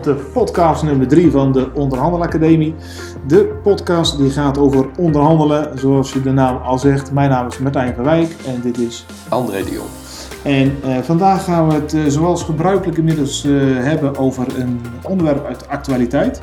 op 0.00 0.06
de 0.06 0.24
podcast 0.32 0.82
nummer 0.82 1.08
3 1.08 1.30
van 1.30 1.52
de 1.52 1.70
Onderhandelacademie. 1.74 2.74
De 3.26 3.58
podcast 3.62 4.18
die 4.18 4.30
gaat 4.30 4.58
over 4.58 4.86
onderhandelen, 4.96 5.78
zoals 5.78 6.12
je 6.12 6.22
de 6.22 6.30
naam 6.30 6.56
al 6.56 6.78
zegt. 6.78 7.12
Mijn 7.12 7.30
naam 7.30 7.46
is 7.46 7.58
Martijn 7.58 7.94
van 7.94 8.04
Wijk 8.04 8.36
en 8.46 8.60
dit 8.60 8.78
is 8.78 9.06
André 9.28 9.64
de 9.64 9.70
Jong. 9.70 9.88
En 10.42 10.76
eh, 10.82 10.98
vandaag 10.98 11.44
gaan 11.44 11.68
we 11.68 11.74
het 11.74 11.94
eh, 11.94 12.00
zoals 12.06 12.42
gebruikelijk 12.42 12.98
inmiddels 12.98 13.44
eh, 13.44 13.52
hebben 13.74 14.16
over 14.16 14.46
een 14.58 14.80
onderwerp 15.02 15.46
uit 15.46 15.60
de 15.60 15.68
actualiteit. 15.68 16.40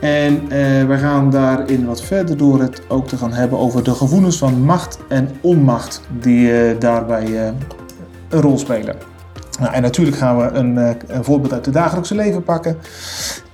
En 0.00 0.48
we 0.88 0.96
gaan 0.98 1.30
daarin 1.30 1.86
wat 1.86 2.02
verder 2.02 2.36
door 2.36 2.60
het 2.60 2.82
ook 2.88 3.08
te 3.08 3.16
gaan 3.16 3.32
hebben 3.32 3.58
over 3.58 3.84
de 3.84 3.94
gevoelens 3.94 4.38
van 4.38 4.62
macht 4.62 4.98
en 5.08 5.28
onmacht 5.40 6.00
die 6.20 6.78
daarbij 6.78 7.48
een 8.28 8.40
rol 8.40 8.58
spelen. 8.58 9.19
Nou, 9.60 9.72
en 9.72 9.82
natuurlijk 9.82 10.16
gaan 10.16 10.38
we 10.38 10.44
een, 10.44 10.78
eh, 10.78 10.90
een 11.06 11.24
voorbeeld 11.24 11.52
uit 11.52 11.64
het 11.64 11.74
dagelijkse 11.74 12.14
leven 12.14 12.42
pakken. 12.42 12.78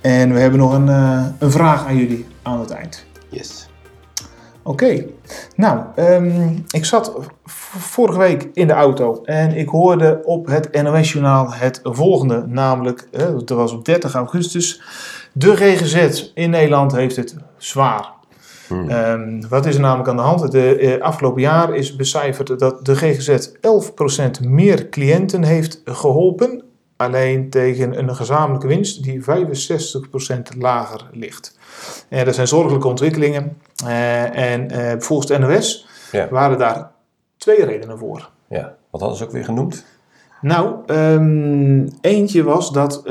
En 0.01 0.33
we 0.33 0.39
hebben 0.39 0.59
nog 0.59 0.73
een, 0.73 0.89
eh, 0.89 1.25
een 1.39 1.51
vraag 1.51 1.85
aan 1.85 1.97
jullie 1.97 2.25
aan 2.41 2.59
het 2.59 2.71
eind. 2.71 3.05
Yes. 3.29 3.69
Oké, 4.63 5.05
nou, 5.55 5.79
ehm, 5.95 6.49
ik 6.69 6.85
zat 6.85 7.13
vorige 7.45 8.17
week 8.17 8.49
in 8.53 8.67
de 8.67 8.73
auto 8.73 9.21
en 9.23 9.55
ik 9.55 9.69
hoorde 9.69 10.21
op 10.23 10.47
het 10.47 10.81
NOS-journaal 10.81 11.53
het 11.53 11.79
volgende, 11.83 12.43
namelijk, 12.47 13.07
eh, 13.11 13.25
dat 13.45 13.49
was 13.49 13.71
op 13.71 13.85
30 13.85 14.13
augustus, 14.13 14.81
de 15.33 15.55
GGZ 15.55 16.31
in 16.33 16.49
Nederland 16.49 16.91
heeft 16.91 17.15
het 17.15 17.35
zwaar. 17.57 18.16
Hmm. 18.67 18.89
Ehm, 18.89 19.41
wat 19.49 19.65
is 19.65 19.75
er 19.75 19.81
namelijk 19.81 20.09
aan 20.09 20.15
de 20.15 20.21
hand? 20.21 20.51
De 20.51 20.75
eh, 20.77 21.01
afgelopen 21.01 21.41
jaar 21.41 21.75
is 21.75 21.95
becijferd 21.95 22.59
dat 22.59 22.85
de 22.85 22.95
GGZ 22.95 23.49
11% 23.61 24.41
meer 24.47 24.89
cliënten 24.89 25.43
heeft 25.43 25.81
geholpen, 25.85 26.63
alleen 26.95 27.49
tegen 27.49 27.99
een 27.99 28.15
gezamenlijke 28.15 28.67
winst 28.67 29.03
die 29.03 29.23
65% 29.23 30.57
lager 30.57 31.09
ligt. 31.11 31.57
En 32.09 32.25
dat 32.25 32.35
zijn 32.35 32.47
zorgelijke 32.47 32.87
ontwikkelingen. 32.87 33.57
Eh, 33.85 34.53
en 34.53 35.01
volgens 35.01 35.27
de 35.27 35.37
NOS 35.37 35.87
Ja. 36.11 36.27
waren 36.29 36.57
daar 36.57 36.91
twee 37.37 37.65
redenen 37.65 37.97
voor. 37.97 38.29
ja. 38.49 38.75
Wat 38.91 39.01
hadden 39.01 39.19
ze 39.19 39.25
ook 39.25 39.31
weer 39.31 39.45
genoemd? 39.45 39.85
Nou, 40.41 40.75
ehm, 40.85 41.87
eentje 42.01 42.43
was 42.43 42.71
dat, 42.71 43.01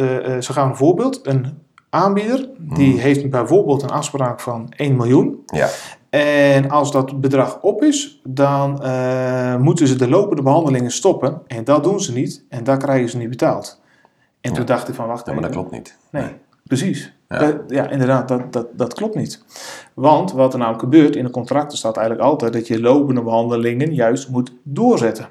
ze 0.41 0.53
gaan 0.53 0.69
een 0.69 0.77
voorbeeld, 0.77 1.27
een 1.27 1.59
aanbieder, 1.97 2.49
die 2.59 2.91
Hmm. 2.91 2.99
heeft 3.01 3.31
bijvoorbeeld 3.31 3.83
een 3.83 3.91
afspraak 3.91 4.41
van 4.41 4.67
1 4.77 4.97
miljoen. 4.97 5.43
Ja. 5.47 5.69
En 6.11 6.71
als 6.71 6.93
dat 6.93 7.21
bedrag 7.21 7.59
op 7.61 7.83
is, 7.83 8.21
dan 8.25 8.83
eh, 8.83 9.57
moeten 9.57 9.87
ze 9.87 9.97
de 9.97 10.09
lopende 10.09 10.43
behandelingen 10.43 10.91
stoppen. 10.91 11.41
En 11.47 11.65
dat 11.65 11.85
doen 11.85 12.01
ze 12.01 12.13
niet 12.13 12.45
en 12.49 12.65
daar 12.65 12.79
krijgen 12.79 13.09
ze 13.09 13.17
niet 13.17 13.31
betaald. 13.31 13.81
En 14.41 14.53
toen 14.53 14.65
dacht 14.65 14.89
ik 14.89 14.95
van, 14.95 15.07
wacht 15.07 15.27
ja, 15.27 15.33
maar 15.33 15.43
dat 15.43 15.51
klopt 15.51 15.71
niet. 15.71 15.99
Nee, 16.11 16.29
precies. 16.65 17.15
Ja. 17.29 17.39
Dat- 17.39 17.57
ja 17.69 17.89
inderdaad, 17.91 18.29
dat, 18.29 18.53
dat, 18.53 18.67
dat 18.73 18.95
klopt 18.95 19.15
niet. 19.15 19.45
Want 19.95 20.33
wat 20.33 20.53
er 20.53 20.59
namelijk 20.59 20.83
gebeurt, 20.83 21.17
in 21.17 21.25
de 21.25 21.31
contracten 21.31 21.79
staat 21.79 21.97
eigenlijk 21.97 22.29
altijd 22.29 22.53
dat 22.53 22.67
je 22.67 22.81
lopende 22.81 23.23
behandelingen 23.23 23.95
juist 23.95 24.29
moet 24.29 24.53
doorzetten. 24.63 25.29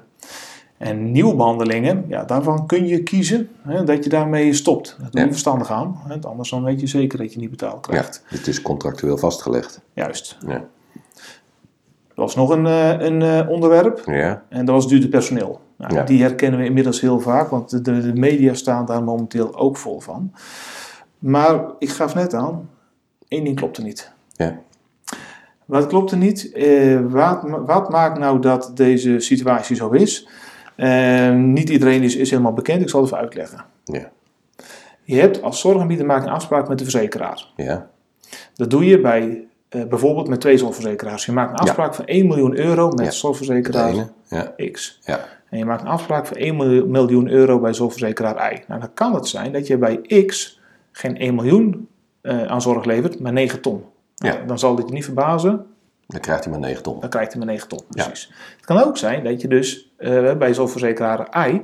En 0.78 1.12
nieuwe 1.12 1.34
behandelingen, 1.34 2.04
ja, 2.08 2.24
daarvan 2.24 2.66
kun 2.66 2.86
je 2.86 3.02
kiezen 3.02 3.48
hè, 3.62 3.84
dat 3.84 4.04
je 4.04 4.10
daarmee 4.10 4.52
stopt. 4.52 4.96
Dat 5.00 5.12
doe 5.12 5.20
je 5.20 5.26
Ja. 5.26 5.32
verstandig 5.32 5.70
aan, 5.70 6.00
hè, 6.08 6.16
anders 6.20 6.50
dan 6.50 6.64
weet 6.64 6.80
je 6.80 6.86
zeker 6.86 7.18
dat 7.18 7.32
je 7.32 7.38
niet 7.38 7.50
betaald 7.50 7.86
Ja, 7.86 7.92
krijgt. 7.92 8.22
het 8.26 8.46
is 8.46 8.62
contractueel 8.62 9.18
vastgelegd. 9.18 9.80
Juist. 9.92 10.36
Ja. 10.46 10.64
Er 12.08 12.22
was 12.22 12.34
nog 12.36 12.50
een, 12.50 12.66
eh, 12.66 12.90
een 13.00 13.22
eh, 13.22 13.48
onderwerp 13.48 14.02
Ja. 14.06 14.42
en 14.48 14.64
dat 14.64 14.74
was 14.74 14.88
duurder 14.88 15.08
personeel. 15.08 15.60
Nou, 15.76 15.94
Ja. 15.94 16.02
Die 16.02 16.22
herkennen 16.22 16.60
we 16.60 16.66
inmiddels 16.66 17.00
heel 17.00 17.20
vaak, 17.20 17.48
want 17.48 17.70
de, 17.70 17.80
de 18.00 18.12
media 18.14 18.54
staan 18.54 18.86
daar 18.86 19.02
momenteel 19.02 19.56
ook 19.56 19.76
vol 19.76 20.00
van. 20.00 20.32
Maar 21.18 21.60
ik 21.78 21.88
gaf 21.90 22.14
net 22.14 22.34
aan, 22.34 22.68
één 23.28 23.44
ding 23.44 23.56
klopte 23.56 23.82
niet. 23.82 24.12
Ja. 24.32 24.58
Wat 25.64 25.86
klopt 25.86 26.10
er 26.10 26.16
niet? 26.16 26.52
Eh, 26.52 27.00
wat, 27.08 27.42
wat 27.66 27.90
maakt 27.90 28.18
nou 28.18 28.40
dat 28.40 28.70
deze 28.74 29.20
situatie 29.20 29.76
zo 29.76 29.90
is? 29.90 30.28
Eh, 30.76 31.32
niet 31.32 31.68
iedereen 31.68 32.02
is, 32.02 32.16
is 32.16 32.30
helemaal 32.30 32.52
bekend, 32.52 32.82
ik 32.82 32.88
zal 32.88 33.00
het 33.00 33.10
even 33.10 33.22
uitleggen. 33.22 33.64
Ja. 33.84 34.10
Je 35.02 35.20
hebt 35.20 35.42
als 35.42 35.60
zorgaanbieder 35.60 36.06
maak 36.06 36.22
een 36.22 36.30
afspraak 36.30 36.68
met 36.68 36.78
de 36.78 36.84
verzekeraar. 36.84 37.46
Ja. 37.56 37.88
Dat 38.54 38.70
doe 38.70 38.84
je 38.84 39.00
bij 39.00 39.46
eh, 39.68 39.84
bijvoorbeeld 39.84 40.28
met 40.28 40.40
twee 40.40 40.58
zorgverzekeraars. 40.58 41.26
Je 41.26 41.32
maakt 41.32 41.50
een 41.50 41.56
afspraak 41.66 41.94
van 41.94 42.04
1 42.04 42.26
miljoen 42.26 42.56
euro 42.58 42.88
met 42.88 43.04
Ja. 43.04 43.10
Zorgverzekeraar. 43.10 43.94
Ja. 44.28 44.54
X. 44.72 44.98
Ja. 45.04 45.20
En 45.50 45.58
je 45.58 45.64
maakt 45.64 45.82
een 45.82 45.88
afspraak 45.88 46.26
voor 46.26 46.36
1 46.36 46.56
miljoen- 46.90 47.28
euro 47.28 47.58
bij 47.60 47.74
zorgverzekeraar 47.74 48.52
Y. 48.52 48.64
Nou, 48.68 48.80
dan 48.80 48.90
kan 48.94 49.14
het 49.14 49.28
zijn 49.28 49.52
dat 49.52 49.66
je 49.66 49.78
bij 49.78 50.24
X 50.26 50.60
geen 50.92 51.16
1 51.20 51.34
miljoen 51.34 51.88
eh, 52.20 52.42
aan 52.44 52.62
zorg 52.62 52.84
levert, 52.84 53.20
maar 53.20 53.32
9 53.32 53.60
ton. 53.60 53.84
Nou, 54.16 54.34
Ja. 54.38 54.44
Dan 54.46 54.58
zal 54.58 54.74
dit 54.74 54.88
je 54.88 54.94
niet 54.94 55.04
verbazen, 55.04 55.66
Dan 56.06 56.20
krijgt 56.20 56.44
hij 56.44 56.52
maar 56.52 56.62
9 56.62 56.82
ton. 56.82 57.00
dan 57.00 57.10
krijgt 57.10 57.32
hij 57.32 57.38
maar 57.44 57.52
9 57.52 57.68
ton. 57.68 57.80
Ja. 57.90 58.04
Precies. 58.04 58.32
Het 58.56 58.64
kan 58.64 58.82
ook 58.82 58.96
zijn 58.96 59.24
dat 59.24 59.40
je 59.40 59.48
dus 59.48 59.92
eh, 59.96 60.32
bij 60.36 60.54
zorgverzekeraar 60.54 61.48
Y 61.48 61.60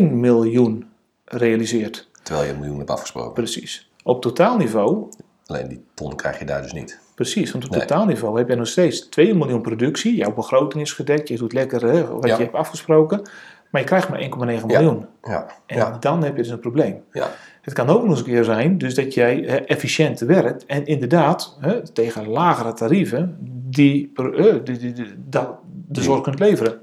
1,1 0.00 0.04
miljoen 0.12 0.90
realiseert. 1.24 2.08
Terwijl 2.22 2.46
je 2.46 2.52
een 2.52 2.58
miljoen 2.58 2.78
hebt 2.78 2.90
afgesproken. 2.90 3.32
Precies. 3.32 3.90
Op 4.02 4.22
totaalniveau 4.22 5.08
Alleen 5.46 5.68
die 5.68 5.84
ton 5.94 6.16
krijg 6.16 6.38
je 6.38 6.44
daar 6.44 6.62
dus 6.62 6.72
niet. 6.72 7.00
Precies, 7.14 7.52
want 7.52 7.64
op 7.64 7.70
Nee. 7.70 7.80
totaalniveau 7.80 8.38
heb 8.38 8.48
je 8.48 8.54
nog 8.54 8.66
steeds 8.68 9.08
2 9.08 9.34
miljoen 9.34 9.60
productie. 9.62 10.16
Jouw 10.16 10.32
begroting 10.34 10.82
is 10.82 10.92
gedekt, 10.92 11.28
je 11.28 11.36
doet 11.36 11.52
lekker 11.52 11.82
hè, 11.82 12.06
wat 12.06 12.26
Ja. 12.26 12.36
je 12.36 12.42
hebt 12.42 12.54
afgesproken. 12.54 13.22
Maar 13.70 13.80
je 13.80 13.86
krijgt 13.86 14.08
maar 14.08 14.18
1,9 14.20 14.66
miljoen. 14.66 15.06
Ja. 15.22 15.46
En 15.66 15.76
Ja. 15.76 15.96
dan 16.00 16.22
heb 16.22 16.36
je 16.36 16.42
dus 16.42 16.50
een 16.50 16.60
probleem. 16.60 17.02
Ja. 17.12 17.30
Het 17.68 17.76
kan 17.76 17.88
ook 17.88 18.00
nog 18.02 18.10
eens 18.10 18.18
een 18.18 18.24
keer 18.24 18.44
zijn 18.44 18.78
dus 18.78 18.94
dat 18.94 19.14
jij 19.14 19.44
hè, 19.46 19.56
efficiënt 19.56 20.20
werkt 20.20 20.66
en 20.66 20.86
inderdaad 20.86 21.56
hè, 21.60 21.88
tegen 21.92 22.28
lagere 22.28 22.72
tarieven 22.72 23.36
die, 23.70 24.12
eh, 24.14 24.54
die, 24.64 24.78
die- 24.78 24.92
die- 24.92 25.14
dat- 25.28 25.54
de 25.88 26.02
zorg 26.02 26.20
kunt 26.20 26.38
leveren. 26.38 26.80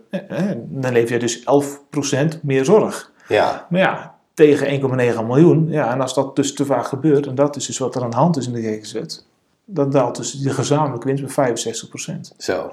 Dan 0.70 0.92
lever 0.94 1.14
je 1.14 1.20
dus 1.20 1.44
11% 1.44 2.40
meer 2.44 2.66
zorg. 2.66 3.12
Ja. 3.28 3.68
Maar 3.70 3.80
ja, 3.80 4.16
tegen 4.34 4.68
1,9 4.72 5.26
miljoen, 5.26 5.68
ja, 5.70 5.92
en 5.92 6.02
als 6.02 6.14
dat 6.14 6.36
dus 6.36 6.54
te 6.54 6.66
vaak 6.66 6.86
gebeurt, 6.86 7.28
en 7.28 7.36
dat 7.36 7.56
is 7.56 7.66
dus 7.66 7.78
wat 7.78 7.96
er 7.96 8.04
aan 8.04 8.10
de 8.10 8.16
hand 8.16 8.38
is 8.38 8.48
in 8.48 8.54
de 8.54 8.62
GGZ, 8.62 9.20
dan 9.66 9.90
daalt 9.90 10.16
dus 10.16 10.32
de 10.32 10.50
gezamenlijke 10.50 11.08
winst 11.08 11.24
met 11.24 11.32
65%. 11.32 12.34
Zo. 12.38 12.72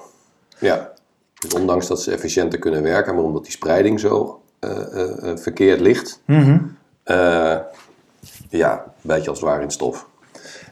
Ja. 0.59 0.91
Dus 1.41 1.55
ondanks 1.55 1.87
dat 1.87 2.03
ze 2.03 2.13
efficiënter 2.13 2.59
kunnen 2.59 2.83
werken, 2.83 3.15
maar 3.15 3.25
omdat 3.25 3.43
die 3.43 3.53
spreiding 3.53 4.01
zo 4.01 4.41
eh, 4.59 5.31
eh, 5.31 5.37
verkeerd 5.37 5.81
ligt, 5.81 6.23
eh, 7.05 7.57
ja, 8.59 8.85
bijt 9.01 9.23
je 9.25 9.29
als 9.31 9.41
het 9.41 9.49
ware 9.49 9.63
in 9.63 9.71
stof. 9.71 10.09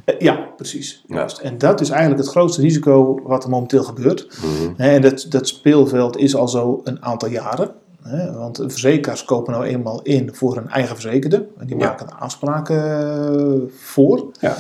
Eh, 0.04 0.18
Ja, 0.18 0.34
precies. 0.56 1.04
Ja. 1.06 1.16
Juist. 1.16 1.38
En 1.38 1.58
dat 1.58 1.80
is 1.80 1.90
eigenlijk 1.90 2.20
het 2.20 2.30
grootste 2.30 2.60
risico 2.60 3.20
wat 3.22 3.44
er 3.44 3.50
momenteel 3.50 3.82
gebeurt. 3.82 4.38
Mhm. 4.42 4.80
En 4.80 5.00
dat, 5.02 5.26
dat 5.28 5.48
speelveld 5.48 6.16
is 6.16 6.34
al 6.34 6.48
zo 6.48 6.80
een 6.84 7.02
aantal 7.04 7.28
jaren. 7.28 7.74
Want 8.34 8.56
verzekeraars 8.66 9.24
kopen 9.24 9.52
nou 9.52 9.64
eenmaal 9.64 10.02
in 10.02 10.34
voor 10.34 10.56
een 10.56 10.68
eigen 10.68 10.96
verzekerde. 10.96 11.46
En 11.58 11.66
die 11.66 11.78
Ja. 11.78 11.86
maken 11.86 12.18
afspraken 12.18 12.82
eh, 13.38 13.72
voor. 13.78 14.30
Ja. 14.40 14.56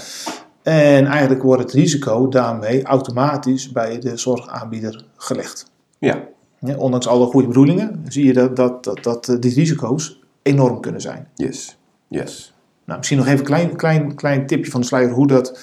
En 0.62 1.06
eigenlijk 1.06 1.42
wordt 1.42 1.62
het 1.62 1.72
risico 1.72 2.28
daarmee 2.28 2.82
automatisch 2.84 3.72
bij 3.72 3.98
de 3.98 4.16
zorgaanbieder 4.16 5.04
gelegd. 5.16 5.70
Ja. 5.98 6.28
Ja, 6.58 6.76
ondanks 6.76 7.06
alle 7.08 7.26
goede 7.26 7.46
bedoelingen 7.46 8.04
zie 8.08 8.26
je 8.26 8.32
dat, 8.32 8.56
dat, 8.56 8.84
dat, 8.84 9.02
dat 9.02 9.28
eh, 9.28 9.36
die 9.40 9.54
risico's 9.54 10.20
enorm 10.42 10.80
kunnen 10.80 11.00
zijn. 11.00 11.28
Yes. 11.34 11.78
Yes. 12.08 12.54
Nou, 12.90 13.02
misschien 13.02 13.20
nog 13.20 13.28
even 13.28 13.38
een 13.38 13.46
klein, 13.46 13.76
klein, 13.76 14.14
klein 14.14 14.46
tipje 14.46 14.70
van 14.70 14.80
de 14.80 14.86
sluier 14.86 15.10
hoe 15.10 15.26
dat 15.26 15.58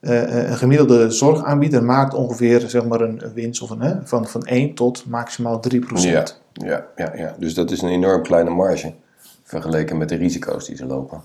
eh, 0.00 0.22
eh, 0.22 0.50
een 0.50 0.56
gemiddelde 0.56 1.10
zorgaanbieder 1.10 1.84
maakt 1.84 2.14
ongeveer 2.14 2.60
zeg 2.60 2.84
maar 2.84 3.00
een, 3.00 3.22
winst 3.34 3.62
of 3.62 3.70
een, 3.70 3.80
hè, 3.80 3.94
van, 4.04 4.26
van 4.26 4.42
1 4.42 4.74
tot 4.74 5.06
maximaal 5.06 5.60
3 5.60 5.82
Ja. 5.94 6.24
Ja, 6.52 6.86
ja, 6.96 7.12
ja. 7.16 7.34
Dus 7.38 7.54
dat 7.54 7.70
is 7.70 7.82
een 7.82 7.88
enorm 7.88 8.22
kleine 8.22 8.50
marge 8.50 8.92
vergeleken 9.42 9.98
met 9.98 10.08
de 10.08 10.14
risico's 10.14 10.66
die 10.66 10.76
ze 10.76 10.86
lopen. 10.86 11.20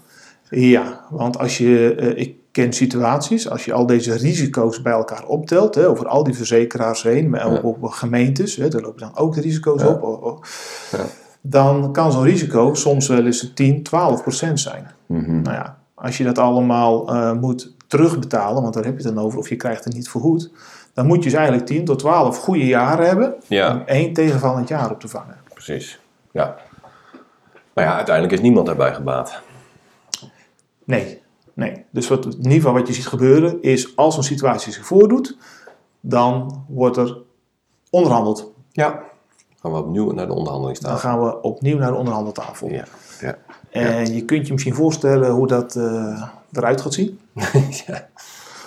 Ja, 0.50 1.06
want 1.09 1.38
als 1.38 1.57
je, 1.57 1.95
eh, 1.95 2.21
ik 2.21 2.35
ken 2.51 2.74
situaties, 2.74 3.50
als 3.50 3.65
je 3.65 3.74
al 3.74 3.85
deze 3.85 4.13
risico's 4.13 4.81
bij 4.81 4.94
elkaar 4.94 5.25
optelt, 5.25 5.75
hè, 5.75 5.88
over 5.88 6.07
al 6.07 6.24
die 6.24 6.35
verzekeraars 6.35 7.03
heen, 7.03 7.29
maar 7.29 7.45
ook 7.45 7.53
Ja. 7.53 7.59
op 7.62 7.83
gemeentes, 7.85 8.56
hè, 8.56 8.68
daar 8.69 8.81
lopen 8.81 9.00
dan 9.00 9.18
ook 9.18 9.35
de 9.35 9.41
risico's 9.41 9.81
Ja. 9.81 9.88
op, 9.88 10.03
oh, 10.03 10.24
oh, 10.24 10.44
Ja. 10.91 11.06
Dan 11.50 11.94
kan 11.94 12.12
zo'n 12.12 12.24
risico 12.24 12.74
soms 12.74 13.07
wel 13.07 13.25
eens 13.25 13.51
10, 13.53 13.83
12 13.83 14.21
procent 14.21 14.59
zijn. 14.59 14.92
Mhm. 15.06 15.42
Nou 15.42 15.56
ja, 15.56 15.77
als 15.94 16.18
je 16.18 16.24
dat 16.24 16.38
allemaal 16.38 17.13
eh, 17.13 17.31
moet 17.31 17.74
terugbetalen, 17.88 18.62
want 18.62 18.74
daar 18.74 18.83
heb 18.83 18.97
je 19.00 19.06
het 19.06 19.15
dan 19.15 19.24
over, 19.25 19.39
of 19.39 19.50
je 19.50 19.56
krijgt 19.56 19.83
het 19.83 19.94
niet 19.94 20.09
vergoed, 20.09 20.51
dan 20.94 21.06
moet 21.06 21.18
je 21.18 21.24
dus 21.30 21.33
eigenlijk 21.33 21.65
10 21.65 21.86
tot 21.86 22.00
12 22.00 22.38
goede 22.38 22.65
jaren 22.65 23.07
hebben 23.07 23.33
Ja. 23.47 23.74
om 23.74 23.81
één 23.86 24.13
tegenvallend 24.13 24.68
jaar 24.68 24.92
op 24.92 25.00
te 25.00 25.07
vangen. 25.07 25.38
Precies. 25.53 26.00
Ja. 26.31 26.56
Maar 27.74 27.83
ja, 27.83 27.95
uiteindelijk 27.95 28.36
is 28.36 28.41
niemand 28.41 28.65
daarbij 28.65 28.94
gebaat. 28.94 29.41
Nee, 30.83 31.21
nee. 31.53 31.86
Dus 31.91 32.07
wat, 32.07 32.25
in 32.25 32.31
ieder 32.38 32.51
geval 32.51 32.74
wat 32.74 32.88
je 32.88 32.94
ziet 32.94 33.07
gebeuren 33.07 33.62
is 33.62 33.95
als 33.95 34.18
een 34.18 34.24
situatie 34.24 34.74
zich 34.74 34.86
voordoet, 34.86 35.38
dan 36.00 36.63
wordt 36.68 36.98
er 36.98 37.18
onderhandeld. 37.89 38.51
Ja. 38.71 39.00
Gaan 39.65 39.73
we 39.73 39.88
opnieuw 39.88 40.12
naar 40.12 40.27
de 40.27 40.33
onderhandelingstafel. 40.33 41.01
Dan 41.01 41.12
gaan 41.12 41.23
we 41.23 41.41
opnieuw 41.41 41.77
naar 41.77 41.91
de 41.91 41.97
onderhandeltafel. 41.97 42.69
Ja. 42.69 42.83
ja. 43.19 43.38
En 43.69 44.13
je 44.13 44.25
kunt 44.25 44.47
je 44.47 44.53
misschien 44.53 44.75
voorstellen 44.75 45.31
hoe 45.31 45.47
dat 45.47 45.75
uh, 45.75 46.23
eruit 46.51 46.81
gaat 46.81 46.94
zien. 46.94 47.19
ja. 47.88 48.07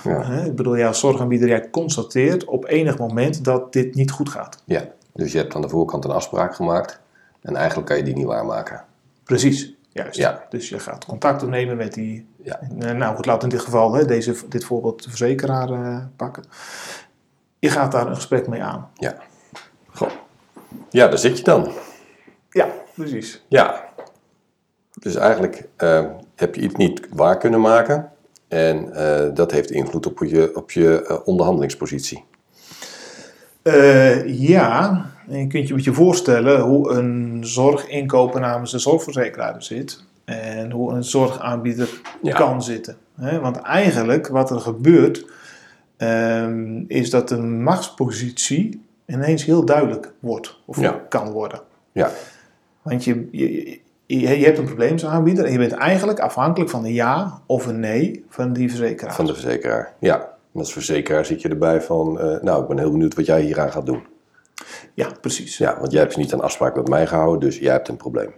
Ja. 0.04 0.22
Ik 0.22 0.54
bedoel, 0.56 0.74
ja, 0.74 0.92
zorgaanbieder, 0.92 1.48
jij 1.48 1.70
constateert 1.70 2.44
op 2.44 2.66
enig 2.66 2.98
moment 2.98 3.44
dat 3.44 3.72
dit 3.72 3.94
niet 3.94 4.10
goed 4.10 4.28
gaat. 4.28 4.62
Ja, 4.64 4.84
dus 5.12 5.32
je 5.32 5.38
hebt 5.38 5.54
aan 5.54 5.62
de 5.62 5.68
voorkant 5.68 6.04
een 6.04 6.10
afspraak 6.10 6.54
gemaakt 6.54 7.00
en 7.42 7.56
eigenlijk 7.56 7.88
kan 7.88 7.96
je 7.96 8.02
die 8.02 8.14
niet 8.14 8.26
waarmaken. 8.26 8.84
Precies, 9.24 9.74
juist. 9.88 10.16
Ja. 10.16 10.42
Dus 10.48 10.68
je 10.68 10.78
gaat 10.78 11.04
contact 11.04 11.42
opnemen 11.42 11.76
met 11.76 11.94
die, 11.94 12.26
Ja. 12.42 12.60
eh, 12.78 12.92
nou 12.92 13.16
goed, 13.16 13.26
we 13.26 13.38
in 13.38 13.48
dit 13.48 13.60
geval 13.60 13.92
hè, 13.92 14.04
deze, 14.04 14.36
dit 14.48 14.64
voorbeeld 14.64 15.02
de 15.02 15.08
verzekeraar 15.08 15.70
eh, 15.70 15.98
pakken. 16.16 16.44
Je 17.58 17.70
gaat 17.70 17.92
daar 17.92 18.06
een 18.06 18.14
gesprek 18.14 18.48
mee 18.48 18.62
aan. 18.62 18.88
Ja. 18.94 19.16
Goh. 19.86 20.10
Ja, 20.90 21.08
daar 21.08 21.18
zit 21.18 21.38
je 21.38 21.44
dan. 21.44 21.68
Ja, 22.50 22.68
precies. 22.94 23.44
Ja. 23.48 23.86
Dus 25.00 25.14
eigenlijk 25.16 25.68
eh, 25.76 26.04
heb 26.34 26.54
je 26.54 26.60
iets 26.60 26.74
niet 26.74 27.00
waar 27.12 27.38
kunnen 27.38 27.60
maken. 27.60 28.10
En 28.48 28.92
eh, 28.92 29.34
dat 29.34 29.50
heeft 29.52 29.70
invloed 29.70 30.06
op 30.06 30.24
je, 30.24 30.50
op 30.54 30.70
je 30.70 31.02
eh, 31.02 31.16
onderhandelingspositie. 31.24 32.24
Ja, 34.26 35.06
en 35.28 35.38
je 35.38 35.46
kunt 35.46 35.62
je 35.64 35.68
een 35.68 35.76
beetje 35.76 35.92
voorstellen 35.92 36.60
hoe 36.60 36.90
een 36.90 37.40
zorginkoper 37.40 38.40
namens 38.40 38.70
de 38.70 38.78
zorgverzekeraar 38.78 39.54
er 39.54 39.62
zit. 39.62 40.04
En 40.24 40.70
hoe 40.70 40.92
een 40.92 41.04
zorgaanbieder 41.04 41.88
Ja. 42.22 42.34
kan 42.34 42.62
zitten. 42.62 42.96
Want 43.14 43.56
eigenlijk 43.56 44.28
wat 44.28 44.50
er 44.50 44.60
gebeurt, 44.60 45.26
ehm, 45.96 46.84
is 46.86 47.10
dat 47.10 47.28
de 47.28 47.36
machtspositie 47.36 48.87
ineens 49.08 49.44
heel 49.44 49.64
duidelijk 49.64 50.12
wordt. 50.20 50.60
Of 50.66 50.80
Ja. 50.80 51.00
kan 51.08 51.30
worden. 51.30 51.60
Ja, 51.92 52.10
Want 52.82 53.04
je, 53.04 53.28
je, 53.32 53.80
je, 54.06 54.18
je 54.38 54.44
hebt 54.44 54.58
een 54.58 54.64
probleemsaanbieder 54.64 55.44
en 55.44 55.52
je 55.52 55.58
bent 55.58 55.72
eigenlijk 55.72 56.20
afhankelijk 56.20 56.70
van 56.70 56.84
een 56.84 56.92
ja 56.92 57.40
of 57.46 57.66
een 57.66 57.80
nee 57.80 58.24
van 58.28 58.52
die 58.52 58.68
verzekeraar. 58.68 59.14
van 59.14 59.26
de 59.26 59.32
verzekeraar. 59.34 59.92
Ja, 59.98 60.16
en 60.54 60.60
als 60.60 60.72
verzekeraar 60.72 61.24
zit 61.24 61.42
je 61.42 61.48
erbij 61.48 61.80
van, 61.82 62.20
eh, 62.20 62.40
nou, 62.42 62.62
ik 62.62 62.68
ben 62.68 62.78
heel 62.78 62.90
benieuwd 62.90 63.14
wat 63.14 63.26
jij 63.26 63.40
hieraan 63.40 63.72
gaat 63.72 63.86
doen. 63.86 64.06
Ja, 64.94 65.08
precies. 65.20 65.58
Ja, 65.58 65.78
want 65.80 65.92
jij 65.92 66.00
hebt 66.00 66.16
niet 66.16 66.32
een 66.32 66.40
afspraak 66.40 66.76
met 66.76 66.88
mij 66.88 67.06
gehouden, 67.06 67.40
dus 67.40 67.58
jij 67.58 67.72
hebt 67.72 67.88
een 67.88 67.96
probleem. 67.96 68.32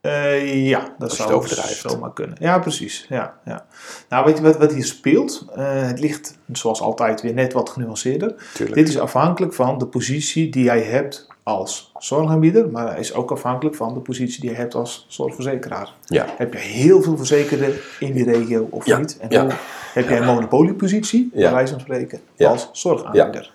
Eh, 0.00 0.66
ja, 0.68 0.94
dat 0.98 1.12
zou 1.12 1.46
zomaar 1.48 2.12
kunnen. 2.12 2.36
Ja, 2.40 2.58
precies. 2.58 3.06
Ja, 3.08 3.38
ja. 3.44 3.66
Nou, 4.08 4.24
weet 4.24 4.36
je 4.36 4.42
wat, 4.42 4.56
wat 4.56 4.72
hier 4.72 4.84
speelt? 4.84 5.46
Eh, 5.54 5.86
het 5.86 6.00
ligt, 6.00 6.38
zoals 6.52 6.80
altijd, 6.80 7.22
weer 7.22 7.34
net 7.34 7.52
wat 7.52 7.70
genuanceerder. 7.70 8.34
Tuurlijk. 8.54 8.78
Dit 8.78 8.88
is 8.88 8.98
afhankelijk 8.98 9.54
van 9.54 9.78
de 9.78 9.86
positie 9.86 10.50
die 10.50 10.64
jij 10.64 10.82
hebt 10.82 11.28
als 11.42 11.92
zorgaanbieder, 11.98 12.70
maar 12.70 12.98
is 12.98 13.14
ook 13.14 13.30
afhankelijk 13.30 13.76
van 13.76 13.94
de 13.94 14.00
positie 14.00 14.40
die 14.40 14.50
je 14.50 14.56
hebt 14.56 14.74
als 14.74 15.06
zorgverzekeraar. 15.08 15.92
Ja, 16.04 16.26
Heb 16.36 16.52
je 16.52 16.58
heel 16.58 17.02
veel 17.02 17.16
verzekerden 17.16 17.74
in 17.98 18.12
die 18.12 18.24
regio 18.24 18.68
of 18.70 18.86
Ja, 18.86 18.98
niet? 18.98 19.18
En 19.20 19.30
ja. 19.30 19.42
hoe 19.42 19.52
heb 19.92 20.08
jij 20.08 20.18
een 20.18 20.26
monopoliepositie, 20.26 21.30
bij 21.32 21.52
wijze 21.52 21.72
van 21.72 21.80
spreken, 21.80 22.20
als 22.38 22.68
zorgaanbieder? 22.72 23.50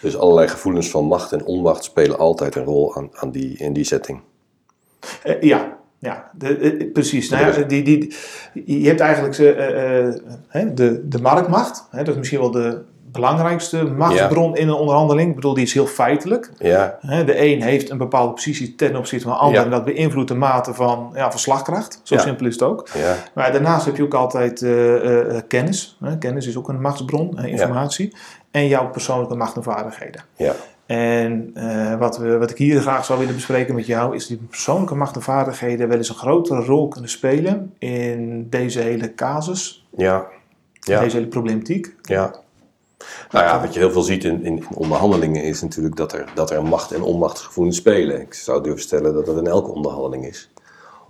dus 0.00 0.16
allerlei 0.16 0.48
gevoelens 0.48 0.90
van 0.90 1.04
macht 1.04 1.32
en 1.32 1.44
onmacht 1.44 1.84
spelen 1.84 2.18
altijd 2.18 2.54
een 2.54 2.64
rol 2.64 2.96
aan, 2.96 3.08
aan 3.12 3.30
die, 3.30 3.58
in 3.58 3.72
die 3.72 3.84
setting. 3.84 4.20
Eh, 5.22 5.40
ja, 5.40 5.76
ja 5.98 6.30
de, 6.32 6.56
eh, 6.56 6.92
precies. 6.92 7.28
Nou 7.30 7.46
Ja, 7.46 7.62
die, 7.62 7.82
die, 7.82 8.14
je 8.64 8.86
hebt 8.88 9.00
eigenlijk 9.00 9.38
eh, 9.38 10.08
eh, 10.08 10.14
de, 10.74 11.08
de 11.08 11.20
marktmacht. 11.20 11.86
Hè, 11.90 11.98
dat 11.98 12.08
is 12.08 12.16
misschien 12.16 12.40
wel 12.40 12.50
de 12.50 12.82
belangrijkste 13.12 13.84
machtsbron 13.84 14.56
in 14.56 14.68
een 14.68 14.74
onderhandeling. 14.74 15.28
Ik 15.28 15.34
bedoel, 15.34 15.54
die 15.54 15.64
is 15.64 15.72
heel 15.74 15.86
feitelijk. 15.86 16.50
Ja, 16.58 16.98
Hè, 17.00 17.24
de 17.24 17.44
een 17.46 17.62
heeft 17.62 17.90
een 17.90 17.98
bepaalde 17.98 18.32
positie 18.32 18.74
ten 18.74 18.96
opzichte 18.96 19.24
van 19.28 19.34
de 19.36 19.42
ander. 19.42 19.58
Ja. 19.58 19.64
En 19.64 19.70
dat 19.70 19.84
beïnvloedt 19.84 20.28
de 20.28 20.34
mate 20.34 20.74
van, 20.74 21.10
ja, 21.14 21.30
van 21.30 21.40
slagkracht. 21.40 22.00
Zo 22.02 22.16
simpel 22.18 22.46
is 22.46 22.52
het 22.52 22.62
ook. 22.62 22.88
ja, 22.94 23.16
Maar 23.34 23.52
daarnaast 23.52 23.86
heb 23.86 23.96
je 23.96 24.02
ook 24.02 24.14
altijd 24.14 24.62
eh, 24.62 24.94
eh, 24.94 25.36
eh, 25.36 25.42
kennis. 25.48 25.96
Hè. 26.04 26.18
Kennis 26.18 26.46
is 26.46 26.56
ook 26.56 26.68
een 26.68 26.80
machtsbron, 26.80 27.38
eh, 27.38 27.44
informatie. 27.50 28.16
En 28.50 28.68
jouw 28.68 28.90
persoonlijke 28.90 29.34
macht 29.36 29.56
en 29.56 29.62
vaardigheden. 29.62 30.24
ja, 30.36 30.52
En 30.86 31.50
eh, 31.54 31.98
wat, 31.98 32.18
we, 32.18 32.38
wat 32.38 32.50
ik 32.50 32.58
hier 32.58 32.80
graag 32.80 33.04
zou 33.04 33.18
willen 33.18 33.34
bespreken 33.34 33.74
met 33.74 33.86
jou, 33.86 34.14
is 34.14 34.26
die 34.26 34.36
persoonlijke 34.36 34.94
macht 34.94 35.14
en 35.14 35.22
vaardigheden 35.22 35.88
wel 35.88 35.96
eens 35.96 36.08
een 36.08 36.14
grotere 36.14 36.64
rol 36.64 36.88
kunnen 36.88 37.10
spelen 37.10 37.74
in 37.78 38.48
deze 38.50 38.80
hele 38.80 39.14
casus, 39.14 39.86
ja, 39.96 40.26
ja. 40.80 41.00
deze 41.00 41.16
hele 41.16 41.28
problematiek. 41.28 41.94
Ja. 42.02 42.34
Nou 43.30 43.44
ja, 43.44 43.60
wat 43.60 43.74
je 43.74 43.80
heel 43.80 43.90
veel 43.90 44.02
ziet 44.02 44.24
in, 44.24 44.44
in, 44.44 44.56
in 44.56 44.66
onderhandelingen 44.74 45.42
is 45.42 45.62
natuurlijk 45.62 45.96
dat 45.96 46.12
er, 46.12 46.32
dat 46.34 46.50
er 46.50 46.64
macht- 46.64 46.92
en 46.92 47.02
onmachtsgevoelens 47.02 47.76
spelen. 47.76 48.20
Ik 48.20 48.34
zou 48.34 48.62
durven 48.62 48.82
stellen 48.82 49.14
dat 49.14 49.26
dat 49.26 49.38
in 49.38 49.46
elke 49.46 49.70
onderhandeling 49.70 50.26
is. 50.26 50.52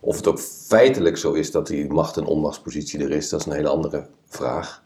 Of 0.00 0.16
het 0.16 0.26
ook 0.26 0.40
feitelijk 0.40 1.16
zo 1.16 1.32
is 1.32 1.50
dat 1.50 1.66
die 1.66 1.92
macht- 1.92 2.16
en 2.16 2.24
onmachtspositie 2.24 3.04
er 3.04 3.10
is, 3.10 3.28
dat 3.28 3.40
is 3.40 3.46
een 3.46 3.52
hele 3.52 3.68
andere 3.68 4.06
vraag. 4.26 4.82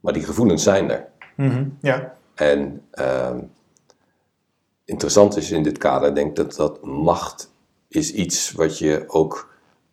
Maar 0.00 0.12
die 0.12 0.24
gevoelens 0.24 0.62
zijn 0.62 0.90
er. 0.90 1.06
Ja, 1.80 2.14
En 2.34 2.82
ehm, 2.90 3.38
interessant 4.90 5.36
is 5.36 5.50
in 5.50 5.62
dit 5.62 5.78
kader, 5.78 6.14
denk 6.14 6.28
ik 6.28 6.36
dat 6.36 6.54
dat 6.54 6.84
macht 6.84 7.50
is 7.88 8.12
iets 8.12 8.52
wat 8.52 8.78
je 8.78 9.04
ook 9.06 9.48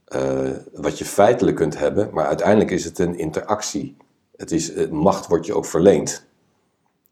eh, 0.05 0.49
wat 0.73 0.97
je 0.97 1.05
feitelijk 1.05 1.57
kunt 1.57 1.79
hebben, 1.79 2.09
maar 2.13 2.25
uiteindelijk 2.25 2.71
is 2.71 2.83
het 2.83 2.99
een 2.99 3.17
interactie. 3.17 3.97
Het 4.35 4.51
is, 4.51 4.71
macht 4.89 5.27
wordt 5.27 5.45
je 5.45 5.55
ook 5.55 5.65
verleend. 5.65 6.25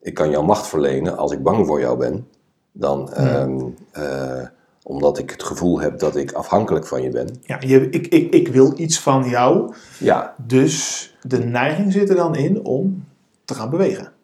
Ik 0.01 0.13
kan 0.13 0.29
jou 0.29 0.45
macht 0.45 0.67
verlenen 0.67 1.17
als 1.17 1.31
ik 1.31 1.43
bang 1.43 1.65
voor 1.65 1.79
jou 1.79 1.97
ben, 1.97 2.27
dan 2.71 3.13
ehm, 3.13 3.59
eh, 3.91 4.47
omdat 4.83 5.17
ik 5.17 5.29
het 5.29 5.43
gevoel 5.43 5.79
heb 5.79 5.99
dat 5.99 6.15
ik 6.15 6.31
afhankelijk 6.31 6.87
van 6.87 7.01
je 7.01 7.09
ben. 7.09 7.37
ja 7.41 7.57
je, 7.59 7.89
ik, 7.89 8.07
ik, 8.07 8.33
ik 8.33 8.47
wil 8.47 8.73
iets 8.79 8.99
van 8.99 9.29
jou, 9.29 9.73
Ja, 9.99 10.35
dus 10.37 11.15
de 11.21 11.39
neiging 11.39 11.91
zit 11.91 12.09
er 12.09 12.15
dan 12.15 12.35
in 12.35 12.65
om 12.65 13.05
te 13.45 13.53
gaan 13.53 13.69
bewegen. 13.69 14.14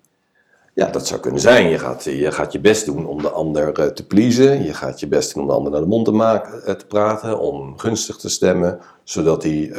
Ja, 0.82 0.88
dat 0.90 1.08
zou 1.08 1.20
kunnen 1.20 1.42
zijn. 1.42 1.70
Je 1.70 1.80
gaat 1.80 2.04
je, 2.04 2.32
gaat 2.32 2.52
je 2.52 2.60
best 2.60 2.86
doen 2.86 3.06
om 3.06 3.22
de 3.22 3.30
ander 3.30 3.80
eh, 3.80 3.88
te 3.88 4.06
pleasen. 4.08 4.64
Je 4.64 4.74
gaat 4.74 5.00
je 5.00 5.08
best 5.08 5.34
doen 5.34 5.44
om 5.44 5.50
de 5.50 5.56
ander 5.56 5.72
naar 5.72 5.82
de 5.82 5.88
mond 5.88 6.06
te, 6.06 6.12
maken, 6.12 6.64
eh, 6.66 6.74
te 6.74 6.86
praten, 6.86 7.40
om 7.40 7.80
gunstig 7.80 8.16
te 8.18 8.30
stemmen, 8.30 8.80
zodat 9.04 9.44
hij. 9.44 9.74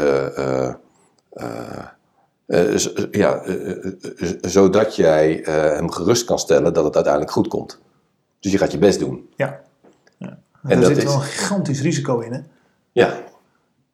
ja, 3.10 3.43
zodat 4.40 4.97
jij 4.97 5.44
eh, 5.44 5.54
hem 5.54 5.90
gerust 5.90 6.25
kan 6.25 6.38
stellen 6.38 6.73
dat 6.73 6.85
het 6.85 6.94
uiteindelijk 6.94 7.32
goed 7.32 7.49
komt. 7.49 7.78
Dus 8.40 8.52
je 8.52 8.59
gaat 8.59 8.73
je 8.73 8.78
best 8.78 8.99
doen. 8.99 9.28
Ja. 9.37 9.61
ja. 10.18 10.38
En 10.62 10.80
Daar 10.80 10.88
zit 10.88 10.97
is- 10.97 11.04
wel 11.04 11.14
een 11.14 11.21
gigantisch 11.21 11.80
risico 11.80 12.18
in, 12.18 12.32
hè? 12.32 12.40
Ja, 12.92 13.23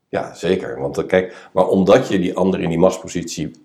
ja 0.09 0.35
zeker. 0.35 0.81
Want 0.81 1.07
kijk, 1.07 1.49
maar 1.53 1.67
omdat 1.67 2.09
je 2.09 2.19
die 2.19 2.37
ander 2.37 2.61
in 2.61 2.69
die 2.69 2.79
machtspositie 2.79 3.61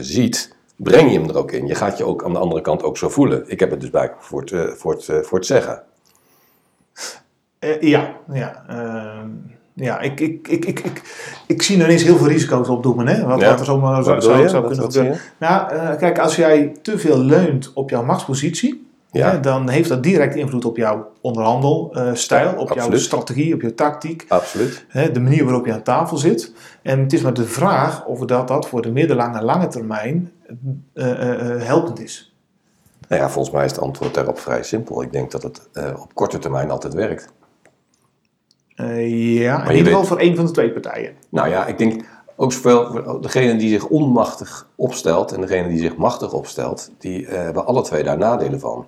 ziet, 0.00 0.56
breng 0.76 1.12
je 1.12 1.18
hem 1.18 1.28
er 1.28 1.36
ook 1.38 1.52
in. 1.52 1.66
Je 1.66 1.74
gaat 1.74 1.98
je 1.98 2.04
ook 2.04 2.24
aan 2.24 2.32
de 2.32 2.38
andere 2.38 2.60
kant 2.60 2.82
ook 2.82 2.96
zo 2.96 3.08
voelen. 3.08 3.44
Ik 3.46 3.60
heb 3.60 3.70
het 3.70 3.80
dus 3.80 3.90
bij 3.90 4.12
voor 4.18 4.40
het, 4.40 4.52
eh, 4.52 4.62
voor 4.68 4.92
het, 4.92 5.08
eh, 5.08 5.18
voor 5.20 5.38
het 5.38 5.46
zeggen. 5.46 5.82
Eh, 7.58 7.80
ja, 7.80 8.16
ja. 8.32 8.64
ehm, 8.68 9.28
ja, 9.72 10.00
ik, 10.00 10.20
ik, 10.20 10.48
ik, 10.48 10.64
ik, 10.64 10.80
ik, 10.80 11.02
ik 11.46 11.62
zie 11.62 11.78
er 11.78 11.84
ineens 11.84 12.02
heel 12.02 12.16
veel 12.16 12.26
risico's 12.28 12.68
op 12.68 12.82
hè? 13.06 13.24
Wat, 13.26 13.40
Ja. 13.40 13.48
wat 13.50 13.58
er 13.58 13.64
zomaar 13.64 14.02
zou, 14.04 14.20
zou, 14.20 14.42
Wat- 14.42 14.50
kunnen 14.50 14.80
wat 14.82 14.92
zie 14.92 15.02
gebeuren. 15.02 15.20
Nou, 15.38 15.96
kijk, 15.96 16.18
als 16.18 16.36
jij 16.36 16.72
te 16.82 16.98
veel 16.98 17.18
leunt 17.18 17.72
op 17.72 17.90
jouw 17.90 18.04
machtspositie, 18.04 18.83
Ja. 19.14 19.30
hè, 19.30 19.40
dan 19.40 19.68
heeft 19.68 19.88
dat 19.88 20.02
direct 20.02 20.34
invloed 20.34 20.64
op 20.64 20.76
jouw 20.76 21.12
onderhandelstijl, 21.20 22.54
op 22.56 22.72
jouw 22.72 22.96
strategie, 22.96 23.54
op 23.54 23.60
je 23.60 23.74
tactiek, 23.74 24.24
Absoluut. 24.28 24.84
hè, 24.88 25.10
de 25.10 25.20
manier 25.20 25.44
waarop 25.44 25.66
je 25.66 25.72
aan 25.72 25.82
tafel 25.82 26.16
zit. 26.16 26.52
En 26.82 27.00
het 27.00 27.12
is 27.12 27.22
maar 27.22 27.34
de 27.34 27.46
vraag 27.46 28.06
of 28.06 28.18
dat, 28.18 28.48
dat 28.48 28.68
voor 28.68 28.82
de 28.82 28.90
middellange 28.90 29.38
en 29.38 29.44
lange 29.44 29.66
termijn 29.66 30.32
eh, 30.92 31.10
eh, 31.10 31.50
eh, 31.50 31.62
helpend 31.62 32.00
is. 32.00 32.34
Nou 33.08 33.22
ja, 33.22 33.30
volgens 33.30 33.54
mij 33.54 33.64
is 33.64 33.70
het 33.70 33.80
antwoord 33.80 34.14
daarop 34.14 34.38
vrij 34.38 34.62
simpel. 34.62 35.02
Ik 35.02 35.12
denk 35.12 35.30
dat 35.30 35.42
het 35.42 35.68
op 35.96 36.14
korte 36.14 36.38
termijn 36.38 36.70
altijd 36.70 36.94
werkt. 36.94 37.32
Ja, 38.76 39.68
in 39.68 39.76
ieder 39.76 39.92
geval 39.92 40.04
voor 40.04 40.18
één 40.18 40.36
van 40.36 40.46
de 40.46 40.50
twee 40.50 40.72
partijen. 40.72 41.14
Nou 41.28 41.48
ja, 41.48 41.66
ik 41.66 41.78
denk 41.78 42.04
ook 42.36 42.52
zowel 42.52 43.20
degene 43.20 43.56
die 43.56 43.68
zich 43.68 43.86
onmachtig 43.86 44.68
opstelt 44.74 45.32
en 45.32 45.40
degene 45.40 45.68
die 45.68 45.78
zich 45.78 45.96
machtig 45.96 46.32
opstelt, 46.32 46.90
die 46.98 47.26
hebben 47.26 47.66
alle 47.66 47.82
twee 47.82 48.02
daar 48.02 48.18
nadelen 48.18 48.60
van. 48.60 48.86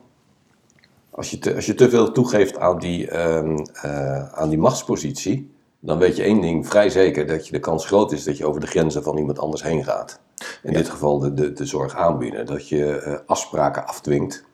Als 1.17 1.31
je 1.31 1.39
te, 1.39 1.55
als 1.55 1.67
je 1.67 1.75
te 1.75 1.91
veel 1.91 2.13
toegeeft 2.13 2.59
aan 2.59 2.79
die, 2.79 3.11
ehm, 3.11 3.57
eh, 3.73 4.33
aan 4.33 4.49
die 4.49 4.59
machtspositie, 4.59 5.55
dan 5.81 5.99
weet 5.99 6.17
je 6.17 6.23
één 6.23 6.41
ding 6.41 6.69
vrij 6.69 6.91
zeker, 6.91 7.27
dat 7.27 7.47
je 7.47 7.53
de 7.53 7.59
kans 7.59 7.87
groot 7.87 8.13
is 8.13 8.25
dat 8.25 8.39
je 8.39 8.47
over 8.47 8.61
de 8.61 8.67
grenzen 8.67 9.03
van 9.03 9.19
iemand 9.19 9.39
anders 9.39 9.63
heen 9.63 9.85
gaat. 9.85 10.21
In 10.63 10.73
dit 10.73 10.89
geval 10.89 11.19
de, 11.19 11.35
de, 11.35 11.53
de 11.53 11.65
zorg 11.65 11.95
aanbieden. 11.95 12.47
Dat 12.47 12.69
je 12.69 12.99
eh, 12.99 13.15
afspraken 13.27 13.87
afdwingt. 13.87 14.45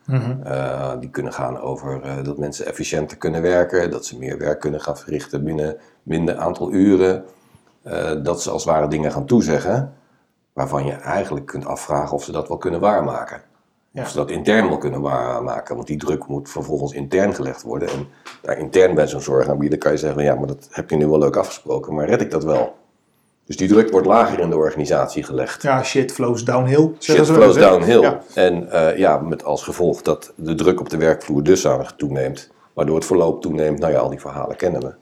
Eh, 0.43 0.91
die 0.99 1.09
kunnen 1.09 1.33
gaan 1.33 1.59
over 1.59 2.23
dat 2.23 2.37
mensen 2.37 2.65
efficiënter 2.65 3.17
kunnen 3.17 3.41
werken, 3.41 3.91
dat 3.91 4.05
ze 4.05 4.17
meer 4.17 4.37
werk 4.37 4.59
kunnen 4.59 4.81
gaan 4.81 4.97
verrichten 4.97 5.43
binnen 5.43 5.77
minder 6.03 6.35
aantal 6.35 6.71
uren. 6.71 7.25
Dat 8.23 8.41
ze 8.41 8.49
als 8.49 8.63
het 8.63 8.73
ware 8.73 8.87
dingen 8.87 9.11
gaan 9.11 9.25
toezeggen, 9.25 9.93
waarvan 10.53 10.85
je 10.85 10.91
eigenlijk 10.91 11.45
kunt 11.45 11.65
afvragen 11.65 12.15
of 12.15 12.23
ze 12.23 12.31
dat 12.31 12.47
wel 12.47 12.57
kunnen 12.57 12.79
waarmaken. 12.79 13.41
Of 13.95 14.09
ze 14.09 14.15
dat 14.15 14.31
intern 14.31 14.67
wel 14.67 14.77
kunnen 14.77 15.01
waarmaken. 15.01 15.75
Want 15.75 15.87
die 15.87 15.97
druk 15.97 16.27
moet 16.27 16.49
vervolgens 16.49 16.91
intern 16.93 17.35
gelegd 17.35 17.61
worden. 17.61 17.89
En 17.89 18.07
daar 18.41 18.57
intern 18.57 18.95
bij 18.95 19.07
zo'n 19.07 19.21
zorgaanbieder 19.21 19.77
kan 19.77 19.91
je 19.91 19.97
zeggen, 19.97 20.23
ja, 20.23 20.35
maar 20.35 20.47
dat 20.47 20.67
heb 20.71 20.89
je 20.89 20.95
nu 20.95 21.07
wel 21.07 21.19
leuk 21.19 21.35
afgesproken, 21.35 21.93
maar 21.93 22.05
red 22.05 22.21
ik 22.21 22.31
dat 22.31 22.43
wel? 22.43 22.75
Dus 23.45 23.57
die 23.57 23.67
druk 23.67 23.91
wordt 23.91 24.07
lager 24.07 24.39
in 24.39 24.49
de 24.49 24.55
organisatie 24.57 25.23
gelegd. 25.23 25.61
Ja, 25.61 25.83
shit 25.83 26.11
flows 26.11 26.43
downhill. 26.43 26.91
Shit 26.99 27.25
flows 27.25 27.55
downhill. 27.55 28.01
Ja. 28.01 28.21
En 28.35 28.71
eh, 28.71 28.97
ja, 28.97 29.17
met 29.17 29.43
als 29.43 29.63
gevolg 29.63 30.01
dat 30.01 30.33
de 30.35 30.55
druk 30.55 30.79
op 30.79 30.89
de 30.89 30.97
werkvloer 30.97 31.43
dusdanig 31.43 31.93
toeneemt, 31.97 32.51
waardoor 32.73 32.95
het 32.95 33.05
verloop 33.05 33.41
toeneemt. 33.41 33.79
Nou 33.79 33.93
ja, 33.93 33.99
al 33.99 34.09
die 34.09 34.19
verhalen 34.19 34.55
kennen 34.55 34.81
we. 34.81 34.93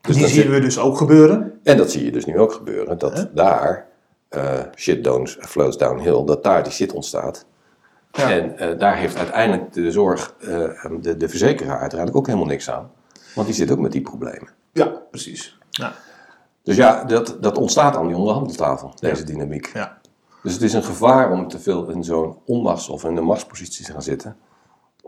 Dus 0.00 0.16
Die 0.16 0.26
zien 0.26 0.42
zit- 0.42 0.50
we 0.50 0.60
dus 0.60 0.78
ook 0.78 0.96
gebeuren. 0.96 1.60
En 1.62 1.76
dat 1.76 1.90
zie 1.90 2.04
je 2.04 2.12
dus 2.12 2.24
nu 2.24 2.38
ook 2.38 2.52
gebeuren, 2.52 2.98
dat 2.98 3.28
daar 3.34 3.86
eh, 4.28 4.42
shit 4.76 5.08
flows 5.38 5.78
downhill, 5.78 6.24
dat 6.24 6.42
daar 6.44 6.62
die 6.62 6.72
shit 6.72 6.92
ontstaat. 6.92 7.46
Ja. 8.12 8.30
En 8.30 8.58
eh, 8.58 8.78
daar 8.78 8.96
heeft 8.96 9.16
uiteindelijk 9.16 9.72
de 9.72 9.90
zorg, 9.90 10.34
eh, 10.40 10.46
de, 11.00 11.16
de 11.16 11.28
verzekeraar 11.28 11.78
uiteindelijk 11.78 12.16
ook 12.18 12.26
helemaal 12.26 12.48
niks 12.48 12.70
aan. 12.70 12.90
Want 13.34 13.46
die 13.46 13.56
zit 13.56 13.70
ook 13.70 13.78
met 13.78 13.92
die 13.92 14.00
problemen. 14.02 14.48
ja, 14.72 14.86
precies. 15.10 15.58
Ja. 15.70 15.92
Dus 16.62 16.76
ja, 16.76 17.04
dat, 17.04 17.36
dat 17.40 17.58
ontstaat 17.58 17.96
aan 17.96 18.06
die 18.06 18.16
onderhandeltafel, 18.16 18.92
deze 19.00 19.24
dynamiek. 19.24 19.70
Ja. 19.74 19.98
Dus 20.42 20.52
het 20.52 20.62
is 20.62 20.72
een 20.72 20.82
gevaar 20.84 21.30
om 21.30 21.48
te 21.48 21.58
veel 21.58 21.88
in 21.90 22.04
zo'n 22.04 22.36
onmachts- 22.44 22.88
of 22.88 23.04
in 23.04 23.16
een 23.16 23.24
machtspositie 23.24 23.84
te 23.84 23.92
gaan 23.92 24.02
zitten. 24.02 24.36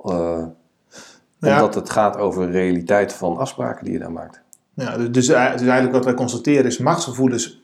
Eh, 0.05 0.43
Ja. 1.40 1.55
Omdat 1.55 1.75
het 1.75 1.90
gaat 1.90 2.17
over 2.17 2.47
de 2.47 2.52
realiteit 2.52 3.12
van 3.12 3.37
afspraken 3.37 3.85
die 3.85 3.93
je 3.93 3.99
daar 3.99 4.12
maakt. 4.12 4.40
Ja, 4.75 4.97
dus, 4.97 5.09
dus 5.11 5.28
eigenlijk 5.28 5.93
wat 5.93 6.05
wij 6.05 6.14
constateren 6.14 6.64
is 6.64 6.78
machtsgevoelens, 6.78 7.62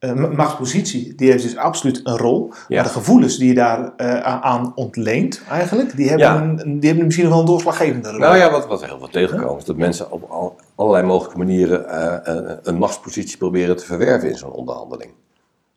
ma- 0.00 0.28
machtspositie, 0.28 1.14
die 1.14 1.30
heeft 1.30 1.42
dus 1.42 1.56
absoluut 1.56 2.00
een 2.04 2.16
rol. 2.16 2.52
Ja. 2.68 2.74
Maar 2.76 2.84
de 2.84 2.90
gevoelens 2.98 3.36
die 3.38 3.48
je 3.48 3.54
daar 3.54 3.92
eh, 3.96 4.20
aan- 4.20 4.72
ontleent 4.74 5.42
eigenlijk, 5.50 5.96
die 5.96 6.08
hebben, 6.08 6.26
Ja. 6.26 6.42
een, 6.42 6.78
die 6.80 6.88
hebben 6.88 7.04
misschien 7.04 7.24
nog 7.26 7.34
wel 7.34 7.42
een 7.42 7.48
doorslaggevende 7.50 8.10
rol. 8.10 8.18
Nou 8.18 8.36
ja, 8.36 8.50
wat, 8.50 8.66
wat 8.66 8.84
heel 8.84 8.98
wat 8.98 9.12
tegenkomt, 9.12 9.58
is 9.60 9.64
dat 9.64 9.76
mensen 9.76 10.10
op 10.12 10.30
al- 10.30 10.56
allerlei 10.74 11.06
mogelijke 11.06 11.38
manieren 11.38 11.88
eh, 11.88 12.34
een, 12.34 12.58
een 12.62 12.78
machtspositie 12.78 13.36
proberen 13.38 13.76
te 13.76 13.84
verwerven 13.84 14.28
in 14.28 14.36
zo'n 14.36 14.52
onderhandeling. 14.52 15.10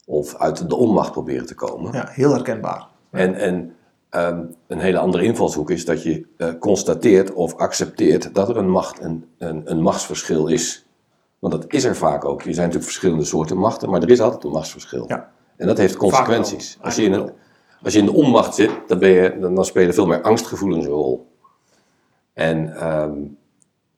Of 0.05 0.35
uit 0.37 0.69
de 0.69 0.75
onmacht 0.75 1.11
proberen 1.11 1.45
te 1.45 1.55
komen. 1.55 1.93
Ja, 1.93 2.07
heel 2.11 2.31
herkenbaar. 2.31 2.85
En, 3.11 3.35
en 3.35 3.75
ehm, 4.09 4.39
een 4.67 4.79
hele 4.79 4.97
andere 4.99 5.23
invalshoek 5.23 5.69
is 5.69 5.85
dat 5.85 6.03
je 6.03 6.25
constateert 6.59 7.33
of 7.33 7.55
accepteert 7.55 8.29
dat 8.35 8.49
er 8.49 8.57
een, 8.57 8.69
macht, 8.69 9.01
een, 9.01 9.25
een, 9.37 9.61
een 9.65 9.81
machtsverschil 9.81 10.47
is. 10.47 10.82
Want 11.43 11.55
dat 11.55 11.73
is 11.73 11.83
er 11.83 11.95
vaak 11.95 12.25
ook. 12.25 12.37
Er 12.37 12.43
zijn 12.43 12.55
natuurlijk 12.55 12.83
verschillende 12.83 13.23
soorten 13.23 13.57
machten, 13.57 13.89
maar 13.89 14.01
er 14.01 14.09
is 14.09 14.19
altijd 14.19 14.43
een 14.43 14.51
machtsverschil. 14.51 15.05
Ja. 15.07 15.31
En 15.57 15.67
dat 15.67 15.77
heeft 15.77 15.97
consequenties. 15.97 16.77
Als 16.81 16.95
je, 16.95 17.03
in 17.03 17.13
een, 17.13 17.31
als 17.81 17.93
je 17.93 17.99
in 17.99 18.05
de 18.05 18.13
onmacht 18.13 18.55
zit, 18.55 18.71
dan, 18.87 18.99
ben 18.99 19.09
je, 19.09 19.37
dan, 19.39 19.55
dan 19.55 19.65
spelen 19.65 19.93
veel 19.93 20.05
meer 20.05 20.21
angstgevoelens 20.21 20.85
een 20.85 20.91
rol. 20.91 21.27
En 22.33 22.75
ehm, 22.75 23.11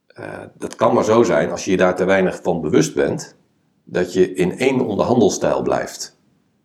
eh, 0.08 0.40
dat 0.58 0.76
kan 0.76 0.94
maar 0.94 1.04
zo 1.04 1.24
zijn 1.24 1.52
als 1.52 1.66
je 1.66 1.72
je 1.72 1.78
daar 1.78 1.96
te 1.96 2.06
weinig 2.06 2.40
van 2.44 2.62
bewust 2.62 2.96
bent, 2.96 3.36
dat 3.84 4.14
je 4.14 4.34
in 4.34 4.58
één 4.58 4.86
onderhandelstijl 4.86 5.62
blijft. 5.62 6.18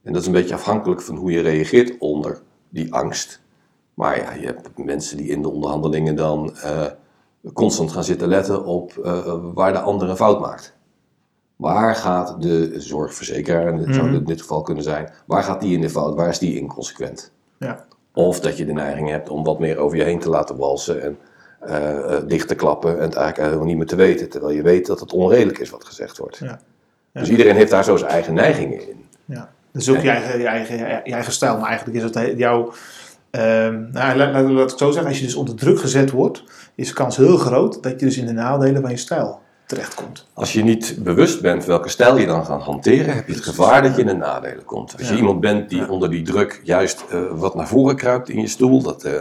En 0.03 0.13
dat 0.13 0.21
is 0.21 0.27
een 0.27 0.35
beetje 0.35 0.55
afhankelijk 0.55 1.03
van 1.03 1.17
hoe 1.17 1.31
je 1.31 1.41
reageert 1.41 1.99
onder 1.99 2.43
die 2.69 2.95
angst. 2.95 3.41
Maar 3.95 4.17
ja, 4.17 4.33
je 4.33 4.47
hebt 4.47 4.85
mensen 4.85 5.17
die 5.17 5.29
in 5.29 5.43
de 5.43 5.51
onderhandelingen 5.51 6.17
dan 6.17 6.57
eh, 6.57 6.87
constant 7.53 7.93
gaan 7.93 8.05
zitten 8.05 8.29
letten 8.29 8.65
op 8.65 8.93
eh, 9.05 9.35
waar 9.55 9.73
de 9.73 9.79
ander 9.81 10.09
een 10.09 10.17
fout 10.17 10.41
maakt. 10.41 10.77
Waar 11.57 11.95
gaat 11.97 12.43
de 12.43 12.75
zorgverzekeraar, 12.81 13.67
en 13.67 13.77
dat 13.77 13.95
zou 13.95 14.07
Mhm. 14.07 14.15
in 14.15 14.25
dit 14.25 14.41
geval 14.41 14.63
kunnen 14.63 14.83
zijn, 14.85 15.13
waar 15.27 15.43
gaat 15.43 15.61
die 15.61 15.75
in 15.75 15.81
de 15.81 15.91
fout, 15.91 16.15
waar 16.15 16.29
is 16.29 16.39
die 16.39 16.59
inconsequent? 16.59 17.33
Ja. 17.59 17.85
Of 18.15 18.41
dat 18.41 18.57
je 18.57 18.67
de 18.67 18.73
neiging 18.73 19.09
hebt 19.09 19.29
om 19.29 19.45
wat 19.45 19.59
meer 19.59 19.79
over 19.79 19.97
je 19.97 20.05
heen 20.05 20.19
te 20.19 20.29
laten 20.29 20.57
walsen 20.57 21.03
en 21.03 21.19
eh, 21.61 22.15
eh, 22.17 22.23
dicht 22.27 22.49
te 22.49 22.55
klappen 22.55 22.91
en 22.97 23.03
het 23.03 23.15
eigenlijk 23.15 23.37
helemaal 23.47 23.67
niet 23.67 23.77
meer 23.77 23.87
te 23.87 23.97
weten, 23.97 24.29
terwijl 24.29 24.53
je 24.55 24.63
weet 24.63 24.87
dat 24.87 25.01
het 25.01 25.13
onredelijk 25.13 25.59
is 25.59 25.71
wat 25.71 25.85
gezegd 25.85 26.19
wordt. 26.19 26.37
Ja. 26.39 26.61
Dus 27.13 27.31
iedereen 27.31 27.57
heeft 27.57 27.71
daar 27.71 27.85
zo 27.85 27.97
zijn 27.97 28.11
eigen 28.11 28.35
neigingen 28.35 28.89
in. 28.89 29.05
Ja. 29.25 29.51
Dus 29.73 29.91
ook 29.91 29.97
je 30.01 30.11
eigen, 30.11 30.39
je, 30.41 30.47
eigen, 30.47 30.79
je 30.79 31.13
eigen 31.13 31.33
stijl. 31.33 31.59
Maar 31.59 31.69
eigenlijk 31.69 31.99
is 31.99 32.03
het 32.05 32.15
he- 32.15 32.35
jouw... 32.37 32.73
ehm, 33.31 33.91
nou, 33.93 34.17
laat, 34.17 34.33
laat, 34.33 34.51
laat 34.51 34.65
ik 34.65 34.71
het 34.71 34.79
zo 34.79 34.91
zeggen. 34.91 35.09
Als 35.09 35.19
je 35.19 35.25
dus 35.25 35.35
onder 35.35 35.55
druk 35.55 35.81
gezet 35.81 36.11
wordt, 36.11 36.45
is 36.75 36.89
de 36.89 36.95
kans 36.95 37.17
heel 37.17 37.37
groot 37.37 37.83
dat 37.83 38.01
je 38.01 38.07
dus 38.07 38.17
in 38.17 38.27
de 38.27 38.33
nadelen 38.33 38.83
van 38.83 38.91
je 38.91 38.97
stijl 38.97 39.41
terechtkomt. 39.67 40.27
Als 40.35 40.53
je 40.53 40.63
niet 40.63 40.97
bewust 40.99 41.41
bent 41.41 41.65
welke 41.65 41.89
stijl 41.89 42.19
je 42.19 42.27
dan 42.27 42.45
gaat 42.45 42.63
hanteren, 42.63 43.15
heb 43.15 43.27
je 43.27 43.33
het 43.33 43.43
gevaar 43.45 43.83
dat 43.83 43.95
je 43.95 44.01
in 44.01 44.07
de 44.07 44.15
nadelen 44.15 44.65
komt. 44.65 44.93
Als 44.99 45.07
je 45.07 45.13
Ja. 45.13 45.19
iemand 45.19 45.41
bent 45.41 45.69
die 45.69 45.89
onder 45.91 46.11
die 46.11 46.23
druk 46.23 46.61
juist 46.65 47.05
eh, 47.11 47.21
wat 47.31 47.55
naar 47.55 47.69
voren 47.69 47.97
kruipt 47.97 48.29
in 48.29 48.41
je 48.41 48.47
stoel, 48.47 48.83
dat 48.83 49.05
eh, 49.05 49.13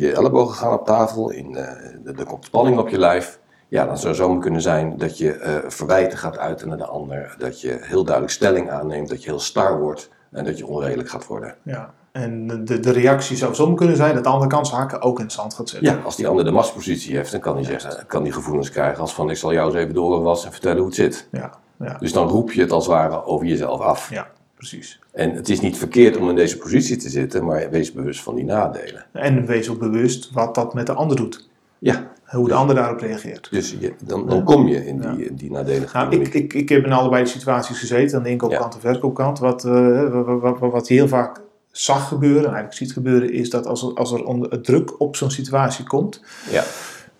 je, 0.00 0.12
ellebogen 0.12 0.54
gaan 0.54 0.72
op 0.72 0.86
tafel, 0.86 1.30
in, 1.30 1.56
eh, 1.56 2.18
er 2.18 2.24
komt 2.26 2.44
spanning 2.44 2.78
op 2.78 2.88
je 2.88 2.98
lijf. 2.98 3.40
Ja, 3.68 3.86
dan 3.86 3.96
zou 3.96 4.08
het 4.08 4.16
zomaar 4.16 4.40
kunnen 4.40 4.60
zijn 4.60 4.96
dat 4.96 5.18
je 5.18 5.62
verwijten 5.68 6.18
gaat 6.18 6.38
uiten 6.38 6.68
naar 6.68 6.76
de 6.76 6.86
ander. 6.86 7.34
Dat 7.38 7.60
je 7.60 7.78
heel 7.80 8.04
duidelijk 8.04 8.34
stelling 8.34 8.70
aanneemt, 8.70 9.08
dat 9.08 9.24
je 9.24 9.30
heel 9.30 9.40
star 9.40 9.80
wordt 9.80 10.10
en 10.30 10.44
dat 10.44 10.58
je 10.58 10.66
onredelijk 10.66 11.08
gaat 11.08 11.26
worden. 11.26 11.54
Ja. 11.62 11.94
En 12.12 12.64
de, 12.64 12.80
de 12.80 12.90
reactie 12.90 13.36
zou 13.36 13.54
zo 13.54 13.74
kunnen 13.74 13.96
zijn 13.96 14.14
dat 14.14 14.24
de 14.24 14.30
andere 14.30 14.50
kant 14.50 14.66
zijn 14.66 14.80
hakken 14.80 15.02
ook 15.02 15.18
in 15.18 15.24
het 15.24 15.32
zand 15.32 15.54
gaat 15.54 15.68
zetten. 15.68 15.92
Ja, 15.92 16.00
als 16.04 16.16
die 16.16 16.26
ander 16.28 16.44
de 16.44 16.50
machtspositie 16.50 17.16
heeft, 17.16 17.30
dan 17.30 17.40
kan 17.40 17.54
hij 17.54 17.64
zeggen, 17.64 18.06
kan 18.06 18.22
die 18.22 18.32
gevoelens 18.32 18.70
krijgen 18.70 19.00
als 19.00 19.14
van 19.14 19.30
ik 19.30 19.36
zal 19.36 19.52
jou 19.52 19.66
eens 19.66 19.76
even 19.82 19.94
doorwassen 19.94 20.46
en 20.46 20.52
vertellen 20.52 20.78
hoe 20.78 20.86
het 20.86 20.94
zit. 20.94 21.28
Ja, 21.30 21.50
ja, 21.78 21.96
Dus 22.00 22.12
dan 22.12 22.28
roep 22.28 22.52
je 22.52 22.60
het 22.60 22.70
als 22.70 22.86
het 22.86 22.94
ware 22.94 23.24
over 23.24 23.46
jezelf 23.46 23.80
af. 23.80 24.10
ja 24.10 24.26
precies. 24.56 25.00
En 25.12 25.34
het 25.34 25.48
is 25.48 25.60
niet 25.60 25.76
verkeerd 25.78 26.16
om 26.16 26.28
in 26.28 26.34
deze 26.34 26.58
positie 26.58 26.96
te 26.96 27.08
zitten, 27.08 27.44
maar 27.44 27.70
wees 27.70 27.92
bewust 27.92 28.22
van 28.22 28.34
die 28.34 28.44
nadelen. 28.44 29.04
En 29.12 29.46
wees 29.46 29.70
ook 29.70 29.78
bewust 29.78 30.30
wat 30.32 30.54
dat 30.54 30.74
met 30.74 30.86
de 30.86 30.92
ander 30.92 31.16
doet. 31.16 31.48
Ja, 31.78 32.10
Hoe 32.24 32.48
de 32.48 32.54
ander 32.54 32.74
daarop 32.74 33.00
reageert. 33.00 33.48
dus 33.50 33.76
je, 33.80 33.92
dan, 34.04 34.26
dan 34.28 34.44
kom 34.44 34.68
je 34.68 34.86
in 34.86 35.00
die, 35.00 35.26
in 35.28 35.34
die 35.34 35.50
nadelige 35.50 35.96
Nou, 35.96 36.16
ik, 36.16 36.34
ik, 36.34 36.54
ik 36.54 36.68
heb 36.68 36.84
in 36.84 36.92
allebei 36.92 37.22
de 37.22 37.28
situaties 37.28 37.78
gezeten, 37.78 38.16
aan 38.18 38.22
de 38.22 38.30
inkoopkant 38.30 38.74
en 38.74 38.80
verkoopkant. 38.80 39.38
Wat, 39.38 39.64
eh, 39.64 40.24
wat, 40.24 40.58
wat, 40.58 40.72
wat 40.72 40.88
je 40.88 40.94
heel 40.94 41.08
vaak 41.08 41.40
zag 41.72 42.08
gebeuren, 42.08 42.38
en 42.38 42.44
eigenlijk 42.44 42.74
ziet 42.74 42.92
gebeuren, 42.92 43.32
is 43.32 43.50
dat 43.50 43.66
als 43.66 43.82
er, 43.82 43.94
als 43.94 44.12
er 44.12 44.24
onder 44.24 44.60
druk 44.60 45.00
op 45.00 45.16
zo'n 45.16 45.30
situatie 45.30 45.84
komt, 45.84 46.20
Ja, 46.50 46.64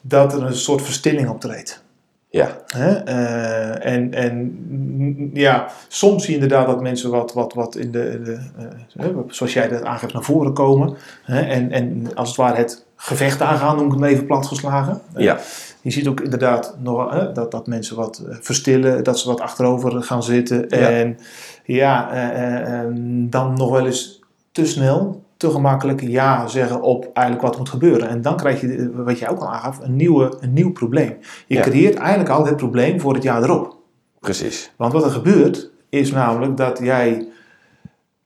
dat 0.00 0.32
er 0.32 0.42
een 0.42 0.54
soort 0.54 0.82
verstilling 0.82 1.28
optreedt. 1.28 1.82
ja, 2.28 2.58
Hè? 2.66 2.92
Eh, 2.94 3.92
en, 3.92 4.14
en 4.14 5.30
ja, 5.34 5.68
soms 5.88 6.24
zie 6.24 6.34
je 6.34 6.40
inderdaad 6.40 6.66
dat 6.66 6.82
mensen 6.82 7.10
wat, 7.10 7.32
wat, 7.32 7.54
wat 7.54 7.76
in 7.76 7.90
de, 7.90 8.20
de 8.24 8.38
eh, 8.96 9.06
zoals 9.28 9.52
jij 9.52 9.68
dat 9.68 9.82
aangeeft, 9.84 10.12
naar 10.12 10.22
voren 10.22 10.52
komen. 10.52 10.96
Hè? 11.22 11.40
En, 11.40 11.70
en 11.70 12.14
als 12.14 12.28
het 12.28 12.36
ware 12.36 12.56
het 12.56 12.84
gevecht 12.96 13.40
aangaan, 13.42 13.76
noem 13.76 13.86
ik 13.86 13.92
het 13.92 14.02
even 14.10 14.26
platgeslagen. 14.26 15.00
ja, 15.16 15.38
Je 15.80 15.90
ziet 15.90 16.08
ook 16.08 16.20
inderdaad 16.20 16.76
nog, 16.78 17.10
hè, 17.12 17.32
dat, 17.32 17.50
dat 17.50 17.66
mensen 17.66 17.96
wat 17.96 18.22
eh, 18.28 18.36
verstillen, 18.40 19.04
dat 19.04 19.18
ze 19.18 19.28
wat 19.28 19.40
achterover 19.40 20.02
gaan 20.02 20.22
zitten. 20.22 20.64
Ja. 20.68 20.90
En 20.90 21.18
ja, 21.64 22.12
eh, 22.12 22.28
eh, 22.28 22.80
eh, 22.80 22.86
dan 23.30 23.54
nog 23.54 23.70
wel 23.70 23.86
eens 23.86 24.21
te 24.52 24.66
snel, 24.66 25.22
te 25.36 25.50
gemakkelijk 25.50 26.00
ja 26.00 26.46
zeggen 26.46 26.82
op 26.82 27.10
eigenlijk 27.12 27.46
wat 27.46 27.58
moet 27.58 27.68
gebeuren. 27.68 28.08
En 28.08 28.22
dan 28.22 28.36
krijg 28.36 28.60
je, 28.60 28.74
eh, 28.76 28.86
wat 29.04 29.18
jij 29.18 29.28
ook 29.28 29.40
al 29.40 29.48
aangaf, 29.52 29.78
een, 29.82 29.96
nieuwe, 29.96 30.32
een 30.40 30.52
nieuw 30.52 30.72
probleem. 30.72 31.16
Je 31.46 31.54
Ja. 31.54 31.62
creëert 31.62 31.94
eigenlijk 31.94 32.30
al 32.30 32.46
het 32.46 32.56
probleem 32.56 33.00
voor 33.00 33.14
het 33.14 33.22
jaar 33.22 33.42
erop. 33.42 33.76
precies. 34.20 34.72
Want 34.76 34.92
wat 34.92 35.04
er 35.04 35.10
gebeurt, 35.10 35.70
is 35.88 36.10
namelijk 36.12 36.56
dat 36.56 36.78
jij 36.78 37.26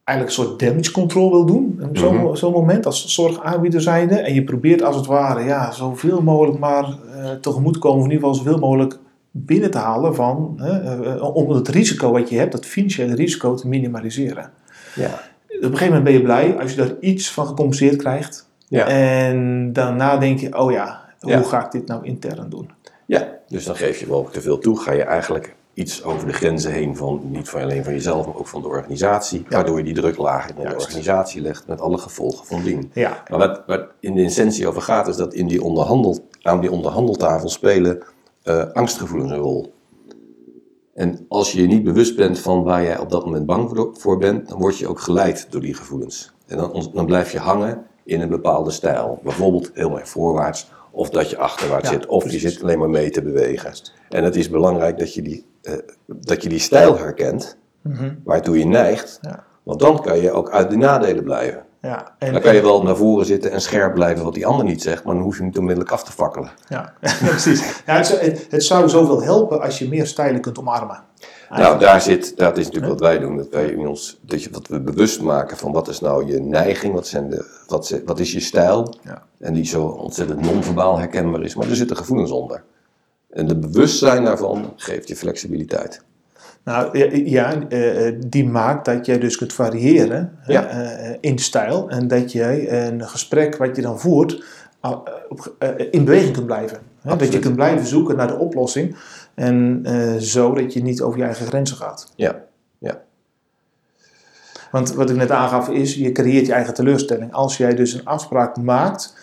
eigenlijk 0.05 0.39
een 0.39 0.45
soort 0.45 0.59
damage 0.61 0.91
control 0.91 1.31
wil 1.31 1.47
doen. 1.47 1.81
op 1.83 1.97
Zo'n 1.97 2.15
Mhm. 2.17 2.35
zo'n 2.35 2.53
moment 2.53 2.87
als 2.87 3.07
zorgaanbieder 3.15 3.81
zijnde. 3.81 4.15
En 4.15 4.35
je 4.35 4.45
probeert 4.45 4.83
als 4.83 4.97
het 4.97 5.07
ware 5.07 5.45
ja, 5.45 5.71
zoveel 5.73 6.23
mogelijk 6.23 6.59
maar 6.59 6.85
eh, 7.15 7.31
tegemoet 7.41 7.73
te 7.73 7.79
komen. 7.79 7.99
Of 7.99 8.05
in 8.05 8.11
ieder 8.13 8.29
geval 8.29 8.45
zoveel 8.45 8.59
mogelijk 8.61 8.99
binnen 9.31 9.71
te 9.71 9.79
halen 9.79 10.15
van, 10.15 10.55
eh, 10.59 10.93
eh, 11.15 11.35
om 11.37 11.51
het 11.51 11.69
risico 11.69 12.11
wat 12.13 12.29
je 12.29 12.39
hebt, 12.39 12.53
dat 12.53 12.67
financiële 12.67 13.15
risico 13.15 13.55
te 13.55 13.69
minimaliseren. 13.69 14.51
Ja, 14.95 15.21
Op 15.49 15.63
een 15.63 15.79
gegeven 15.79 15.87
moment 15.87 16.05
ben 16.05 16.13
je 16.13 16.23
blij 16.23 16.59
als 16.59 16.71
je 16.71 16.77
daar 16.77 16.93
iets 17.01 17.31
van 17.31 17.47
gecompenseerd 17.47 17.97
krijgt. 17.97 18.49
ja. 18.69 18.87
En 18.87 19.73
daarna 19.73 20.17
denk 20.17 20.39
je, 20.39 20.59
oh 20.59 20.73
ja, 20.73 21.05
hoe 21.21 21.31
Ja. 21.31 21.43
ga 21.43 21.65
ik 21.65 21.71
dit 21.71 21.87
nou 21.87 22.05
intern 22.05 22.49
doen? 22.51 22.71
ja. 23.07 23.29
dus 23.49 23.65
dan 23.65 23.77
geef 23.77 24.01
je 24.01 24.09
wel 24.09 24.29
te 24.33 24.41
veel 24.41 24.59
toe. 24.59 24.81
Ga 24.81 24.93
je 24.93 25.03
eigenlijk 25.03 25.55
iets 25.75 26.05
over 26.05 26.27
de 26.27 26.33
grenzen 26.33 26.73
heen 26.73 26.97
van, 26.97 27.21
niet 27.25 27.49
van 27.49 27.63
alleen 27.63 27.85
van 27.85 27.93
jezelf, 27.93 28.27
maar 28.27 28.35
ook 28.37 28.47
van 28.47 28.63
de 28.63 28.69
organisatie. 28.69 29.45
Waardoor 29.49 29.79
je 29.79 29.85
die 29.85 29.95
druk 29.95 30.17
lager 30.17 30.51
in 30.51 30.57
de 30.57 30.63
Juist. 30.63 30.77
organisatie 30.87 31.41
legt 31.41 31.67
met 31.67 31.81
alle 31.81 31.99
gevolgen 31.99 32.47
van 32.47 32.63
dien. 32.63 32.91
Ja, 32.95 33.23
Maar 33.31 33.39
wat, 33.39 33.63
wat 33.67 33.87
in 34.01 34.15
de 34.15 34.23
essentie 34.25 34.69
over 34.69 34.83
gaat, 34.83 35.09
is 35.09 35.17
dat 35.17 35.35
in 35.35 35.47
die 35.47 35.63
onderhandel, 35.63 36.19
aan 36.43 36.61
die 36.61 36.71
onderhandeltafel 36.71 37.49
spelen 37.49 38.03
eh, 38.43 38.65
angstgevoelens 38.73 39.31
een 39.31 39.37
rol. 39.39 39.75
En 40.97 41.25
als 41.29 41.53
je 41.53 41.61
je 41.63 41.67
niet 41.67 41.85
bewust 41.85 42.17
bent 42.17 42.39
van 42.39 42.63
waar 42.63 42.83
jij 42.83 42.99
op 42.99 43.11
dat 43.11 43.25
moment 43.25 43.47
bang 43.47 43.91
voor- 43.93 44.19
bent, 44.19 44.49
dan 44.49 44.59
word 44.59 44.79
je 44.79 44.89
ook 44.89 45.01
geleid 45.01 45.47
door 45.51 45.61
die 45.61 45.75
gevoelens. 45.75 46.33
En 46.47 46.57
dan, 46.57 46.91
dan 46.95 47.07
blijf 47.07 47.33
je 47.33 47.39
hangen 47.39 47.87
in 48.05 48.21
een 48.21 48.29
bepaalde 48.29 48.71
stijl. 48.71 49.19
Bijvoorbeeld 49.23 49.71
heel 49.75 49.99
erg 49.99 50.09
voorwaarts, 50.09 50.71
of 50.91 51.11
dat 51.11 51.31
je 51.31 51.39
achterwaarts 51.39 51.89
Ja, 51.91 51.95
zit, 51.95 52.07
of 52.07 52.23
precies. 52.23 52.43
je 52.43 52.49
zit 52.51 52.63
alleen 52.63 52.79
maar 52.79 52.91
mee 52.91 53.11
te 53.11 53.23
bewegen. 53.23 53.73
En 54.09 54.25
het 54.25 54.37
is 54.37 54.51
belangrijk 54.51 54.99
dat 54.99 55.15
je 55.15 55.23
die, 55.23 55.45
eh, 55.63 55.75
dat 56.07 56.43
je 56.43 56.49
die 56.49 56.59
stijl 56.59 56.99
herkent, 56.99 57.57
Mhm. 57.83 58.15
waartoe 58.25 58.59
je 58.59 58.65
neigt, 58.67 59.19
ja. 59.23 59.45
want 59.63 59.81
dan 59.81 60.03
kan 60.03 60.21
je 60.21 60.31
ook 60.33 60.51
uit 60.51 60.71
de 60.71 60.77
nadelen 60.77 61.25
blijven. 61.25 61.65
Ja, 61.83 62.15
en, 62.19 62.33
dan 62.33 62.43
kan 62.43 62.55
je 62.55 62.63
wel 62.63 62.83
naar 62.83 62.97
voren 62.97 63.27
zitten 63.27 63.51
en 63.51 63.61
scherp 63.61 63.95
blijven 63.95 64.25
wat 64.25 64.35
die 64.35 64.47
ander 64.47 64.65
niet 64.65 64.83
zegt, 64.83 65.05
maar 65.05 65.15
dan 65.15 65.23
hoef 65.23 65.37
je 65.37 65.43
niet 65.43 65.59
onmiddellijk 65.59 65.93
af 65.93 66.05
te 66.05 66.13
fakkelen. 66.13 66.51
Ja, 66.69 66.93
precies. 67.29 67.83
Ja, 67.87 67.97
het, 67.97 68.47
het, 68.51 68.65
zou 68.65 68.89
zoveel 68.89 69.23
helpen 69.23 69.63
als 69.63 69.79
je 69.79 69.89
meer 69.89 70.07
stijlen 70.07 70.41
kunt 70.41 70.59
omarmen. 70.59 71.03
Nou, 71.51 71.79
daar 71.79 72.01
zit, 72.01 72.37
dat 72.37 72.59
is 72.59 72.65
natuurlijk 72.65 72.93
wat 72.93 73.03
wij 73.03 73.19
doen. 73.19 73.37
Dat 73.37 73.49
wij 73.51 73.75
ons, 73.75 74.19
dat, 74.23 74.43
je, 74.43 74.51
dat 74.51 74.69
we 74.69 74.81
bewust 74.81 75.21
maken 75.21 75.57
van 75.57 75.73
wat 75.73 75.89
is 75.89 76.01
nou 76.01 76.27
je 76.27 76.41
neiging, 76.41 76.95
wat, 76.95 77.07
zijn 77.07 77.31
de, 77.31 77.45
wat, 77.67 78.01
wat 78.05 78.19
is 78.19 78.33
je 78.33 78.41
stijl. 78.41 78.95
Ja. 79.03 79.23
En 79.39 79.53
die 79.53 79.67
zo 79.67 79.85
ontzettend 79.85 80.41
non-verbaal 80.41 80.99
herkenbaar 80.99 81.43
is, 81.43 81.55
maar 81.55 81.69
er 81.69 81.77
zitten 81.77 81.97
gevoelens 81.97 82.31
onder. 82.31 82.63
En 83.31 83.47
de 83.47 83.59
bewustzijn 83.59 84.25
daarvan 84.25 84.73
geeft 84.77 85.09
je 85.09 85.17
flexibiliteit. 85.17 86.03
Nou 86.67 86.99
ja, 87.29 87.69
eh, 87.69 88.13
die 88.27 88.49
maakt 88.49 88.85
dat 88.85 89.07
jij 89.07 89.19
dus 89.19 89.37
kunt 89.37 89.53
variëren 89.53 90.39
ja. 90.47 90.75
uh, 90.75 91.17
in 91.21 91.39
stijl 91.39 91.91
en 91.91 92.09
dat 92.09 92.33
jij 92.33 92.87
een 92.87 93.09
gesprek 93.09 93.57
wat 93.57 93.77
je 93.77 93.83
dan 93.83 94.01
voert 94.01 94.45
in 95.91 96.05
beweging 96.05 96.33
kunt 96.33 96.47
blijven. 96.47 96.79
Dat 97.03 97.33
je 97.33 97.39
kunt 97.39 97.57
blijven 97.57 97.87
zoeken 97.87 98.17
naar 98.17 98.27
de 98.27 98.39
oplossing 98.39 98.97
en 99.35 99.85
zo 100.21 100.55
dat 100.55 100.73
je 100.73 100.83
niet 100.83 101.03
over 101.03 101.19
je 101.19 101.25
eigen 101.25 101.47
grenzen 101.47 101.77
gaat. 101.77 102.13
Ja, 102.17 102.45
ja. 102.79 103.03
Want 104.71 104.95
wat 104.95 105.11
ik 105.11 105.17
net 105.17 105.31
aangaf 105.31 105.69
is, 105.69 105.95
je 105.95 106.13
creëert 106.13 106.47
je 106.47 106.53
eigen 106.53 106.75
teleurstelling. 106.75 107.33
Als 107.33 107.57
jij 107.57 107.75
dus 107.75 107.93
een 107.93 108.05
afspraak 108.05 108.57
maakt 108.57 109.17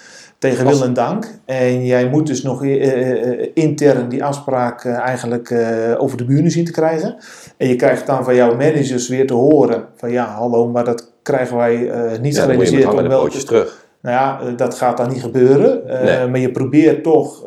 tegen 0.44 0.68
wil 0.68 0.84
en 0.84 0.94
dank. 0.94 1.40
En 1.46 1.86
jij 1.86 2.10
moet 2.10 2.28
dus 2.28 2.44
nog 2.44 2.64
uh, 2.64 3.48
intern 3.54 4.10
die 4.10 4.24
afspraak 4.24 4.84
uh, 4.84 4.98
eigenlijk 4.98 5.56
over 5.98 6.18
de 6.18 6.26
buren 6.26 6.52
zien 6.52 6.66
te 6.66 6.72
krijgen. 6.72 7.16
En 7.58 7.68
je 7.68 7.76
krijgt 7.76 8.08
dan 8.08 8.24
van 8.24 8.36
jouw 8.36 8.56
managers 8.56 9.08
weer 9.08 9.28
te 9.28 9.34
horen 9.34 9.84
van 9.96 10.12
ja, 10.12 10.26
hallo, 10.26 10.68
maar 10.68 10.84
dat 10.84 11.12
krijgen 11.22 11.58
wij 11.58 11.92
niet 12.22 12.36
ja, 12.36 12.42
gerealiseerd. 12.42 12.84
Dan 12.84 13.22
moet 13.22 13.34
je 13.34 13.44
terug. 13.44 13.86
Nou 14.02 14.16
ja, 14.16 14.52
dat 14.56 14.74
gaat 14.74 14.98
dan 14.98 15.10
niet 15.10 15.22
gebeuren. 15.22 15.82
Nee. 15.86 16.28
Maar 16.28 16.40
je 16.40 16.52
probeert 16.52 17.04
toch 17.04 17.44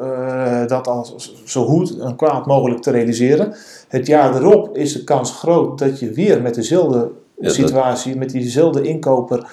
dat 0.66 0.86
als 0.88 1.34
zo 1.44 1.64
goed 1.64 1.98
en 1.98 2.16
kwaad 2.16 2.46
mogelijk 2.46 2.82
te 2.82 2.90
realiseren. 2.90 3.54
Het 3.88 4.06
jaar 4.06 4.36
erop 4.36 4.76
is 4.76 4.92
de 4.92 5.04
kans 5.04 5.32
groot 5.32 5.78
dat 5.78 6.00
je 6.00 6.10
weer 6.10 6.42
met 6.42 6.54
dezelfde 6.54 7.10
Ja, 7.40 7.48
situatie, 7.48 8.16
met 8.16 8.30
diezelfde 8.30 8.82
inkoper 8.82 9.46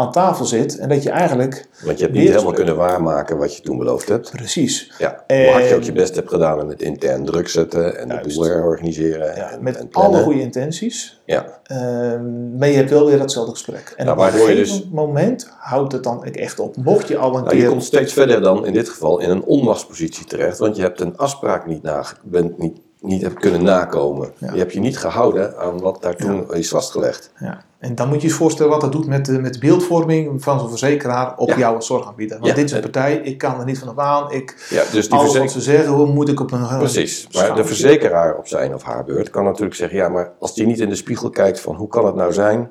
aan 0.00 0.12
tafel 0.12 0.44
zit. 0.44 0.78
En 0.78 0.88
dat 0.88 1.02
je 1.02 1.10
eigenlijk... 1.10 1.68
Want 1.84 1.98
je 1.98 2.04
hebt 2.04 2.16
niet 2.16 2.28
helemaal 2.28 2.52
kunnen 2.52 2.76
waarmaken 2.76 3.38
wat 3.38 3.56
je 3.56 3.62
toen 3.62 3.78
beloofd 3.78 4.08
hebt. 4.08 4.30
Precies. 4.30 4.92
Ja, 4.98 5.24
En- 5.26 5.64
je 5.64 5.74
ook 5.74 5.82
je 5.82 5.92
best 5.92 6.14
hebt 6.14 6.28
gedaan 6.28 6.60
en 6.60 6.68
het 6.68 6.82
intern 6.82 7.24
druk 7.24 7.48
zetten 7.48 7.98
en 7.98 8.08
de 8.08 8.14
Juist. 8.14 8.36
boel 8.36 8.44
herorganiseren 8.44 9.36
Ja, 9.36 9.50
en, 9.50 9.62
met 9.62 9.76
en 9.76 9.88
alle 9.90 10.22
goede 10.22 10.40
intenties. 10.40 11.20
Ja, 11.24 11.58
Ehm, 11.64 12.56
maar 12.58 12.68
je 12.68 12.76
hebt 12.76 12.90
wel 12.90 13.06
weer 13.06 13.18
datzelfde 13.18 13.52
gesprek. 13.52 13.94
En 13.96 14.04
Nou, 14.06 14.18
op 14.18 14.24
een 14.24 14.32
je 14.32 14.38
gegeven 14.38 14.56
dus- 14.56 14.88
moment 14.92 15.50
houdt 15.58 15.92
het 15.92 16.02
dan 16.02 16.24
echt 16.24 16.58
op. 16.58 16.76
Mocht 16.76 17.08
je 17.08 17.16
al 17.16 17.36
een 17.36 17.42
nou, 17.44 17.54
je 17.54 17.60
keer... 17.60 17.70
komt 17.70 17.84
steeds 17.84 18.12
verder 18.12 18.40
dan 18.42 18.66
in 18.66 18.72
dit 18.72 18.88
geval 18.88 19.20
in 19.20 19.30
een 19.30 19.42
onmachtspositie 19.44 20.24
terecht, 20.26 20.58
want 20.58 20.76
je 20.76 20.82
hebt 20.82 21.00
een 21.00 21.16
afspraak 21.16 21.66
niet, 21.66 21.82
nage- 21.82 22.16
bent 22.22 22.58
niet, 22.58 22.78
niet 23.00 23.22
hebt 23.22 23.40
kunnen 23.40 23.62
nakomen. 23.62 24.32
Ja. 24.38 24.52
Je 24.52 24.58
hebt 24.58 24.72
je 24.72 24.80
niet 24.80 24.98
gehouden 24.98 25.58
aan 25.58 25.80
wat 25.80 26.02
daar 26.02 26.16
toen 26.16 26.54
is 26.54 26.68
vastgelegd. 26.68 27.32
Ja. 27.38 27.64
En 27.78 27.94
dan 27.94 28.08
moet 28.08 28.22
je 28.22 28.28
je 28.28 28.34
voorstellen 28.34 28.72
wat 28.72 28.80
dat 28.80 28.92
doet 28.92 29.06
met 29.06 29.26
de, 29.26 29.38
met 29.38 29.52
de 29.52 29.58
beeldvorming 29.58 30.42
van 30.42 30.60
zo'n 30.60 30.68
verzekeraar 30.68 31.36
op 31.36 31.48
Ja. 31.48 31.58
jou 31.58 31.74
als 31.74 31.86
zorgaanbieder. 31.86 32.38
Want 32.40 32.54
dit 32.54 32.64
is 32.64 32.72
een 32.72 32.80
partij, 32.80 33.16
ik 33.16 33.38
kan 33.38 33.58
er 33.58 33.64
niet 33.64 33.78
van 33.78 33.88
op 33.88 33.98
aan. 33.98 34.32
Ik, 34.32 34.66
Ja, 34.70 34.82
dus 34.92 35.08
die 35.08 35.18
alles 35.18 35.38
wat 35.38 35.50
ze 35.50 35.60
zeggen, 35.60 35.92
hoe 35.92 36.06
moet 36.06 36.28
ik 36.28 36.40
op 36.40 36.52
een... 36.52 36.66
Precies, 36.78 37.28
maar 37.32 37.54
de 37.54 37.64
verzekeraar 37.64 38.36
op 38.36 38.46
zijn 38.46 38.74
of 38.74 38.82
haar 38.82 39.04
beurt 39.04 39.30
kan 39.30 39.44
natuurlijk 39.44 39.74
zeggen: 39.74 39.98
ja, 39.98 40.08
maar 40.08 40.32
als 40.38 40.54
die 40.54 40.66
niet 40.66 40.80
in 40.80 40.88
de 40.88 40.94
spiegel 40.94 41.30
kijkt 41.30 41.60
van 41.60 41.74
hoe 41.74 41.88
kan 41.88 42.06
het 42.06 42.14
nou 42.14 42.32
zijn 42.32 42.70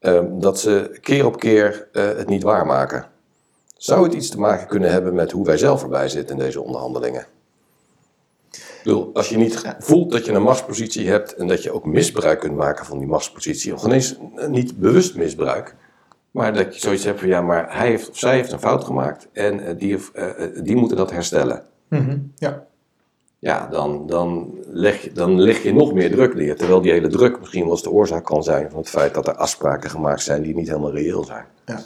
ehm, 0.00 0.24
dat 0.30 0.58
ze 0.60 0.98
keer 1.00 1.26
op 1.26 1.38
keer 1.38 1.88
eh, 1.92 2.04
het 2.04 2.28
niet 2.28 2.42
waarmaken, 2.42 3.06
zou 3.76 4.02
het 4.02 4.14
iets 4.14 4.28
te 4.30 4.38
maken 4.38 4.66
kunnen 4.66 4.90
hebben 4.90 5.14
met 5.14 5.32
hoe 5.32 5.44
wij 5.44 5.58
zelf 5.58 5.82
erbij 5.82 6.08
zitten 6.08 6.36
in 6.36 6.42
deze 6.44 6.62
onderhandelingen? 6.62 7.26
Bedoel, 8.88 9.10
als 9.14 9.28
je 9.28 9.36
niet 9.36 9.76
voelt 9.78 10.10
dat 10.12 10.24
je 10.24 10.32
een 10.32 10.42
machtspositie 10.42 11.08
hebt 11.08 11.34
en 11.34 11.46
dat 11.46 11.62
je 11.62 11.72
ook 11.72 11.84
misbruik 11.86 12.40
kunt 12.40 12.56
maken 12.56 12.86
van 12.86 12.98
die 12.98 13.06
machtspositie, 13.06 13.74
of 13.74 13.82
geen 13.82 13.92
eens 13.92 14.18
eh, 14.36 14.48
niet 14.48 14.76
bewust 14.76 15.16
misbruik, 15.16 15.74
maar 16.30 16.52
dat 16.52 16.74
je 16.74 16.80
zoiets 16.80 17.04
hebt 17.04 17.18
van 17.18 17.28
ja, 17.28 17.40
maar 17.40 17.76
hij 17.76 17.88
heeft 17.88 18.10
of 18.10 18.18
zij 18.18 18.34
heeft 18.34 18.52
een 18.52 18.58
fout 18.60 18.84
gemaakt 18.84 19.28
en 19.32 19.66
eh, 19.66 19.78
die, 19.78 19.98
eh, 20.14 20.24
die 20.62 20.76
moeten 20.76 20.96
dat 20.96 21.10
herstellen. 21.10 21.62
Mhm, 21.88 22.18
Ja. 22.34 22.66
Ja, 23.38 23.66
dan, 23.70 24.06
dan, 24.06 24.54
leg 24.66 25.02
je, 25.02 25.12
dan 25.12 25.40
leg 25.40 25.62
je 25.62 25.74
nog 25.74 25.92
meer 25.92 26.10
druk 26.10 26.34
neer. 26.34 26.56
Terwijl 26.56 26.80
die 26.80 26.92
hele 26.92 27.08
druk 27.08 27.38
misschien 27.38 27.62
wel 27.62 27.72
eens 27.72 27.82
de 27.82 27.90
oorzaak 27.90 28.24
kan 28.24 28.42
zijn 28.42 28.70
van 28.70 28.78
het 28.78 28.88
feit 28.88 29.14
dat 29.14 29.28
er 29.28 29.34
afspraken 29.34 29.90
gemaakt 29.90 30.22
zijn 30.22 30.42
die 30.42 30.54
niet 30.54 30.68
helemaal 30.68 30.94
reëel 30.94 31.24
zijn. 31.24 31.44
ja. 31.64 31.80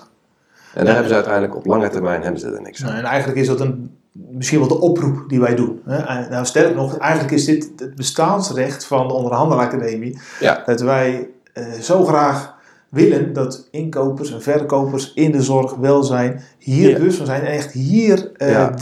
En 0.75 0.85
daar 0.85 0.93
hebben 0.93 1.09
ze 1.09 1.15
uiteindelijk 1.15 1.57
op 1.57 1.67
lange 1.67 1.89
termijn 1.89 2.23
hebben 2.23 2.41
ze 2.41 2.51
er 2.51 2.63
niks 2.63 2.83
aan. 2.83 2.89
Nou, 2.89 2.99
en 2.99 3.05
eigenlijk 3.05 3.41
is 3.41 3.47
dat 3.47 3.61
een, 3.61 3.97
misschien 4.13 4.59
wel 4.59 4.69
de 4.69 4.81
oproep 4.81 5.25
die 5.29 5.41
wij 5.41 5.55
doen. 5.55 5.81
Hè? 5.85 6.29
Nou, 6.29 6.45
sterker 6.47 6.75
nog, 6.75 6.97
eigenlijk 6.99 7.33
is 7.33 7.45
dit 7.45 7.71
het 7.77 7.95
bestaansrecht 7.95 8.85
van 8.85 9.09
de 9.09 9.15
onderhandelacademie. 9.15 10.19
Ja, 10.41 10.63
Dat 10.67 10.81
wij 10.81 11.29
eh, 11.53 11.73
zo 11.73 12.05
graag 12.05 12.55
willen 12.89 13.33
dat 13.33 13.69
inkopers 13.71 14.33
en 14.33 14.43
verkopers 14.43 15.13
in 15.15 15.33
de 15.33 15.43
zorg, 15.43 15.75
welzijn, 15.75 16.41
hier 16.59 16.89
Ja. 16.91 16.97
bewust 16.99 17.17
van 17.17 17.27
zijn. 17.27 17.41
En 17.43 17.53
echt 17.53 17.73
hier 17.73 18.33
eh, 18.37 18.51
Ja. 18.51 18.75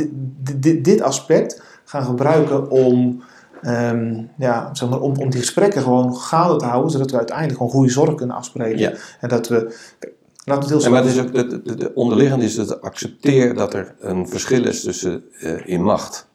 dit 0.83 1.03
aspect 1.03 1.63
gaan 1.85 2.05
gebruiken 2.05 2.71
om, 2.71 3.23
ehm, 3.63 4.23
ja, 4.39 4.69
zeg 4.73 4.89
maar, 4.89 5.01
om, 5.01 5.17
om 5.17 5.31
die 5.31 5.41
gesprekken 5.41 5.83
gewoon 5.83 6.17
gaande 6.17 6.57
te 6.57 6.65
houden. 6.65 6.91
Zodat 6.91 7.11
we 7.11 7.17
uiteindelijk 7.17 7.57
gewoon 7.57 7.73
goede 7.73 7.91
zorg 7.93 8.15
kunnen 8.15 8.37
afspreken. 8.37 8.97
En 9.21 9.29
dat 9.29 9.49
we, 9.49 9.77
het 10.45 10.69
heel 10.69 10.85
en 10.85 10.91
maar 10.91 11.03
het 11.03 11.13
is 11.13 11.21
ook, 11.21 11.33
de, 11.35 11.63
de, 11.63 11.75
de 11.75 11.95
onderliggende 11.95 12.45
is 12.45 12.55
dat 12.55 12.81
accepteer 12.81 13.55
dat 13.55 13.75
er 13.75 13.95
een 14.01 14.29
verschil 14.29 14.67
is 14.67 14.83
tussen 14.83 15.25
eh, 15.41 15.67
in 15.67 15.83
macht. 15.83 16.29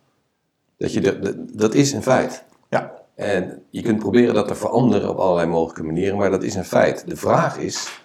Dat, 0.77 0.93
je 0.93 1.01
de, 1.01 1.19
de- 1.19 1.45
dat 1.53 1.73
is 1.73 1.93
een 1.93 2.03
feit. 2.03 2.43
Ja. 2.69 2.93
En 3.15 3.63
je 3.69 3.81
kunt 3.81 3.99
proberen 3.99 4.33
dat 4.33 4.47
te 4.47 4.55
veranderen 4.55 5.09
op 5.09 5.17
allerlei 5.17 5.47
mogelijke 5.47 5.83
manieren, 5.83 6.17
maar 6.17 6.29
dat 6.31 6.43
is 6.43 6.55
een 6.55 6.65
feit. 6.65 7.03
De 7.07 7.15
vraag 7.15 7.57
is 7.57 8.01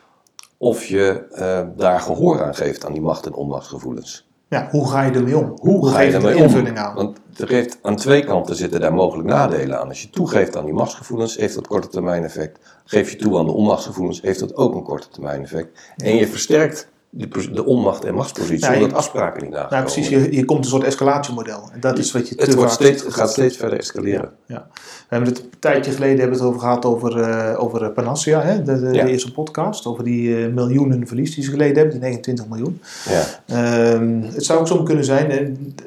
of 0.58 0.84
je 0.84 1.26
eh, 1.30 1.66
daar 1.76 2.00
gehoor 2.00 2.44
aan 2.44 2.54
geeft 2.54 2.84
aan 2.86 2.92
die 2.92 3.02
macht- 3.02 3.26
en 3.26 3.34
onmachtsgevoelens. 3.34 4.29
Ja, 4.50 4.68
hoe 4.70 4.90
ga 4.90 5.02
je 5.02 5.12
ermee 5.12 5.36
om? 5.36 5.58
Hoe 5.60 5.88
ga 5.88 6.00
je 6.00 6.12
ermee 6.12 6.30
er 6.30 6.36
om? 6.36 6.42
invulling 6.42 6.78
aan? 6.78 6.94
Want 6.94 7.18
er 7.36 7.48
heeft, 7.48 7.78
aan 7.82 7.96
twee 7.96 8.24
kanten 8.24 8.56
zitten 8.56 8.80
daar 8.80 8.94
mogelijk 8.94 9.28
nadelen 9.28 9.80
aan. 9.80 9.88
Als 9.88 10.02
je 10.02 10.10
toegeeft 10.10 10.56
aan 10.56 10.64
die 10.64 10.74
machtsgevoelens, 10.74 11.36
heeft 11.36 11.54
dat 11.54 11.66
korte 11.66 11.88
termijn 11.88 12.24
effect. 12.24 12.58
Geef 12.84 13.10
je 13.10 13.16
toe 13.16 13.38
aan 13.38 13.44
de 13.44 13.52
onmachtsgevoelens, 13.52 14.20
heeft 14.20 14.40
dat 14.40 14.56
ook 14.56 14.74
een 14.74 14.82
korte 14.82 15.08
termijn 15.08 15.42
effect. 15.42 15.92
En 15.96 16.16
je 16.16 16.26
versterkt 16.26 16.88
de, 17.12 17.51
de 17.53 17.64
onmacht- 17.64 18.05
en 18.05 18.14
machtspositie, 18.14 18.70
je- 18.70 18.77
omdat 18.77 18.92
afspraken 18.92 19.42
niet 19.42 19.53
nagekomen 19.53 19.85
Nou, 19.85 19.92
precies. 19.92 20.09
Je, 20.09 20.37
je 20.37 20.44
komt 20.44 20.64
een 20.64 20.70
soort 20.70 20.85
escalatiemodel. 20.85 21.68
En 21.73 21.81
dat 21.81 21.99
is 21.99 22.12
wat 22.12 22.29
je 22.29 22.35
te 22.35 22.44
Het, 22.44 22.55
wordt 22.55 22.70
vaak 22.70 22.81
steeds, 22.81 23.03
gaat 23.14 23.31
steeds 23.31 23.57
verder 23.57 23.79
escaleren. 23.79 24.31
Ja. 24.46 24.66
We 24.75 25.16
hebben 25.16 25.29
het 25.29 25.38
een 25.38 25.51
tijdje 25.59 25.92
geleden 25.92 26.18
hebben 26.18 26.37
het 26.38 26.46
over 26.46 26.61
gehad 26.61 26.85
over, 26.85 27.20
eh, 27.20 27.62
over 27.62 27.83
eh, 27.83 27.92
Panacea, 27.92 28.40
hè? 28.42 28.62
De, 28.62 28.81
de, 28.81 28.92
Ja. 28.92 29.05
de 29.05 29.11
eerste 29.11 29.33
podcast. 29.33 29.87
Over 29.87 30.05
die 30.05 30.37
eh, 30.44 30.53
miljoenen 30.53 31.07
verlies 31.07 31.35
die 31.35 31.44
ze 31.44 31.51
geleden 31.51 31.75
hebben, 31.77 31.92
die 31.92 32.01
29 32.01 32.49
miljoen. 32.49 32.81
Ja. 33.09 33.25
Ehm, 33.46 34.20
het 34.23 34.44
zou 34.44 34.61
ook 34.61 34.66
zo 34.68 34.83
kunnen 34.83 35.05
zijn 35.05 35.31
eh, 35.31 35.46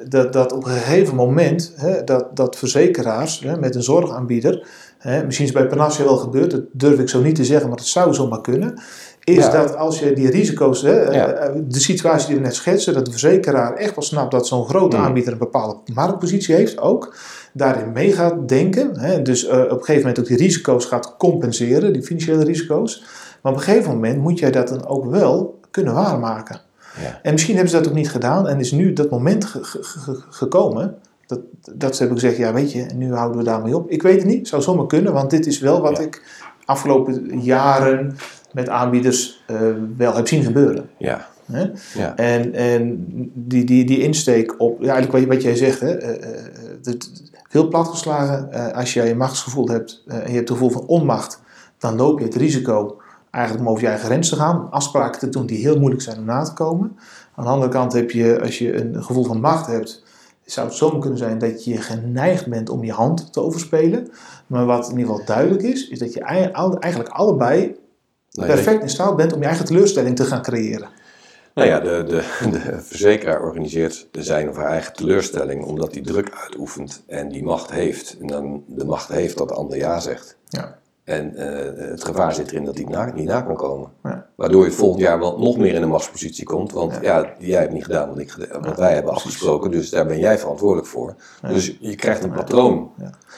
dat, 0.09 0.33
dat 0.33 0.51
op 0.51 0.65
een 0.65 0.71
gegeven 0.71 1.15
moment 1.15 1.73
hè, 1.75 2.03
dat, 2.03 2.35
dat 2.35 2.55
verzekeraars 2.57 3.39
hè, 3.39 3.57
met 3.57 3.75
een 3.75 3.83
zorgaanbieder, 3.83 4.67
hè, 4.97 5.23
misschien 5.25 5.45
is 5.47 5.53
het 5.53 5.61
bij 5.61 5.77
Panacea 5.77 6.03
wel 6.05 6.17
gebeurd, 6.17 6.51
dat 6.51 6.61
durf 6.71 6.99
ik 6.99 7.09
zo 7.09 7.21
niet 7.21 7.35
te 7.35 7.45
zeggen, 7.45 7.69
maar 7.69 7.77
het 7.77 7.87
zou 7.87 8.13
zomaar 8.13 8.41
kunnen. 8.41 8.81
Is 9.23 9.35
Ja. 9.35 9.49
dat 9.51 9.75
als 9.75 9.99
je 9.99 10.13
die 10.13 10.29
risico's, 10.29 10.81
hè, 10.81 10.99
eh, 10.99 11.15
Ja. 11.15 11.27
eh, 11.27 11.55
de 11.67 11.79
situatie 11.79 12.27
die 12.27 12.35
we 12.35 12.41
net 12.41 12.55
schetsen, 12.55 12.93
dat 12.93 13.05
de 13.05 13.11
verzekeraar 13.11 13.73
echt 13.73 13.95
wel 13.95 14.03
snapt 14.03 14.31
dat 14.31 14.47
zo'n 14.47 14.65
grote 14.65 14.97
Mm. 14.97 15.03
aanbieder 15.03 15.31
een 15.31 15.37
bepaalde 15.39 15.77
marktpositie 15.93 16.55
heeft 16.55 16.79
ook, 16.79 17.15
daarin 17.53 17.91
mee 17.91 18.11
gaat 18.13 18.47
denken. 18.47 18.99
Hè, 18.99 19.21
dus 19.21 19.45
eh, 19.47 19.59
op 19.59 19.69
een 19.69 19.77
gegeven 19.77 19.95
moment 20.01 20.19
ook 20.19 20.25
die 20.25 20.37
risico's 20.37 20.85
gaat 20.85 21.15
compenseren, 21.17 21.93
die 21.93 22.03
financiële 22.03 22.43
risico's. 22.43 23.03
Maar 23.41 23.51
op 23.51 23.57
een 23.57 23.63
gegeven 23.63 23.91
moment 23.91 24.21
moet 24.21 24.39
jij 24.39 24.51
dat 24.51 24.67
dan 24.67 24.87
ook 24.87 25.05
wel 25.05 25.59
kunnen 25.71 25.93
waarmaken. 25.93 26.61
Ja. 27.01 27.19
En 27.21 27.31
misschien 27.31 27.53
hebben 27.55 27.71
ze 27.71 27.77
dat 27.79 27.87
ook 27.87 27.93
niet 27.95 28.09
gedaan 28.09 28.47
en 28.47 28.59
is 28.59 28.71
nu 28.71 28.93
dat 28.93 29.09
moment 29.09 29.45
ge- 29.45 29.63
ge- 29.63 29.83
ge- 29.83 30.21
gekomen 30.29 30.95
dat, 31.27 31.39
dat 31.73 31.95
ze 31.95 32.03
hebben 32.03 32.19
gezegd, 32.19 32.37
ja 32.39 32.53
weet 32.53 32.71
je, 32.71 32.85
nu 32.95 33.13
houden 33.13 33.37
we 33.37 33.43
daarmee 33.43 33.75
op. 33.75 33.89
Ik 33.89 34.01
weet 34.01 34.15
het 34.17 34.25
niet, 34.25 34.47
zou 34.47 34.61
zomaar 34.61 34.85
kunnen, 34.87 35.13
want 35.13 35.29
dit 35.29 35.45
is 35.45 35.59
wel 35.59 35.81
wat 35.81 35.99
ik 35.99 36.23
afgelopen 36.65 37.41
jaren 37.41 38.15
met 38.53 38.69
aanbieders 38.69 39.43
eh, 39.47 39.57
wel 39.97 40.15
heb 40.15 40.27
zien 40.27 40.43
gebeuren. 40.43 40.89
Ja. 40.97 41.27
Hè? 41.51 41.65
Ja. 41.93 42.15
En, 42.15 42.53
en 42.53 43.05
die, 43.33 43.63
die, 43.63 43.85
die 43.85 43.99
insteek 44.01 44.55
op, 44.57 44.81
ja, 44.81 44.93
eigenlijk 44.93 45.11
wat, 45.11 45.21
je- 45.21 45.27
wat 45.27 45.41
jij 45.41 45.55
zegt, 45.55 45.79
hè, 45.79 45.91
eh, 45.97 46.41
het, 46.83 47.11
veel 47.49 47.67
platgeslagen, 47.67 48.73
als 48.73 48.93
jij 48.93 49.11
een 49.11 49.17
machtsgevoel 49.17 49.67
hebt 49.67 50.03
en 50.07 50.15
je 50.17 50.21
hebt 50.35 50.49
het 50.49 50.57
gevoel 50.57 50.69
van 50.69 50.85
onmacht, 50.85 51.41
dan 51.77 51.95
loop 51.95 52.19
je 52.19 52.25
het 52.25 52.35
risico 52.35 52.97
eigenlijk 53.31 53.65
om 53.65 53.71
over 53.71 53.83
je 53.83 53.89
eigen 53.89 54.05
grens 54.07 54.29
te 54.29 54.35
gaan, 54.35 54.67
afspraken 54.71 55.19
te 55.19 55.29
doen 55.29 55.45
die 55.45 55.57
heel 55.57 55.79
moeilijk 55.79 56.01
zijn 56.01 56.17
om 56.17 56.25
na 56.25 56.43
te 56.43 56.53
komen. 56.53 56.97
Aan 57.35 57.43
de 57.43 57.49
andere 57.49 57.71
kant 57.71 57.93
heb 57.93 58.11
je, 58.11 58.41
als 58.41 58.57
je 58.57 58.75
een 58.81 59.03
gevoel 59.03 59.23
van 59.23 59.39
macht 59.39 59.67
hebt, 59.67 60.03
zou 60.45 60.67
het 60.67 60.75
zomaar 60.75 60.99
kunnen 60.99 61.17
zijn 61.17 61.37
dat 61.37 61.65
je 61.65 61.77
geneigd 61.77 62.47
bent 62.47 62.69
om 62.69 62.83
je 62.83 62.91
hand 62.91 63.33
te 63.33 63.41
overspelen. 63.41 64.07
Maar 64.47 64.65
wat 64.65 64.89
in 64.91 64.97
ieder 64.97 65.11
geval 65.11 65.25
duidelijk 65.25 65.63
is, 65.63 65.87
is 65.89 65.99
dat 65.99 66.13
je 66.13 66.19
eigenlijk 66.79 67.09
allebei 67.09 67.75
Nou 68.33 68.47
perfect 68.47 68.81
in 68.81 68.89
staat 68.89 69.15
bent 69.15 69.33
om 69.33 69.39
je 69.39 69.45
eigen 69.45 69.65
teleurstelling 69.65 70.15
te 70.15 70.25
gaan 70.25 70.41
creëren. 70.41 70.89
Nou 71.53 71.67
ja, 71.67 71.79
de, 71.79 72.03
de, 72.07 72.49
de 72.49 72.79
verzekeraar 72.81 73.41
organiseert 73.41 74.07
de 74.11 74.23
zijn 74.23 74.49
of 74.49 74.55
haar 74.55 74.69
eigen 74.69 74.93
teleurstelling 74.93 75.63
omdat 75.63 75.93
hij 75.93 76.03
druk 76.03 76.31
uitoefent 76.41 77.03
en 77.07 77.29
die 77.29 77.43
macht 77.43 77.71
heeft. 77.71 78.17
En 78.21 78.27
dan 78.27 78.63
de 78.67 78.85
macht 78.85 79.07
heeft 79.07 79.37
dat 79.37 79.47
de 79.47 79.53
ander 79.53 79.77
ja 79.77 79.99
zegt. 79.99 80.37
Ja. 80.47 80.81
En 81.03 81.35
eh, 81.35 81.89
het 81.89 82.03
gevaar 82.03 82.33
zit 82.33 82.51
erin 82.51 82.65
dat 82.65 82.77
hij 82.77 82.85
na, 82.85 83.11
niet 83.13 83.27
na 83.27 83.41
kan 83.41 83.55
komen. 83.55 83.89
Ja. 84.03 84.27
Waardoor 84.35 84.65
je 84.65 84.71
volgend 84.71 85.01
jaar 85.01 85.19
wel 85.19 85.39
nog 85.39 85.57
meer 85.57 85.73
in 85.73 85.81
een 85.81 85.89
machtspositie 85.89 86.45
komt. 86.45 86.71
Want 86.71 86.99
ja, 87.01 87.33
jij 87.39 87.59
hebt 87.59 87.73
niet 87.73 87.83
gedaan 87.83 88.09
wat, 88.09 88.19
ik, 88.19 88.35
wat 88.61 88.77
wij 88.77 88.93
hebben 88.93 89.13
afgesproken, 89.13 89.71
dus 89.71 89.89
daar 89.89 90.05
ben 90.05 90.19
jij 90.19 90.39
verantwoordelijk 90.39 90.87
voor. 90.87 91.15
Dus 91.47 91.77
je 91.79 91.95
krijgt 91.95 92.23
een 92.23 92.31
patroon. 92.31 92.91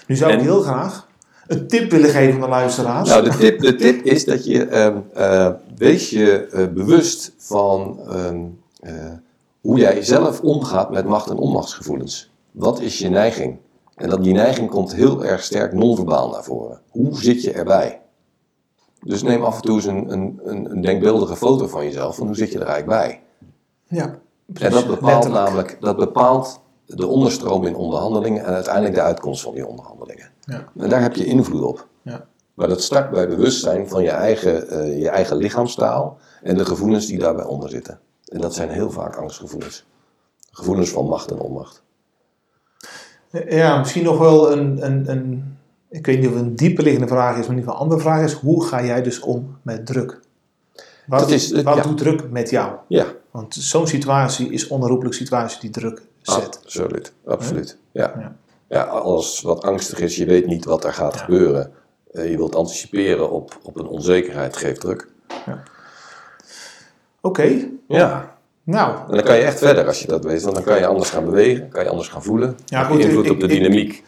Nu 0.07 0.15
zou 0.15 0.33
ik 0.33 0.39
heel 0.39 0.61
graag 0.61 1.07
een 1.47 1.67
tip 1.67 1.91
willen 1.91 2.09
geven 2.09 2.33
aan 2.33 2.41
de 2.41 2.47
luisteraars. 2.47 3.09
Nou, 3.09 3.23
de 3.23 3.37
tip, 3.37 3.59
de 3.59 3.75
tip 3.75 4.03
is 4.03 4.25
dat 4.25 4.45
je 4.45 4.65
eh, 4.65 5.51
wees 5.77 6.09
je 6.09 6.47
eh, 6.47 6.67
bewust 6.67 7.33
van 7.37 7.99
ehm, 8.09 8.43
eh, 8.79 9.11
hoe 9.61 9.79
jij 9.79 10.03
zelf 10.03 10.41
omgaat 10.41 10.91
met 10.91 11.05
macht- 11.05 11.29
en 11.29 11.37
onmachtsgevoelens. 11.37 12.31
Wat 12.51 12.79
is 12.79 12.99
je 12.99 13.09
neiging? 13.09 13.57
En 13.95 14.09
dat 14.09 14.23
die 14.23 14.33
neiging 14.33 14.69
komt 14.69 14.93
heel 14.95 15.25
erg 15.25 15.43
sterk 15.43 15.73
non-verbaal 15.73 16.29
naar 16.29 16.43
voren. 16.43 16.79
Hoe 16.89 17.21
zit 17.21 17.41
je 17.41 17.51
erbij? 17.51 18.01
Dus 19.01 19.23
neem 19.23 19.43
af 19.43 19.55
en 19.55 19.61
toe 19.61 19.75
eens 19.75 19.85
een, 19.85 20.11
een, 20.11 20.39
een, 20.43 20.81
denkbeeldige 20.81 21.35
foto 21.35 21.67
van 21.67 21.83
jezelf. 21.83 22.15
Van 22.15 22.27
hoe 22.27 22.35
zit 22.35 22.51
je 22.51 22.59
er 22.59 22.65
eigenlijk 22.67 22.99
bij? 22.99 23.21
ja, 23.87 24.03
En 24.03 24.19
precies. 24.53 24.73
dat 24.73 24.87
bepaalt 24.87 25.23
Letterlijk. 25.23 25.45
namelijk 25.45 25.77
dat 25.79 25.97
bepaalt 25.97 26.61
de 26.85 27.07
onderstroom 27.07 27.65
in 27.65 27.75
onderhandelingen 27.75 28.45
en 28.45 28.53
uiteindelijk 28.53 28.95
de 28.95 29.01
uitkomst 29.01 29.41
van 29.41 29.53
die 29.53 29.67
onderhandelingen. 29.67 30.29
Ja. 30.41 30.63
En 30.77 30.89
daar 30.89 31.01
heb 31.01 31.15
je 31.15 31.25
invloed 31.25 31.61
op. 31.61 31.87
Ja. 32.01 32.25
Maar 32.53 32.67
dat 32.67 32.81
start 32.81 33.11
bij 33.11 33.27
bewustzijn 33.27 33.89
van 33.89 34.03
je 34.03 34.09
eigen, 34.09 34.69
eh, 34.69 34.99
je 35.01 35.09
eigen 35.09 35.37
lichaamstaal 35.37 36.17
en 36.43 36.57
de 36.57 36.65
gevoelens 36.65 37.05
die 37.05 37.19
daarbij 37.19 37.45
onder 37.45 37.69
zitten. 37.69 37.99
En 38.25 38.41
dat 38.41 38.53
zijn 38.53 38.69
heel 38.69 38.91
vaak 38.91 39.15
angstgevoelens. 39.15 39.85
Gevoelens 40.51 40.89
van 40.89 41.05
macht 41.05 41.31
en 41.31 41.39
onmacht. 41.39 41.83
Ja, 43.49 43.77
misschien 43.77 44.03
nog 44.03 44.17
wel 44.17 44.51
een, 44.51 44.85
een, 44.85 45.09
een, 45.11 45.57
ik 45.89 46.05
weet 46.05 46.19
niet 46.19 46.27
of 46.27 46.33
het 46.33 46.41
een 46.43 46.55
dieper 46.55 46.83
liggende 46.83 47.07
vraag 47.07 47.37
is, 47.37 47.41
maar 47.47 47.49
in 47.49 47.55
ieder 47.57 47.63
geval 47.63 47.75
een 47.75 47.81
andere 47.81 48.01
vraag 48.01 48.23
is, 48.23 48.33
hoe 48.33 48.65
ga 48.65 48.83
jij 48.83 49.01
dus 49.01 49.19
om 49.19 49.57
met 49.61 49.85
druk? 49.85 50.19
Wat, 51.07 51.19
Dat 51.19 51.29
is- 51.29 51.51
wat 51.61 51.75
ja. 51.75 51.81
doet 51.81 51.97
druk 51.97 52.29
met 52.31 52.49
jou? 52.49 52.71
Ja, 52.87 53.05
Want 53.31 53.55
zo'n 53.55 53.87
situatie 53.87 54.49
is 54.51 54.67
onherroepelijk 54.67 55.15
situatie 55.15 55.59
die 55.59 55.69
druk 55.69 56.01
zet. 56.33 56.59
absoluut. 56.63 57.13
Absoluut. 57.25 57.77
Ja. 57.91 58.13
Ja. 58.19 58.35
Ja. 58.69 58.81
alles 58.83 59.41
wat 59.41 59.61
angstig 59.63 59.99
is, 59.99 60.15
je 60.15 60.25
weet 60.25 60.45
niet 60.45 60.65
wat 60.65 60.83
er 60.83 60.93
gaat 60.93 61.15
gebeuren. 61.17 61.71
Eh, 62.11 62.29
je 62.29 62.37
wilt 62.37 62.55
anticiperen 62.55 63.31
op, 63.31 63.57
op 63.63 63.77
een 63.79 63.87
onzekerheid, 63.87 64.57
geeft 64.57 64.79
druk. 64.81 65.07
Oké, 67.21 67.67
Ja, 67.87 68.37
nou, 68.63 68.95
En 69.09 69.15
dan 69.15 69.23
kan 69.23 69.35
je 69.35 69.41
echt 69.43 69.57
verder 69.59 69.87
als 69.87 70.01
je 70.01 70.07
dat 70.07 70.23
weet, 70.23 70.41
want 70.41 70.55
dan 70.55 70.63
kan 70.63 70.77
je 70.77 70.85
anders 70.87 71.09
gaan 71.09 71.25
bewegen, 71.25 71.69
kan 71.69 71.83
je 71.83 71.89
anders 71.89 72.07
gaan 72.07 72.23
voelen. 72.23 72.57
Ja, 72.65 72.83
goed, 72.83 72.99
invloed 72.99 73.25
ik- 73.25 73.31
op 73.31 73.39
de 73.39 73.47
dynamiek. 73.47 73.93
ik 73.93 74.03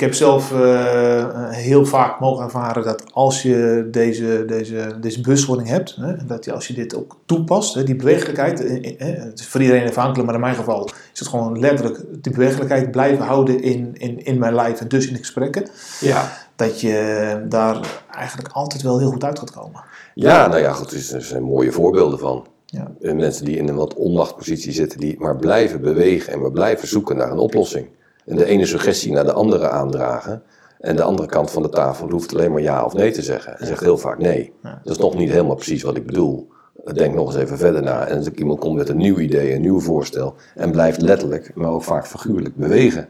heb 0.00 0.14
zelf 0.14 0.52
eh, 0.52 1.50
heel 1.50 1.84
vaak 1.86 2.20
mogen 2.20 2.44
ervaren 2.44 2.84
dat 2.84 3.02
als 3.12 3.42
je 3.42 3.88
deze, 3.90 4.44
deze, 4.46 4.96
deze 5.00 5.20
bewustwording 5.20 5.68
hebt, 5.68 5.96
hè, 5.96 6.12
en 6.12 6.26
dat 6.26 6.44
je, 6.44 6.52
als 6.52 6.66
je 6.66 6.74
dit 6.74 6.94
ook 6.96 7.16
toepast, 7.26 7.74
hè, 7.74 7.84
die 7.84 7.96
bewegelijkheid, 7.96 8.64
eh, 8.64 8.76
eh, 8.76 9.08
eh, 9.14 9.22
het 9.24 9.38
is 9.40 9.46
voor 9.46 9.60
iedereen 9.60 9.88
afhankelijk, 9.88 10.24
maar 10.24 10.34
in 10.34 10.40
mijn 10.40 10.54
geval 10.54 10.88
is 11.12 11.18
het 11.18 11.28
gewoon 11.28 11.58
letterlijk 11.58 12.00
die 12.22 12.32
bewegelijkheid 12.32 12.90
blijven 12.90 13.24
houden 13.24 13.62
in, 13.62 13.90
in, 13.94 14.24
in 14.24 14.38
mijn 14.38 14.54
lijf 14.54 14.80
en 14.80 14.88
dus 14.88 15.06
in 15.06 15.12
de 15.12 15.18
gesprekken, 15.18 15.68
ja. 16.00 16.32
dat 16.56 16.80
je 16.80 17.44
daar 17.48 18.02
eigenlijk 18.10 18.48
altijd 18.52 18.82
wel 18.82 18.98
heel 18.98 19.10
goed 19.10 19.24
uit 19.24 19.38
gaat 19.38 19.50
komen. 19.52 19.82
ja, 20.14 20.46
nou 20.46 20.60
ja, 20.60 20.72
goed, 20.72 20.92
er 21.12 21.22
zijn- 21.22 21.42
mooie 21.42 21.72
voorbeelden 21.72 22.18
van. 22.18 22.46
Ja. 22.66 22.90
Eh, 23.00 23.12
Mensen 23.14 23.44
die 23.44 23.56
in 23.56 23.68
een 23.68 23.74
wat 23.76 23.94
onmachtpositie 23.94 24.72
zitten, 24.72 25.00
die 25.00 25.16
maar 25.18 25.36
blijven 25.36 25.80
bewegen 25.80 26.32
en 26.32 26.40
maar 26.40 26.50
blijven 26.52 26.88
zoeken 26.88 27.16
naar 27.16 27.30
een 27.30 27.38
oplossing. 27.38 27.86
En 28.30 28.36
de 28.36 28.44
ene 28.44 28.66
suggestie 28.66 29.12
naar 29.12 29.24
de 29.24 29.32
andere 29.32 29.68
aandragen. 29.68 30.42
En 30.80 30.96
de 30.96 31.02
andere 31.02 31.28
kant 31.28 31.50
van 31.50 31.62
de 31.62 31.68
tafel 31.68 32.10
hoeft 32.10 32.34
alleen 32.34 32.52
maar 32.52 32.62
ja 32.62 32.84
of 32.84 32.92
nee 32.92 33.10
te 33.10 33.22
zeggen. 33.22 33.58
En 33.58 33.66
zegt 33.66 33.80
heel 33.80 33.98
vaak 33.98 34.18
nee. 34.18 34.52
Dat 34.62 34.92
is 34.92 34.98
nog 34.98 35.14
niet 35.14 35.30
helemaal 35.30 35.54
precies 35.54 35.82
wat 35.82 35.96
ik 35.96 36.06
bedoel. 36.06 36.48
Denk 36.92 37.14
nog 37.14 37.26
eens 37.26 37.42
even 37.42 37.58
verder 37.58 37.82
na. 37.82 38.06
En 38.06 38.16
als 38.16 38.28
iemand 38.28 38.58
komt 38.58 38.76
met 38.76 38.88
een 38.88 38.96
nieuw 38.96 39.18
idee, 39.18 39.54
een 39.54 39.60
nieuw 39.60 39.80
voorstel. 39.80 40.34
En 40.54 40.70
blijft 40.70 41.00
letterlijk, 41.00 41.50
maar 41.54 41.70
ook 41.70 41.82
vaak 41.82 42.06
figuurlijk 42.06 42.56
bewegen. 42.56 43.08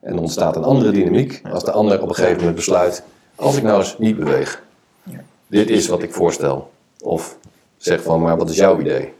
En 0.00 0.18
ontstaat 0.18 0.56
een 0.56 0.64
andere 0.64 0.90
dynamiek 0.90 1.40
als 1.52 1.64
de 1.64 1.72
ander 1.72 2.02
op 2.02 2.08
een 2.08 2.14
gegeven 2.14 2.38
moment 2.38 2.56
besluit: 2.56 3.02
als 3.34 3.56
ik 3.56 3.62
nou 3.62 3.78
eens 3.78 3.98
niet 3.98 4.16
beweeg, 4.16 4.62
dit 5.46 5.70
is 5.70 5.88
wat 5.88 6.02
ik 6.02 6.12
voorstel. 6.12 6.70
Of 7.02 7.38
zeg 7.76 8.02
van, 8.02 8.20
maar 8.20 8.36
wat 8.36 8.50
is 8.50 8.56
jouw 8.56 8.80
idee? 8.80 9.12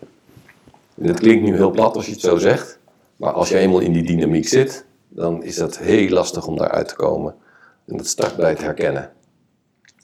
En 1.00 1.06
dat 1.06 1.20
klinkt 1.20 1.44
nu 1.44 1.54
heel 1.54 1.70
plat 1.70 1.96
als 1.96 2.06
je 2.06 2.12
het 2.12 2.20
zo 2.20 2.36
zegt, 2.36 2.78
maar 3.16 3.32
als 3.32 3.48
je 3.48 3.58
eenmaal 3.58 3.80
in 3.80 3.92
die 3.92 4.02
dynamiek 4.02 4.48
zit, 4.48 4.84
dan 5.10 5.42
is 5.42 5.56
dat 5.56 5.78
heel 5.78 6.08
lastig 6.08 6.46
om 6.46 6.56
daaruit 6.56 6.88
te 6.88 6.94
komen. 6.94 7.34
En 7.86 7.96
dat 7.96 8.06
start 8.06 8.36
bij 8.36 8.50
het 8.50 8.62
herkennen. 8.62 9.10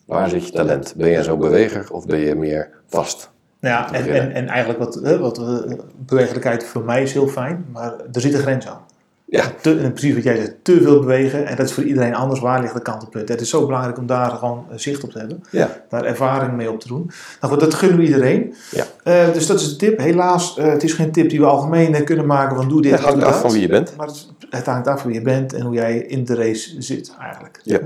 Waar 0.06 0.28
zit 0.28 0.46
je 0.46 0.52
talent? 0.52 0.94
Ben 0.96 1.08
je 1.08 1.22
zo'n 1.22 1.38
beweger 1.38 1.92
of 1.92 2.06
ben 2.06 2.18
je 2.18 2.34
meer 2.34 2.70
vast? 2.86 3.30
Ja, 3.60 3.92
en, 3.92 4.08
en, 4.08 4.32
en 4.32 4.48
eigenlijk 4.48 4.78
wat, 4.78 4.94
hè, 4.94 5.18
wat 5.18 5.38
eh, 5.38 5.78
bewegelijkheid 5.96 6.64
voor 6.64 6.82
mij 6.82 7.02
is 7.02 7.12
heel 7.12 7.28
fijn, 7.28 7.66
maar 7.72 7.94
er 8.12 8.20
zit 8.20 8.34
een 8.34 8.40
grens 8.40 8.66
aan. 8.66 8.85
Ja, 9.28 9.52
Te, 9.60 9.90
precies 9.94 10.14
wat 10.14 10.22
jij 10.22 10.36
zegt, 10.36 10.54
te 10.62 10.80
veel 10.82 11.00
bewegen. 11.00 11.46
En 11.46 11.56
dat 11.56 11.66
is 11.66 11.72
voor 11.72 11.82
iedereen 11.84 12.14
anders. 12.14 12.40
Waar 12.40 12.60
ligt 12.60 12.74
de 12.74 12.82
kantelpunt? 12.82 13.28
Het 13.28 13.40
is 13.40 13.50
zo 13.50 13.66
belangrijk 13.66 13.98
om 13.98 14.06
daar 14.06 14.30
gewoon 14.30 14.66
eh, 14.70 14.78
zicht 14.78 15.04
op 15.04 15.10
te 15.10 15.18
hebben. 15.18 15.44
ja, 15.50 15.82
Daar 15.88 16.04
ervaring 16.04 16.52
mee 16.52 16.70
op 16.70 16.80
te 16.80 16.88
doen. 16.88 17.10
Nou 17.40 17.52
goed, 17.52 17.62
dat 17.62 17.74
gunnen 17.74 17.98
we 17.98 18.04
iedereen. 18.04 18.54
ja. 18.70 18.84
Eh, 19.02 19.32
dus 19.32 19.46
dat 19.46 19.60
is 19.60 19.68
de 19.68 19.76
tip. 19.76 19.98
Helaas, 19.98 20.58
eh, 20.58 20.66
het 20.66 20.82
is 20.82 20.92
geen 20.92 21.12
tip 21.12 21.30
die 21.30 21.38
we 21.40 21.46
algemeen 21.46 22.04
kunnen 22.04 22.26
maken 22.26 22.56
van 22.56 22.68
doe 22.68 22.82
dit 22.82 22.90
Het 22.92 23.00
hangt 23.00 23.24
af 23.24 23.40
van 23.40 23.50
wie 23.52 23.60
je 23.60 23.68
bent. 23.68 23.96
Maar 23.96 24.06
het, 24.06 24.26
het 24.50 24.66
hangt 24.66 24.86
af 24.86 25.00
van 25.00 25.10
wie 25.10 25.18
je 25.18 25.24
bent 25.24 25.52
en 25.52 25.62
hoe 25.62 25.74
jij 25.74 25.98
in 25.98 26.24
de 26.24 26.34
race 26.34 26.82
zit 26.82 27.14
eigenlijk. 27.20 27.60
Ja. 27.62 27.80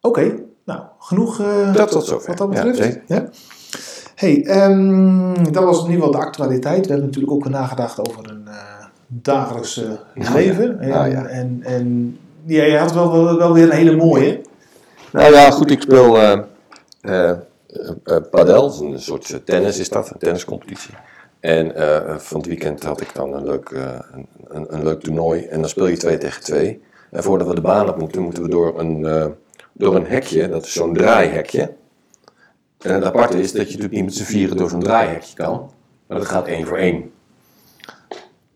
Oké, 0.00 0.32
nou, 0.64 0.80
genoeg 0.98 1.36
Dat 1.72 1.90
tot 1.90 2.04
zover. 2.04 2.28
wat 2.28 2.38
dat 2.38 2.52
Ja, 2.52 2.64
betreft. 2.64 2.98
Ja, 3.06 3.28
Hey, 4.14 4.44
ehm, 4.44 5.52
dat 5.52 5.64
was 5.64 5.78
in 5.78 5.90
ieder 5.90 6.04
geval 6.04 6.10
de 6.20 6.26
actualiteit. 6.26 6.80
We 6.86 6.90
hebben 6.92 7.06
natuurlijk 7.06 7.32
ook 7.32 7.48
nagedacht 7.48 8.08
over 8.08 8.30
een 8.30 8.48
dagelijks 9.12 9.76
Nou 10.14 10.32
leven. 10.34 10.76
nou 10.80 11.10
en, 11.10 11.28
en, 11.28 11.60
en 11.62 12.18
ja, 12.44 12.64
je 12.64 12.78
had 12.78 12.92
wel, 12.92 13.12
wel, 13.12 13.38
wel 13.38 13.52
weer 13.52 13.64
een 13.64 13.70
hele 13.70 13.96
mooie. 13.96 14.40
Nou 15.12 15.32
ja, 15.32 15.50
goed, 15.50 15.70
ik 15.70 15.80
speel 15.80 16.18
eh 16.18 16.40
eh, 17.00 17.30
eh, 18.04 18.16
padel, 18.30 18.82
een 18.82 19.00
soort 19.00 19.40
tennis 19.44 19.78
is 19.78 19.88
dat, 19.88 20.10
een 20.10 20.18
tenniscompetitie. 20.18 20.94
En 21.40 21.72
van 22.20 22.36
het 22.36 22.46
weekend 22.46 22.82
had 22.82 23.00
ik 23.00 23.14
dan 23.14 23.34
een 23.34 23.44
leuk, 23.44 23.70
een, 23.70 24.26
een, 24.48 24.74
een 24.74 24.84
leuk 24.84 25.00
toernooi 25.00 25.44
en 25.44 25.60
dan 25.60 25.68
speel 25.68 25.86
je 25.86 25.96
twee 25.96 26.18
tegen 26.18 26.42
twee. 26.42 26.82
En 27.10 27.22
voordat 27.22 27.46
we 27.48 27.54
de 27.54 27.60
baan 27.60 27.88
op 27.88 27.98
moeten, 27.98 28.22
moeten 28.22 28.42
we 28.42 28.48
door 28.48 28.78
een, 28.78 29.34
door 29.72 29.96
een 29.96 30.06
hekje, 30.06 30.48
dat 30.48 30.64
is 30.64 30.72
zo'n 30.72 30.94
draaihekje. 30.94 31.74
En 32.78 32.94
het 32.94 33.04
aparte 33.04 33.40
is 33.40 33.52
dat 33.52 33.60
je 33.60 33.76
natuurlijk 33.76 33.92
niet 33.92 34.04
met 34.04 34.14
z'n 34.14 34.22
vieren 34.22 34.56
door 34.56 34.70
zo'n 34.70 34.82
draaihekje 34.82 35.34
kan, 35.34 35.70
maar 36.06 36.18
dat 36.18 36.26
gaat 36.26 36.46
één 36.46 36.66
voor 36.66 36.78
één. 36.78 37.12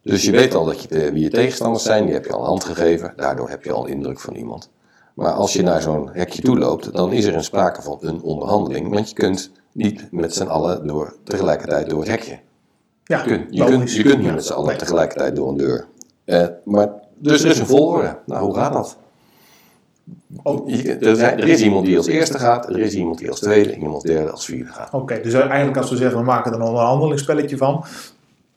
Dus 0.05 0.25
je 0.25 0.31
weet 0.31 0.55
al 0.55 0.65
dat 0.65 0.83
je, 0.83 0.89
eh, 0.89 1.13
wie 1.13 1.23
je 1.23 1.31
tegenstanders 1.31 1.83
zijn, 1.85 2.05
die 2.05 2.15
heb 2.15 2.25
je 2.25 2.33
al 2.33 2.41
een 2.41 2.47
hand 2.47 2.65
gegeven, 2.65 3.13
daardoor 3.17 3.49
heb 3.49 3.65
je 3.65 3.73
al 3.73 3.87
indruk 3.87 4.21
van 4.21 4.35
iemand. 4.35 4.71
Maar 5.15 5.33
als 5.33 5.53
je 5.53 5.63
naar 5.63 5.83
zo'n 5.83 6.09
hekje 6.13 6.43
toe 6.43 6.59
loopt, 6.59 6.93
dan 6.93 7.13
is 7.13 7.25
er 7.25 7.35
een 7.35 7.45
sprake 7.45 7.83
van 7.83 7.99
een 8.01 8.23
onderhandeling. 8.23 8.93
Want 8.95 9.09
je 9.09 9.15
kunt 9.15 9.51
niet 9.73 10.09
met 10.11 10.35
z'n 10.35 10.47
allen 10.47 10.87
door, 10.87 11.17
tegelijkertijd 11.25 11.91
door 11.91 11.99
het 12.01 12.09
hekje. 12.09 12.39
Ja, 13.05 13.19
Je 13.19 13.25
kunt, 13.25 13.47
je 13.51 13.65
kunt, 13.65 13.93
je 13.93 14.03
kunt 14.03 14.19
niet 14.23 14.33
met 14.35 14.45
z'n 14.45 14.53
allen 14.53 14.79
tegelijkertijd 14.79 15.37
door 15.37 15.49
een 15.49 15.57
deur. 15.57 15.87
Eh, 16.25 16.47
maar, 16.65 16.89
dus 17.19 17.43
er 17.45 17.51
is 17.51 17.59
een 17.59 17.67
volgorde. 17.67 18.19
Nou, 18.27 18.45
hoe 18.45 18.55
gaat 18.55 18.73
dat? 18.73 18.97
Oh. 20.43 20.69
Je- 20.69 20.97
er, 20.97 21.17
zijn- 21.17 21.41
er 21.41 21.49
is 21.49 21.63
iemand 21.63 21.87
die 21.87 21.97
als 21.97 22.07
eerste 22.07 22.39
gaat, 22.39 22.69
er 22.69 22.79
is 22.79 22.95
iemand 22.95 23.19
die 23.19 23.31
als 23.31 23.41
tweede, 23.41 23.77
iemand 23.77 24.03
derde, 24.03 24.31
als 24.31 24.45
vierde 24.45 24.71
gaat. 24.73 24.93
Oké, 24.93 25.21
dus 25.23 25.33
eigenlijk 25.33 25.77
als 25.77 25.91
we 25.91 25.97
zeggen 25.97 26.19
we 26.19 26.25
maken 26.25 26.53
er 26.53 26.61
een 26.61 26.67
onderhandelingsspelletje 26.67 27.57
van. 27.57 27.85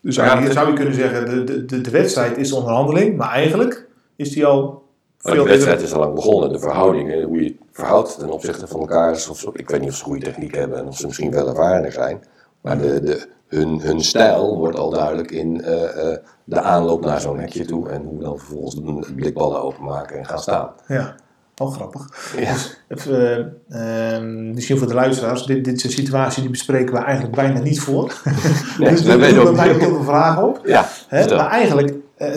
Dus 0.08 0.16
zou, 0.16 0.28
Ja, 0.28 0.38
je, 0.38 0.44
het- 0.44 0.54
zou 0.54 0.68
je 0.68 0.74
kunnen 0.74 0.94
zeggen 0.94 1.26
de, 1.30 1.44
de, 1.44 1.66
de, 1.66 1.82
de 1.82 1.90
wedstrijd 1.90 2.38
is 2.38 2.50
de 2.50 2.56
onderhandeling. 2.56 3.18
Maar 3.18 3.30
eigenlijk 3.32 3.88
is 4.16 4.30
die 4.32 4.46
al 4.46 4.84
Maar 5.22 5.36
de 5.36 5.44
wedstrijd 5.44 5.82
is 5.82 5.94
al 5.94 6.00
lang 6.00 6.14
begonnen. 6.16 6.52
De 6.52 6.60
verhoudingen, 6.60 7.24
hoe 7.24 7.38
je 7.44 7.44
het 7.48 7.56
verhoudt 7.72 8.20
ten 8.20 8.30
opzichte 8.30 8.68
van 8.68 8.80
elkaar. 8.80 9.12
is 9.12 9.30
Of, 9.30 9.40
ze- 9.40 9.50
ik 9.54 9.70
weet 9.70 9.80
niet 9.82 9.90
of 9.90 9.96
ze 9.96 10.04
goede 10.04 10.26
techniek 10.26 10.56
hebben 10.56 10.78
en 10.78 10.88
of 10.88 10.98
ze 10.98 11.06
misschien 11.06 11.32
wel 11.32 11.48
ervarener 11.48 11.92
zijn. 11.92 12.24
Maar 12.62 12.78
de, 12.78 13.02
de, 13.02 13.28
hun, 13.48 13.82
hun 13.82 14.02
stijl 14.02 14.58
wordt 14.58 14.78
al 14.78 14.90
duidelijk 14.90 15.32
in 15.32 15.62
eh, 15.64 16.12
eh, 16.12 16.18
de 16.44 16.62
aanloop 16.62 17.06
naar 17.06 17.22
zo'n 17.22 17.40
hekje 17.40 17.66
toe. 17.66 17.90
En 17.90 18.04
hoe 18.04 18.20
dan 18.20 18.38
vervolgens 18.38 18.76
de 18.76 19.14
blikballen 19.16 19.62
openmaken 19.62 20.18
en 20.18 20.26
gaan 20.26 20.40
staan. 20.40 20.70
Ja, 20.88 21.16
oh 21.58 21.74
grappig. 21.74 22.10
Ja. 22.40 22.54
Eh, 22.88 23.38
ehm, 23.70 24.54
misschien 24.54 24.78
voor 24.78 24.88
de 24.88 24.94
luisteraars, 24.94 25.46
dit, 25.46 25.66
dit 25.66 25.76
is 25.76 25.84
een 25.84 25.92
situatie 25.92 26.42
die 26.42 26.52
bespreken 26.52 26.94
we 26.94 27.00
eigenlijk 27.00 27.36
bijna 27.36 27.60
niet 27.60 27.80
voor. 27.80 28.14
Nee, 28.80 28.90
dus 28.90 29.04
daar 29.04 29.18
doen 29.18 29.38
ook 29.40 29.44
bij 29.44 29.54
mij 29.54 29.68
ook 29.68 29.74
niet. 29.74 29.82
heel 29.82 29.96
veel 29.96 30.04
vragen 30.04 30.44
op. 30.48 30.62
Ja. 30.66 30.90
Maar 31.12 31.50
eigenlijk, 31.50 31.94
eh, 32.18 32.32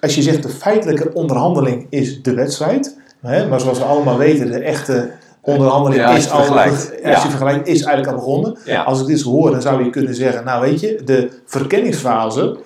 als 0.00 0.14
je 0.14 0.22
zegt 0.22 0.42
de 0.42 0.48
feitelijke 0.48 1.12
onderhandeling 1.12 1.86
is 1.90 2.22
de 2.22 2.34
wedstrijd. 2.34 2.98
Hè? 3.20 3.48
Maar 3.48 3.60
zoals 3.60 3.78
we 3.78 3.84
allemaal 3.84 4.18
weten, 4.18 4.50
de 4.50 4.58
echte 4.58 5.10
onderhandeling 5.40 6.02
Ja, 6.02 6.16
is 6.16 6.30
al, 6.30 6.58
als 6.58 6.88
Ja. 7.02 7.10
je 7.10 7.28
vergelijkt, 7.28 7.68
is 7.68 7.82
eigenlijk 7.82 8.08
al 8.08 8.14
begonnen. 8.24 8.58
Ja. 8.64 8.82
Als 8.82 9.00
ik 9.00 9.06
dit 9.06 9.22
hoor, 9.22 9.50
dan 9.50 9.62
zou 9.62 9.84
je 9.84 9.90
kunnen 9.90 10.14
zeggen, 10.14 10.44
nou 10.44 10.60
weet 10.60 10.80
je, 10.80 11.00
de 11.04 11.28
verkenningsfase, 11.46 12.56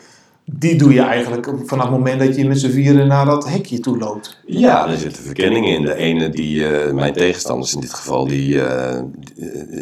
die 0.53 0.77
doe 0.77 0.93
je 0.93 1.03
eigenlijk 1.03 1.51
vanaf 1.65 1.85
het 1.85 1.95
moment 1.95 2.21
dat 2.21 2.37
je 2.37 2.47
met 2.47 2.61
z'n 2.61 2.71
vieren 2.71 3.07
naar 3.07 3.25
dat 3.25 3.49
hekje 3.49 3.81
toe 3.81 3.99
loopt. 3.99 4.41
Ja, 4.47 4.89
er 4.89 4.97
zitten 4.97 5.23
verkenningen 5.23 5.75
in. 5.75 5.85
De 5.85 5.95
ene, 5.95 6.29
die, 6.29 6.67
eh, 6.67 6.93
mijn 6.93 7.13
tegenstanders 7.13 7.75
in 7.75 7.81
dit 7.81 7.95
geval, 7.95 8.27
die, 8.27 8.63
eh, 8.63 9.03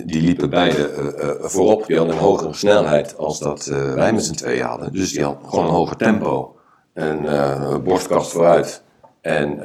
die, 0.05 0.23
liepen 0.23 0.51
beide 0.51 0.89
eh, 0.89 1.29
voorop. 1.41 1.87
Die 1.87 1.97
hadden 1.97 2.15
een 2.15 2.23
hogere 2.23 2.55
snelheid 2.55 3.17
als 3.17 3.39
dat 3.39 3.65
wij 3.95 4.13
met 4.13 4.25
z'n 4.25 4.35
tweeën 4.35 4.65
hadden. 4.65 4.93
Dus 4.93 5.13
die 5.13 5.25
had 5.25 5.39
gewoon 5.47 5.65
een 5.65 5.71
hoger 5.71 5.97
tempo. 5.97 6.57
Een 6.95 7.83
borstkast 7.83 8.31
vooruit. 8.31 8.83
En 9.21 9.61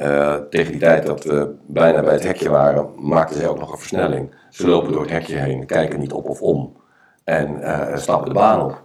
tegen 0.50 0.70
die 0.70 0.80
tijd 0.80 1.06
dat 1.06 1.24
we 1.24 1.54
bijna 1.66 2.02
bij 2.02 2.12
het 2.12 2.22
hekje 2.22 2.48
waren, 2.48 2.86
maakten 2.98 3.36
zij 3.36 3.48
ook 3.48 3.58
nog 3.58 3.72
een 3.72 3.78
versnelling. 3.78 4.34
Ze 4.50 4.66
lopen 4.66 4.92
door 4.92 5.02
het 5.02 5.10
hekje 5.10 5.36
heen, 5.36 5.66
kijken 5.66 6.00
niet 6.00 6.12
op 6.12 6.28
of 6.28 6.40
om. 6.40 6.76
En 7.24 7.60
stappen 7.94 8.28
de 8.28 8.34
baan 8.34 8.62
op. 8.62 8.83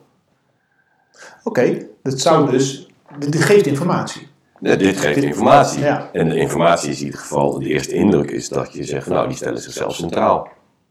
Oké, 1.44 1.88
dat 2.04 2.20
zou 2.20 2.52
dus, 2.52 2.88
dit 3.20 3.32
dit 3.32 3.42
geeft 3.42 3.66
informatie. 3.66 4.28
Ja, 4.60 4.76
dit 4.76 4.98
geeft 4.98 5.24
informatie. 5.24 5.84
Ja. 5.84 6.10
En 6.14 6.30
de 6.30 6.36
informatie 6.36 6.90
is 6.90 7.00
in 7.00 7.06
ieder 7.06 7.20
geval, 7.20 7.60
de 7.60 7.66
eerste 7.66 7.94
indruk 7.94 8.32
is 8.32 8.50
dat 8.50 8.74
je 8.74 8.84
zegt, 8.84 9.08
nou 9.08 9.28
die 9.28 9.38
stellen 9.38 9.62
zichzelf 9.62 9.96
centraal. 9.96 10.48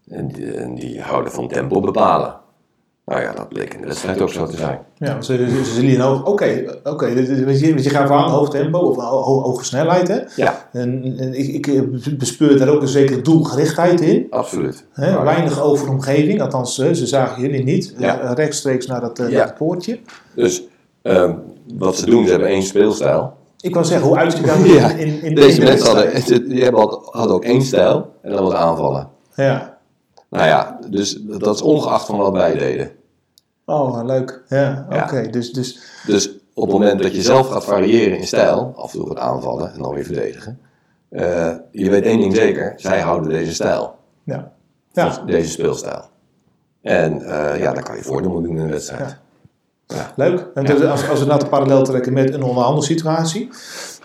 En 0.09 0.29
die, 0.29 0.53
en 0.53 0.75
die 0.75 1.01
houden 1.01 1.33
van 1.33 1.49
tempo 1.49 1.81
bepalen. 1.81 2.37
Nou 3.09 3.21
ja, 3.21 3.33
dat 3.33 3.49
bleek 3.49 3.75
in 3.75 3.81
de 3.81 3.87
wedstrijd 3.87 4.21
ook 4.21 4.29
zo 4.31 4.47
te 4.47 4.57
zijn. 4.57 4.79
Ja, 4.97 5.21
ze, 5.23 5.37
ze, 5.51 5.65
ze 5.65 5.73
zullen 5.75 6.01
hoog, 6.01 6.25
oké, 6.25 6.65
oké, 6.85 7.07
je, 7.07 7.47
want 7.75 7.85
je 7.85 7.91
gaat 7.91 8.11
aan 8.11 8.31
hoog 8.31 8.51
tempo 8.51 8.79
of 8.79 8.97
ho- 8.97 9.23
ho- 9.23 9.41
hoge 9.41 9.65
snelheid, 9.65 10.09
hè? 10.09 10.19
Ja, 10.37 10.69
En, 10.73 11.15
en 11.19 11.35
ik, 11.39 11.67
ik 11.67 12.19
bespeur 12.19 12.59
daar 12.59 12.69
ook 12.69 12.83
een 12.83 12.89
zekere 12.89 13.21
doelgerichtheid 13.23 14.01
in. 14.01 14.27
absoluut. 14.31 14.85
Hè? 14.93 15.23
Weinig 15.23 15.63
over 15.63 15.87
de 15.87 15.93
omgeving, 15.93 16.41
althans, 16.43 16.79
eh, 16.79 16.93
ze 16.93 17.07
zagen 17.07 17.43
jullie 17.43 17.65
niet. 17.65 17.95
Ja. 17.99 18.21
Eh, 18.21 18.31
rechtstreeks 18.35 18.87
naar 18.87 19.01
dat, 19.01 19.19
eh, 19.19 19.31
Ja. 19.31 19.37
naar 19.37 19.47
dat 19.47 19.57
poortje. 19.57 19.99
Dus 20.35 20.63
ehm, 21.03 21.33
wat 21.75 21.97
ze 21.97 22.07
doen, 22.07 22.25
ze 22.25 22.31
hebben 22.31 22.49
één 22.49 22.63
speelstijl. 22.63 23.37
Ik 23.61 23.75
wou 23.75 23.87
zeggen, 23.87 24.09
hoe 24.09 24.17
uitziet 24.19 24.47
dat 24.47 24.57
Ja, 24.67 24.91
in, 24.91 24.99
in, 24.99 25.23
in 25.23 25.35
Deze 25.35 25.61
mensen 25.63 25.87
hadden, 25.87 26.49
die 26.49 26.63
hebben 26.63 26.81
al- 26.81 27.09
hadden 27.11 27.35
ook 27.35 27.45
één 27.45 27.63
stijl 27.63 28.13
en 28.23 28.33
dan 28.33 28.43
wat 28.43 28.55
aanvallen. 28.55 29.09
Ja. 29.35 29.77
Nou 30.31 30.47
ja, 30.47 30.79
dus 30.91 31.19
dat 31.25 31.55
is 31.55 31.63
ongeacht 31.63 32.07
van 32.07 32.17
wat 32.19 32.33
wij 32.33 32.55
deden. 32.59 32.91
Oh, 33.69 34.05
leuk. 34.05 34.43
Ja, 34.49 34.87
Ja. 34.91 35.03
oké. 35.03 35.31
Dus, 35.31 35.53
dus, 35.53 35.79
Dus 36.07 36.31
op 36.55 36.63
het 36.63 36.73
moment 36.73 37.03
dat 37.03 37.15
je 37.15 37.23
zelf 37.23 37.49
gaat 37.49 37.65
variëren 37.65 38.19
in 38.19 38.27
stijl, 38.27 38.73
af 38.77 38.93
en 38.93 38.99
toe 38.99 39.09
wat 39.09 39.19
aanvallen 39.19 39.73
en 39.73 39.83
dan 39.83 39.95
weer 39.95 40.05
verdedigen, 40.05 40.59
eh, 41.09 41.53
je 41.71 41.91
weet 41.91 42.05
één 42.05 42.21
ding 42.21 42.35
zeker, 42.37 42.73
zij 42.77 43.01
houden 43.01 43.31
deze 43.31 43.55
stijl, 43.55 43.95
ja. 44.25 44.53
Ja, 44.93 45.23
deze 45.27 45.51
speelstijl. 45.51 46.03
En 46.83 47.23
eh, 47.23 47.61
ja, 47.61 47.73
dan 47.73 47.83
kan 47.83 47.97
je 47.97 48.03
voordeel 48.03 48.33
doen 48.43 48.47
in 48.51 48.59
een 48.59 48.71
wedstrijd. 48.71 49.17
leuk. 50.17 50.47
En 50.55 50.65
dus 50.65 50.83
als, 50.85 51.09
als 51.09 51.21
we 51.21 51.27
dat 51.27 51.49
parallel 51.49 51.83
trekken 51.83 52.13
met 52.13 52.35
een 52.35 52.43
onderhandelsituatie. 52.43 53.49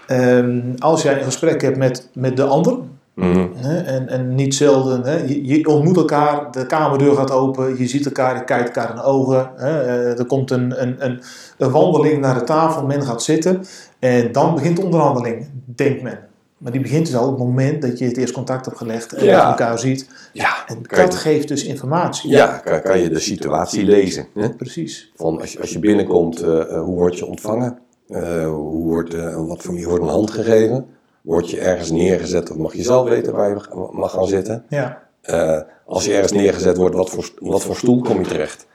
Ehm, 0.08 0.62
als 0.78 1.02
jij 1.02 1.18
een 1.18 1.24
gesprek 1.24 1.62
hebt 1.62 1.78
met, 1.78 2.10
met 2.14 2.38
de 2.38 2.44
ander, 2.44 2.78
Mhm. 3.14 3.48
Hè, 3.56 3.78
en, 3.82 4.08
en 4.10 4.36
niet 4.36 4.56
zelden, 4.56 5.04
hè, 5.04 5.16
je, 5.16 5.46
je 5.48 5.68
ontmoet 5.68 5.98
elkaar, 5.98 6.52
de 6.52 6.66
kamerdeur 6.66 7.16
gaat 7.16 7.32
open, 7.32 7.78
je 7.78 7.88
ziet 7.88 8.06
elkaar, 8.06 8.36
je 8.36 8.44
kijkt 8.44 8.66
elkaar 8.68 8.90
in 8.90 8.96
de 8.96 9.04
ogen. 9.04 9.52
Hè, 9.56 9.82
eh, 9.82 10.20
er 10.20 10.26
komt 10.26 10.52
een, 10.52 10.82
een, 10.82 10.96
een, 11.06 11.22
een 11.58 11.72
wandeling 11.72 12.22
naar 12.22 12.34
de 12.40 12.44
tafel, 12.44 12.86
men 12.86 13.02
gaat 13.04 13.24
zitten 13.24 13.64
en 14.00 14.32
dan 14.32 14.56
begint 14.56 14.78
de 14.78 14.84
onderhandeling, 14.84 15.46
denkt 15.66 16.02
men. 16.02 16.20
Maar 16.58 16.72
die 16.72 16.82
begint 16.82 17.06
dus 17.06 17.16
al 17.16 17.24
op 17.28 17.30
het 17.30 17.48
moment 17.48 17.82
dat 17.82 18.00
je 18.00 18.06
het 18.06 18.18
eerst 18.18 18.34
contact 18.34 18.66
hebt 18.66 18.78
gelegd 18.78 19.14
en 19.14 19.26
Ja. 19.26 19.48
elkaar 19.50 19.80
ziet. 19.80 20.08
Ja, 20.34 20.54
En 20.68 20.78
je, 20.90 20.96
dat 20.96 21.16
geeft 21.16 21.48
dus 21.48 21.64
informatie. 21.66 22.30
ja 22.30 22.48
kan, 22.58 22.82
kan 22.82 23.00
je 23.00 23.10
de 23.10 23.20
situatie 23.20 23.84
lezen. 23.84 24.28
Hè? 24.34 24.50
Precies. 24.50 25.12
Van 25.16 25.40
als, 25.42 25.54
je, 25.54 25.60
als 25.62 25.72
je 25.72 25.80
binnenkomt, 25.80 26.42
eh, 26.42 26.60
eh, 26.62 26.82
hoe 26.84 26.96
word 26.96 27.18
je 27.18 27.26
ontvangen? 27.26 27.78
Eh, 28.08 28.46
hoe 28.48 28.84
wordt, 28.84 29.14
eh, 29.14 29.48
wat 29.48 29.62
voor 29.62 29.76
je 29.80 29.88
wordt 29.88 30.04
een 30.04 30.10
hand 30.10 30.32
gegeven? 30.32 30.86
Word 31.24 31.50
je 31.50 31.60
ergens 31.60 31.92
neergezet 31.92 32.52
of 32.52 32.58
mag 32.58 32.74
je 32.74 32.84
zelf 32.84 33.10
weten 33.10 33.34
waar 33.34 33.50
je 33.50 33.56
mag 33.92 34.12
gaan 34.12 34.28
zitten? 34.28 34.66
Ja, 34.70 35.02
Eh, 35.22 35.60
als 35.86 36.06
je 36.06 36.14
ergens 36.14 36.32
neergezet 36.32 36.78
wordt, 36.78 36.96
wat 36.96 37.10
voor, 37.10 37.30
wat 37.40 37.64
voor 37.64 37.76
stoel 37.76 38.02
kom 38.02 38.20
je 38.20 38.26
terecht? 38.28 38.66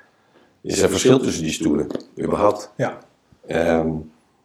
Is 0.63 0.83
er 0.83 0.89
verschil 0.91 1.19
tussen 1.19 1.43
die 1.43 1.53
stoelen? 1.53 1.87
Überhaupt? 2.21 2.73
ja. 2.77 2.99
Ehm, 3.47 3.89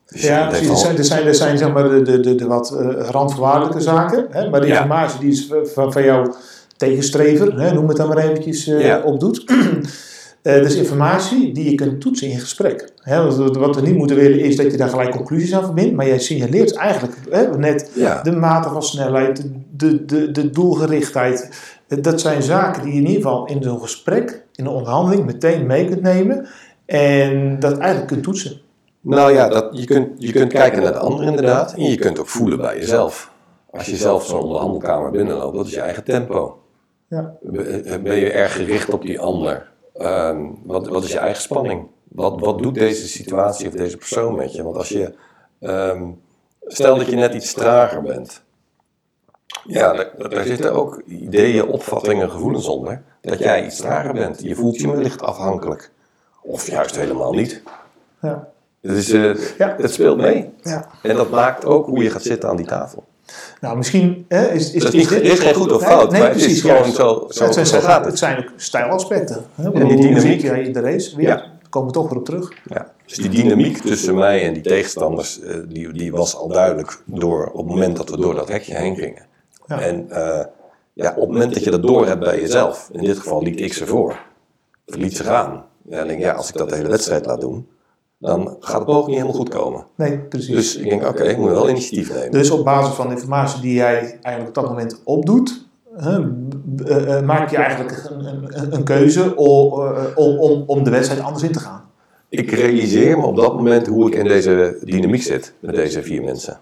dus 0.06 0.22
Ja, 0.22 0.48
precies. 0.48 0.70
Er 0.70 0.78
zijn, 0.78 0.98
er 0.98 1.04
zijn, 1.06 1.28
er 1.28 1.36
zijn 1.36 1.58
zeg 1.58 1.74
maar 1.74 1.90
de, 1.90 2.02
de, 2.02 2.20
de, 2.20 2.36
de 2.36 2.48
wat 2.48 2.72
eh, 2.72 3.10
randvoorwaardelijke 3.10 3.80
zaken. 3.82 4.28
Hè? 4.30 4.50
Maar 4.50 4.62
de 4.62 4.68
Ja. 4.68 4.74
informatie 4.76 5.20
die 5.20 5.32
is 5.32 5.50
van, 5.74 5.92
van 5.92 6.04
jouw 6.04 6.36
tegenstrever, 6.78 7.60
hè? 7.62 7.74
noem 7.74 7.88
het 7.88 7.98
dan 7.98 8.08
maar 8.08 8.18
eventjes, 8.18 8.68
eh, 8.68 8.86
Ja. 8.86 9.02
opdoet. 9.02 9.44
Eh 10.44 10.62
dus 10.62 10.76
informatie 10.76 11.54
die 11.54 11.70
je 11.70 11.76
kunt 11.76 12.02
toetsen 12.02 12.28
in 12.28 12.40
gesprek. 12.40 12.92
Wat 13.54 13.76
we 13.76 13.82
niet 13.82 13.96
moeten 13.96 14.16
willen 14.16 14.40
is 14.40 14.56
dat 14.56 14.72
je 14.72 14.78
daar 14.78 14.90
gelijk 14.90 15.12
conclusies 15.12 15.54
aan 15.56 15.64
verbindt. 15.64 15.96
Maar 15.96 16.08
jij 16.08 16.20
signaleert 16.20 16.76
eigenlijk 16.76 17.16
net 17.58 17.92
Ja. 17.96 18.22
de 18.22 18.32
mate 18.32 18.70
van 18.70 18.84
snelheid, 18.84 19.50
de, 19.78 20.06
de, 20.06 20.32
de 20.32 20.50
doelgerichtheid. 20.50 21.50
Eh, 21.88 21.98
Dat 22.02 22.22
zijn 22.22 22.42
zaken 22.44 22.82
die 22.84 22.92
je 22.94 22.98
in 23.00 23.08
ieder 23.08 23.22
geval 23.22 23.46
in 23.46 23.64
zo'n 23.64 23.82
gesprek, 23.82 24.44
in 24.56 24.66
een 24.66 24.72
onderhandeling, 24.72 25.26
meteen 25.26 25.66
mee 25.68 25.86
kunt 25.86 26.02
nemen. 26.02 26.48
En 26.86 27.60
dat 27.60 27.78
eigenlijk 27.78 28.08
kunt 28.08 28.24
toetsen. 28.24 28.62
Nou 29.02 29.34
ja, 29.34 29.48
dat, 29.48 29.70
je, 29.72 29.86
kunt, 29.86 30.08
je 30.18 30.32
kunt 30.32 30.52
kijken 30.54 30.84
naar 30.84 30.92
de 30.92 30.98
ander 31.00 31.26
inderdaad. 31.26 31.74
En 31.74 31.84
je 31.84 31.98
kunt 31.98 32.20
ook 32.20 32.28
voelen 32.28 32.58
bij 32.58 32.76
jezelf. 32.78 33.32
Als 33.72 33.86
je 33.86 33.96
zelf 33.96 34.26
zo'n 34.26 34.42
onderhandelkamer 34.42 35.12
binnenloopt, 35.12 35.56
dat 35.56 35.66
is 35.66 35.74
je 35.74 35.80
eigen 35.80 36.04
tempo. 36.04 36.58
Ja. 37.10 37.34
Ben 38.04 38.16
je 38.16 38.32
erg 38.32 38.56
gericht 38.56 38.94
op 38.94 39.02
die 39.02 39.20
ander? 39.20 39.72
Ehm, 39.94 40.46
wat, 40.64 40.88
wat 40.88 41.04
is 41.04 41.12
je 41.12 41.18
eigen 41.20 41.42
spanning? 41.42 41.88
Wat, 42.04 42.40
wat 42.40 42.60
doet 42.60 42.74
deze 42.76 43.08
situatie 43.08 43.68
of 43.68 43.74
deze 43.74 43.98
persoon 43.98 44.36
met 44.36 44.54
je? 44.54 44.64
Want 44.64 44.78
als 44.78 44.90
je, 44.90 45.14
ehm, 45.60 46.04
stel 46.68 46.98
dat 46.98 47.06
je 47.08 47.16
net 47.16 47.34
iets 47.34 47.54
trager 47.54 48.02
bent. 48.02 48.44
Ja, 49.66 49.94
daar, 49.94 50.30
daar 50.30 50.46
zitten 50.46 50.74
ook 50.74 51.02
ideeën, 51.06 51.68
opvattingen, 51.68 52.30
gevoelens 52.32 52.68
onder. 52.68 53.04
Dat 53.22 53.40
jij 53.40 53.66
iets 53.66 53.78
trager 53.78 54.14
bent. 54.14 54.42
Je 54.42 54.56
voelt 54.56 54.80
je 54.80 54.92
wellicht 54.92 55.22
afhankelijk. 55.22 55.92
Of 56.42 56.68
juist 56.68 56.96
helemaal 56.96 57.34
niet. 57.34 57.64
Ja. 58.22 58.48
Eh, 58.82 59.58
Ja. 59.58 59.76
het 59.78 59.94
speelt 59.94 60.18
mee. 60.18 60.54
Ja. 60.62 60.90
En 61.04 61.16
dat 61.16 61.30
maakt 61.30 61.66
ook 61.66 61.86
hoe 61.86 62.04
je 62.04 62.10
gaat 62.10 62.24
zitten 62.24 62.50
aan 62.50 62.56
die 62.56 62.66
tafel. 62.66 63.04
Nou, 63.62 63.78
misschien 63.78 64.26
hè, 64.28 64.52
is, 64.52 64.72
is, 64.74 64.84
is 64.84 64.92
dit- 65.08 65.22
is 65.22 65.40
geen 65.40 65.54
goed 65.54 65.72
of 65.72 65.82
fout, 65.84 66.12
nee, 66.12 66.20
maar 66.22 66.30
het 66.30 66.38
is 66.38 66.44
precies, 66.44 66.62
gewoon 66.62 66.78
juist. 66.78 66.96
zo- 66.96 67.28
zo- 67.30 67.44
het, 67.46 67.54
zijn, 67.54 67.66
zo 67.66 67.80
gaat 67.80 67.98
het. 68.00 68.06
het 68.06 68.18
zijn 68.18 68.38
ook 68.38 68.52
stijlaspecten. 68.56 69.46
Hè? 69.56 69.72
die 69.72 69.82
Hoe 69.84 69.96
dynamiek. 69.96 70.42
in 70.44 70.74
de 70.74 70.80
race? 70.80 71.16
Weer, 71.16 71.28
Ja. 71.28 71.36
Daar 71.36 71.70
komen 71.70 71.88
we 71.88 71.94
toch 71.94 72.10
weer 72.10 72.18
op 72.20 72.26
terug. 72.26 72.52
Ja. 72.70 72.92
Dus 73.06 73.18
die 73.18 73.30
dynamiek 73.30 73.78
tussen 73.78 74.16
mij 74.16 74.44
en 74.46 74.54
die 74.54 74.64
tegenstanders, 74.64 75.40
eh, 75.42 75.56
die, 75.68 75.94
die 75.94 76.12
was 76.12 76.36
al 76.36 76.48
duidelijk 76.48 77.02
door, 77.06 77.46
op 77.48 77.58
het 77.58 77.68
moment 77.76 77.98
dat 77.98 78.10
we 78.10 78.18
door 78.18 78.36
dat 78.36 78.48
hekje 78.48 78.76
heen 78.76 78.96
gingen. 78.96 79.26
Ja. 79.68 79.80
En 79.82 80.06
eh, 80.10 80.46
ja, 80.94 81.10
op 81.10 81.22
het 81.22 81.30
moment 81.30 81.54
dat 81.54 81.64
je 81.64 81.72
dat 81.72 81.82
door 81.82 82.08
hebt 82.08 82.20
bij 82.20 82.40
jezelf, 82.40 82.90
in 82.92 83.04
dit 83.04 83.18
geval 83.18 83.44
liet 83.44 83.60
ik 83.60 83.74
ze 83.74 83.86
voor, 83.86 84.20
liet 84.86 85.16
ze 85.18 85.24
gaan. 85.24 85.66
Ja, 85.90 85.98
dan 85.98 86.08
denk 86.08 86.20
ik, 86.20 86.26
ja, 86.26 86.32
als 86.34 86.50
ik 86.50 86.56
dat 86.58 86.70
de 86.70 86.76
hele 86.76 86.90
wedstrijd 86.90 87.26
laat 87.26 87.42
doen, 87.42 87.68
dan 88.24 88.56
gaat 88.60 88.80
het 88.80 88.90
ook 88.90 89.08
niet 89.08 89.16
helemaal 89.16 89.38
goed 89.38 89.50
komen. 89.50 89.86
Nee, 89.96 90.20
precies. 90.20 90.56
Dus 90.56 90.76
ik 90.76 90.90
denk, 90.90 91.08
oké, 91.08 91.24
ik 91.24 91.38
moet 91.38 91.50
wel 91.50 91.70
initiatief 91.70 92.14
nemen. 92.14 92.32
Dus 92.32 92.52
op 92.52 92.64
basis 92.66 92.94
van 92.96 93.08
de 93.08 93.14
informatie 93.14 93.62
die 93.62 93.74
jij 93.74 94.20
eigenlijk 94.22 94.48
op 94.48 94.64
dat 94.64 94.68
moment 94.68 95.02
opdoet, 95.04 95.66
hè, 95.96 96.20
eh, 96.86 97.18
eh, 97.18 97.26
maak 97.26 97.50
je 97.50 97.58
eigenlijk 97.58 98.10
een, 98.10 98.26
een, 98.26 98.74
een 98.74 98.84
keuze 98.84 99.36
eh, 99.36 99.38
om, 100.16 100.38
om, 100.40 100.64
om 100.66 100.84
de 100.84 100.90
wedstrijd 100.90 101.24
anders 101.24 101.44
in 101.44 101.52
te 101.52 101.60
gaan. 101.60 101.82
Ik 102.30 102.52
realiseer 102.52 103.18
me 103.18 103.26
op 103.26 103.36
dat 103.36 103.54
moment 103.54 103.88
hoe 103.88 104.08
ik 104.08 104.16
in 104.16 104.28
deze 104.28 104.78
dynamiek 104.84 105.22
zit 105.22 105.54
met 105.60 105.76
deze 105.76 106.04
vier 106.04 106.24
mensen. 106.24 106.60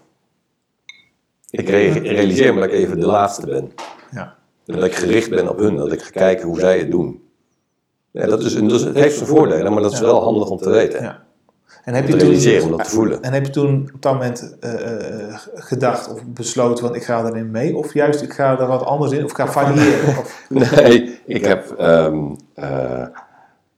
Ik 1.50 1.68
re- 1.68 1.98
realiseer 1.98 2.54
me 2.54 2.60
dat 2.60 2.68
ik 2.68 2.74
even 2.74 3.00
de 3.00 3.06
laatste 3.06 3.46
ben. 3.46 3.72
Ja. 4.10 4.34
Dat 4.64 4.84
ik 4.84 4.94
gericht 4.94 5.30
ben 5.30 5.48
op 5.48 5.58
hun, 5.58 5.76
dat 5.76 5.92
ik 5.92 6.02
ga 6.02 6.10
kijken 6.10 6.46
hoe 6.46 6.60
zij 6.60 6.78
het 6.78 6.90
doen. 6.90 7.22
Ja, 8.10 8.26
dat 8.26 8.42
is, 8.42 8.54
dus 8.54 8.82
het 8.82 8.94
heeft 8.94 9.16
zijn 9.16 9.28
voordelen, 9.28 9.72
maar 9.72 9.82
dat 9.82 9.92
is 9.92 10.00
wel 10.00 10.22
handig 10.22 10.48
om 10.48 10.58
te 10.58 10.70
weten. 10.70 11.02
Ja. 11.02 11.22
En 11.82 11.94
heb 11.94 12.08
je 12.08 12.16
toen, 12.16 12.62
om 12.62 12.70
dat 12.70 12.84
te 12.84 12.90
voelen. 12.90 13.22
En 13.22 13.32
heb 13.32 13.46
je 13.46 13.52
toen 13.52 13.90
op 13.94 14.02
dat 14.02 14.12
moment 14.12 14.56
eh, 14.60 15.28
eh, 15.28 15.34
gedacht 15.54 16.12
of 16.12 16.24
besloten, 16.26 16.84
want 16.84 16.96
ik 16.96 17.02
ga 17.02 17.24
erin 17.24 17.50
mee, 17.50 17.76
of 17.76 17.94
juist 17.94 18.22
ik 18.22 18.32
ga 18.32 18.58
er 18.58 18.66
wat 18.66 18.84
anders 18.84 19.12
in, 19.12 19.24
of 19.24 19.30
ik 19.30 19.36
ga 19.36 19.46
variëren? 19.46 20.08
Of, 20.08 20.46
Nee, 20.74 21.20
ik 21.26 21.44
heb, 21.44 21.70
ehm, 21.70 22.34
eh, 22.54 23.06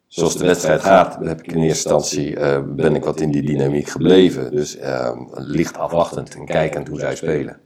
zoals 0.07 0.37
de 0.37 0.47
wedstrijd 0.47 0.81
gaat, 0.81 1.19
heb 1.23 1.43
ik 1.43 1.53
in 1.53 1.63
eerste 1.63 1.89
instantie, 1.89 2.37
eh, 2.37 2.63
ben 2.67 2.95
ik 2.95 3.05
wat 3.05 3.21
in 3.21 3.31
die 3.31 3.43
dynamiek 3.43 3.89
gebleven. 3.89 4.51
Dus 4.51 4.77
ehm, 4.77 5.19
licht 5.35 5.79
afwachtend 5.79 6.35
en 6.35 6.45
kijkend 6.45 6.89
hoe 6.89 6.99
zij 6.99 7.17
spelen. 7.17 7.57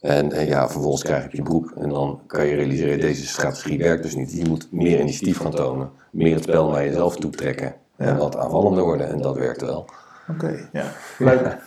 En, 0.00 0.32
en 0.32 0.46
ja, 0.46 0.68
vervolgens 0.68 1.02
krijg 1.02 1.24
ik 1.24 1.32
je 1.32 1.42
broek 1.42 1.72
en 1.76 1.88
dan 1.88 2.20
kan 2.26 2.46
je 2.46 2.54
realiseren, 2.54 3.00
deze 3.00 3.26
strategie 3.26 3.78
werkt 3.78 4.02
dus 4.02 4.14
niet. 4.14 4.32
Je 4.32 4.48
moet 4.48 4.68
meer 4.70 5.00
initiatief 5.00 5.38
gaan 5.38 5.54
tonen, 5.54 5.90
meer 6.10 6.34
het 6.34 6.42
spel 6.42 6.68
naar 6.68 6.84
jezelf 6.84 7.16
toe 7.16 7.30
trekken 7.30 7.74
en 8.02 8.16
wat 8.16 8.36
aanvallender 8.36 8.84
worden 8.84 9.08
en 9.08 9.20
dat 9.20 9.36
werkt 9.36 9.60
wel. 9.62 9.86
Oké, 10.30 10.54
ja, 10.72 10.84
leuk. 11.18 11.40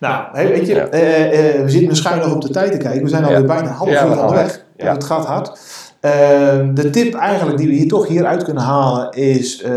Nou, 0.00 0.24
hey, 0.32 0.48
weet 0.48 0.66
je, 0.66 0.74
Ja. 0.74 0.86
eh, 0.86 1.54
eh, 1.56 1.62
we 1.62 1.68
zitten 1.70 1.96
schuin 1.96 2.18
nog 2.20 2.34
op 2.34 2.40
de 2.42 2.50
tijd 2.50 2.72
te 2.72 2.78
kijken. 2.78 3.02
We 3.02 3.08
zijn 3.08 3.24
alweer 3.24 3.38
Ja. 3.40 3.44
bijna 3.46 3.68
half 3.70 3.90
uur 3.90 4.10
onderweg. 4.20 4.64
Ja. 4.76 4.92
Het 4.92 5.04
gaat 5.04 5.24
hard. 5.26 5.58
Ehm, 6.00 6.74
de 6.74 6.90
tip 6.90 7.14
eigenlijk 7.14 7.58
die 7.58 7.66
we 7.68 7.72
hier 7.74 7.88
toch 7.88 8.06
hieruit 8.08 8.42
kunnen 8.44 8.62
halen 8.62 9.10
is... 9.12 9.62
eh, 9.62 9.72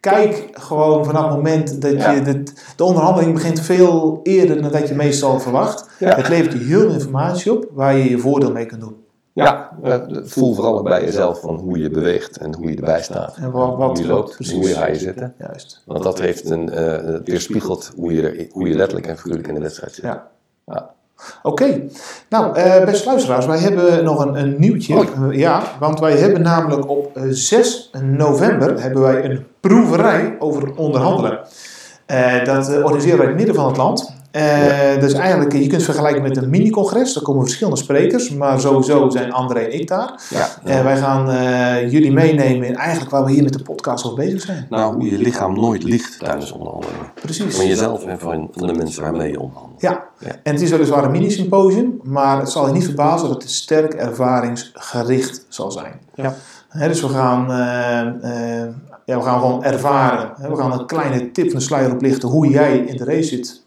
kijk 0.00 0.48
gewoon 0.52 1.04
vanaf 1.04 1.24
het 1.24 1.34
moment 1.36 1.82
dat 1.82 1.90
je... 1.90 2.20
De, 2.24 2.42
de 2.76 2.84
onderhandeling 2.84 3.32
begint 3.34 3.60
veel 3.60 4.20
eerder 4.22 4.62
dan 4.62 4.72
dat 4.72 4.88
je 4.88 4.94
meestal 4.94 5.40
verwacht. 5.40 5.86
Het 5.98 6.28
levert 6.28 6.52
je 6.52 6.58
heel 6.58 6.80
veel 6.80 6.92
informatie 6.92 7.52
op 7.52 7.66
waar 7.72 7.96
je 7.96 8.10
je 8.10 8.18
voordeel 8.18 8.52
mee 8.52 8.66
kunt 8.66 8.80
doen. 8.80 9.01
Ja, 9.34 9.70
eh, 9.82 9.98
voel 10.22 10.54
vooral 10.54 10.82
bij 10.82 11.04
jezelf 11.04 11.40
van 11.40 11.56
hoe 11.56 11.78
je 11.78 11.90
beweegt 11.90 12.36
en 12.36 12.54
hoe 12.54 12.70
je 12.70 12.76
erbij 12.76 13.02
staat. 13.02 13.36
En 13.36 13.50
wat, 13.50 13.76
wat 13.76 13.98
hoe 13.98 14.06
je 14.06 14.12
loopt, 14.12 14.34
precies. 14.34 14.54
hoe 14.54 14.68
je 14.68 14.74
ga 14.74 14.86
je 14.86 14.98
zitten. 14.98 15.34
Juist. 15.38 15.82
Want 15.86 16.02
dat 16.02 16.20
heeft 16.20 16.50
een, 16.50 16.70
eh, 16.70 17.12
het 17.12 17.28
weerspiegelt 17.28 17.92
hoe 17.96 18.12
je, 18.12 18.48
hoe 18.52 18.68
je 18.68 18.74
letterlijk 18.74 19.06
en 19.06 19.16
figuurlijk 19.16 19.48
in 19.48 19.54
de 19.54 19.60
wedstrijd 19.60 19.94
zit. 19.94 20.04
Ja. 20.04 20.30
Ja. 20.66 20.90
Oké, 21.42 21.82
nou 22.28 22.56
eh 22.56 22.84
beste 22.84 23.06
luisteraars, 23.06 23.46
wij 23.46 23.58
hebben 23.58 24.04
nog 24.04 24.24
een, 24.24 24.34
een 24.34 24.54
nieuwtje. 24.58 24.94
Eh, 24.94 25.38
ja, 25.38 25.62
want 25.80 26.00
wij 26.00 26.16
hebben 26.16 26.42
namelijk 26.42 26.88
op 26.88 27.16
eh, 27.16 27.22
6 27.28 27.90
november 28.02 28.82
hebben 28.82 29.02
wij 29.02 29.24
een 29.24 29.46
proeverij 29.60 30.36
over 30.38 30.76
onderhandelen. 30.76 31.40
Eh, 32.06 32.44
dat 32.44 32.68
eh, 32.68 32.84
organiseren 32.84 33.18
wij 33.18 33.26
in 33.26 33.32
het 33.32 33.36
midden 33.36 33.54
van 33.54 33.66
het 33.66 33.76
land. 33.76 34.14
Eh, 34.32 35.00
Dus 35.00 35.12
eigenlijk, 35.12 35.52
je 35.52 35.58
kunt 35.58 35.72
het 35.72 35.82
vergelijken 35.82 36.22
met 36.22 36.36
een 36.36 36.50
mini-congres. 36.50 37.16
Er 37.16 37.22
komen 37.22 37.42
verschillende 37.42 37.78
sprekers, 37.78 38.30
maar 38.30 38.60
sowieso 38.60 39.10
zijn 39.10 39.32
André 39.32 39.58
en 39.60 39.72
ik 39.80 39.88
daar. 39.88 40.22
Ja. 40.30 40.48
En 40.64 40.84
wij 40.84 40.96
gaan 40.96 41.30
eh, 41.30 41.90
jullie 41.90 42.12
meenemen 42.12 42.66
in 42.68 42.76
eigenlijk 42.76 43.10
waar 43.10 43.24
we 43.24 43.30
hier 43.32 43.42
met 43.42 43.52
de 43.52 43.62
podcast 43.62 44.04
over 44.04 44.16
bezig 44.16 44.40
zijn. 44.40 44.66
Nou, 44.70 44.94
hoe 44.94 45.10
je 45.10 45.18
lichaam 45.18 45.54
nooit 45.60 45.82
ligt 45.82 46.18
tijdens 46.18 46.52
onderhandelingen. 46.52 47.06
Precies. 47.14 47.56
Van 47.56 47.66
jezelf 47.66 48.04
en 48.04 48.18
van 48.18 48.48
van 48.52 48.66
de 48.66 48.72
mensen 48.74 49.02
waarmee 49.02 49.30
je 49.30 49.40
onderhandelt. 49.40 49.80
Ja, 49.80 50.04
Ja. 50.18 50.28
en 50.42 50.52
het 50.52 50.60
is 50.62 50.70
weliswaar 50.70 51.04
een 51.04 51.10
mini-symposium, 51.10 52.00
maar 52.02 52.38
het 52.38 52.50
zal 52.50 52.66
je 52.66 52.72
niet 52.72 52.84
verbazen 52.84 53.28
dat 53.28 53.42
het 53.42 53.50
sterk 53.52 53.94
ervaringsgericht 53.94 55.46
zal 55.48 55.70
zijn. 55.70 55.92
Ja. 56.14 56.34
Hè, 56.68 56.88
dus 56.88 57.00
we 57.00 57.08
gaan, 57.08 57.50
eh, 57.50 58.00
eh, 58.62 58.68
ja, 59.04 59.16
we 59.18 59.22
gaan 59.22 59.40
gewoon 59.40 59.64
ervaren. 59.64 60.32
Hè, 60.36 60.48
we 60.48 60.56
gaan 60.56 60.72
een 60.72 60.86
kleine 60.86 61.30
tip 61.30 61.50
van 61.50 61.58
de 61.58 61.64
sluier 61.64 61.92
oplichten 61.92 62.28
hoe 62.28 62.48
jij 62.48 62.76
in 62.78 62.96
de 62.96 63.04
race 63.04 63.22
zit 63.28 63.60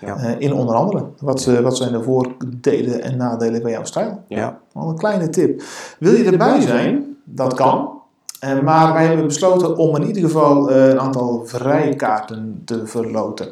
Ja. 0.00 0.16
eh, 0.16 0.34
in 0.38 0.52
onderhandelen. 0.52 1.12
Wat, 1.20 1.44
wat 1.44 1.76
zijn 1.76 1.92
de 1.92 2.02
voordelen 2.02 3.02
en 3.02 3.16
nadelen 3.16 3.62
bij 3.62 3.70
jouw 3.70 3.84
stijl? 3.84 4.22
Ja. 4.28 4.58
Al 4.72 4.88
een 4.88 4.98
kleine 4.98 5.28
tip. 5.28 5.62
Wil 5.98 6.12
je 6.12 6.24
erbij 6.24 6.60
zijn? 6.60 7.16
Dat 7.24 7.54
kan. 7.54 7.98
Eh, 8.40 8.60
maar 8.60 8.92
wij 8.92 9.06
hebben 9.06 9.26
besloten 9.26 9.76
om 9.76 9.96
in 9.96 10.06
ieder 10.06 10.22
geval 10.22 10.70
eh, 10.70 10.88
een 10.88 11.00
aantal 11.00 11.42
vrijkaarten 11.46 12.62
te 12.64 12.86
verloten. 12.86 13.48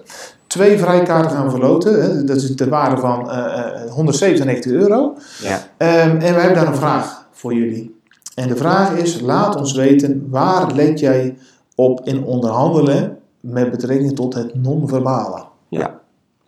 Twee 0.47 0.79
vrijkaarten 0.79 1.31
gaan 1.31 1.45
we 1.45 1.51
verloten. 1.51 2.03
Hè. 2.03 2.25
Dat 2.25 2.37
is 2.37 2.57
de 2.57 2.69
waarde 2.69 2.97
van 3.01 3.31
eh, 3.31 3.85
eh, 3.85 3.91
197 3.91 4.73
euro. 4.73 5.15
Ja. 5.43 5.59
Ehm, 5.77 6.11
en 6.11 6.19
we 6.35 6.41
hebben 6.41 6.55
daar 6.55 6.67
een 6.67 6.75
vraag 6.75 7.27
voor 7.31 7.55
jullie. 7.55 7.97
En 8.35 8.49
de 8.49 8.57
vraag 8.57 8.97
is, 8.97 9.21
laat 9.21 9.57
ons 9.57 9.73
weten, 9.75 10.27
waar 10.31 10.73
let 10.73 11.01
jij 11.01 11.37
op 11.75 12.01
in 12.05 12.25
onderhandelen 12.25 13.19
met 13.41 13.71
betrekking 13.71 14.15
tot 14.15 14.35
het 14.35 14.55
non-verbale? 14.63 15.45
Ja. 15.69 16.01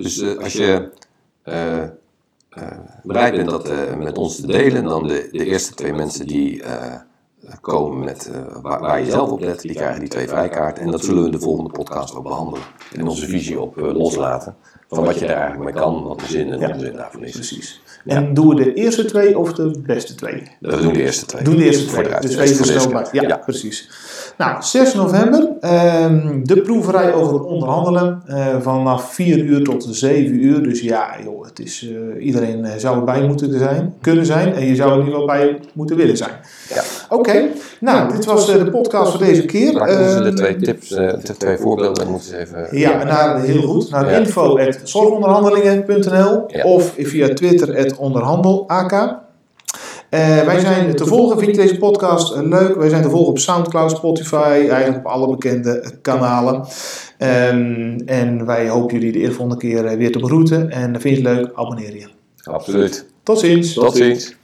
Dus 0.03 0.21
eh, 0.21 0.37
als 0.39 0.53
je 0.53 0.91
eh, 1.43 1.83
eh, 1.83 1.89
bereid 3.03 3.35
bent 3.37 3.51
dat 3.51 3.69
eh, 3.69 3.97
met 3.97 4.19
ons 4.19 4.37
te 4.41 4.47
delen, 4.47 4.85
dan 4.85 5.07
de, 5.07 5.29
de 5.33 5.45
eerste 5.45 5.75
twee 5.75 5.93
mensen 5.93 6.27
die 6.27 6.63
eh, 6.63 6.95
komen 7.61 8.05
met 8.05 8.31
eh, 8.33 8.41
waar, 8.63 8.81
waar 8.81 9.05
je 9.05 9.11
zelf 9.11 9.31
op 9.31 9.41
let, 9.41 9.61
die 9.61 9.75
krijgen 9.75 10.01
die 10.01 10.09
twee 10.09 10.29
vrijkaarten. 10.29 10.83
En 10.85 10.91
dat 10.91 11.05
zullen 11.05 11.21
we 11.21 11.27
in 11.27 11.33
de 11.33 11.41
volgende 11.41 11.71
podcast 11.71 12.15
ook 12.15 12.23
behandelen. 12.23 12.63
En 12.97 13.09
onze 13.09 13.27
visie 13.27 13.61
op 13.61 13.79
eh, 13.79 13.95
loslaten. 13.95 14.57
Van 14.89 15.05
wat 15.05 15.19
je 15.19 15.27
er 15.27 15.37
eigenlijk 15.37 15.65
mee 15.65 15.83
kan, 15.83 16.03
wat 16.03 16.21
de 16.21 16.27
zin 16.27 16.53
en 16.53 16.73
onzin 16.73 16.93
daarvan 16.97 17.25
is. 17.25 17.33
Precies. 17.33 17.81
En 18.05 18.35
doen 18.35 18.49
we 18.49 18.55
de 18.55 18.75
eerste 18.75 19.05
twee 19.05 19.39
of 19.39 19.53
de 19.53 19.81
beste 19.87 20.15
twee? 20.15 20.43
We 20.61 20.77
doen 20.83 20.93
de 20.93 21.03
eerste 21.03 21.27
twee. 21.27 21.43
Doen 21.43 21.57
de 21.57 21.65
eerste 21.65 21.89
Voor 21.89 22.03
twee. 22.05 22.21
de 22.21 22.29
Dus 22.37 22.59
er 22.59 22.65
snel 22.65 22.89
bij. 22.89 23.07
Ja, 23.13 23.37
precies. 23.37 23.91
Nou, 24.40 24.62
6 24.62 24.94
november. 24.94 25.48
ehm, 25.61 26.40
de 26.42 26.61
proeverij 26.61 27.12
over 27.12 27.35
het 27.35 27.44
onderhandelen. 27.44 28.22
eh, 28.26 28.46
vanaf 28.61 29.12
4 29.14 29.38
uur 29.38 29.64
tot 29.64 29.87
7 29.90 30.44
uur. 30.44 30.62
Dus 30.62 30.81
ja, 30.81 31.07
joh, 31.24 31.44
het 31.44 31.59
is, 31.59 31.88
eh, 31.90 32.24
iedereen 32.26 32.64
eh, 32.64 32.72
zou 32.76 32.98
erbij 32.98 33.26
moeten 33.26 33.59
zijn, 33.59 33.94
kunnen 34.00 34.26
zijn. 34.26 34.55
En 34.55 34.66
je 34.66 34.74
zou 34.74 34.90
er 34.90 34.98
in 34.98 35.05
ieder 35.05 35.20
geval 35.20 35.37
bij 35.37 35.59
moeten 35.72 35.96
willen 35.96 36.16
zijn. 36.16 36.31
Ja. 36.74 36.83
Oké, 37.09 37.42
nou, 37.81 38.12
dit 38.12 38.24
was 38.24 38.48
eh, 38.48 38.64
de 38.64 38.70
podcast 38.70 39.11
voor 39.11 39.20
deze 39.26 39.44
keer. 39.44 39.72
Maak 39.72 39.88
ons 39.88 40.14
de 40.22 40.33
twee 40.33 40.57
tips, 40.57 40.92
eh, 40.92 41.12
de 41.24 41.37
twee 41.37 41.57
voorbeelden, 41.57 42.09
moeten 42.11 42.29
ze 42.29 42.38
even... 42.38 42.68
ja, 42.79 43.05
naar, 43.05 43.40
heel 43.40 43.62
goed. 43.62 43.90
Naar 43.90 44.11
Ja. 44.11 44.16
info.zorgonderhandelingen.nl 44.18 46.44
Ja. 46.46 46.64
of 46.64 46.92
via 46.98 47.35
Twitter 47.35 47.98
onderhandelak. 47.98 49.18
Eh, 50.11 50.40
wij 50.40 50.61
zijn 50.61 50.96
te 50.96 51.07
volgen. 51.07 51.38
Vind 51.38 51.57
je 51.57 51.62
deze 51.62 51.79
podcast 51.79 52.33
eh, 52.33 52.42
leuk? 52.42 52.77
Wij 52.77 52.88
zijn 52.88 53.03
te 53.03 53.11
volgen 53.11 53.31
op 53.31 53.38
Soundcloud, 53.38 53.90
Spotify, 53.90 54.66
eigenlijk 54.70 54.96
op 54.96 55.07
alle 55.07 55.31
bekende 55.31 55.81
eh, 55.81 55.90
kanalen. 56.03 56.66
Ehm, 57.18 57.99
en 58.07 58.46
wij 58.46 58.68
hopen 58.68 58.94
jullie 58.99 59.12
de 59.12 59.18
eerste 59.18 59.35
volgende 59.35 59.61
keer 59.61 59.85
eh, 59.85 59.96
weer 59.96 60.12
te 60.12 60.18
begroeten. 60.18 60.70
En 60.70 61.01
vind 61.01 61.16
je 61.16 61.29
het 61.29 61.37
leuk? 61.37 61.51
Abonneer 61.55 61.96
je. 61.96 62.09
Absoluut. 62.42 63.07
Tot 63.23 63.38
ziens. 63.38 63.75
Tot 63.75 63.96
ziens. 63.96 64.37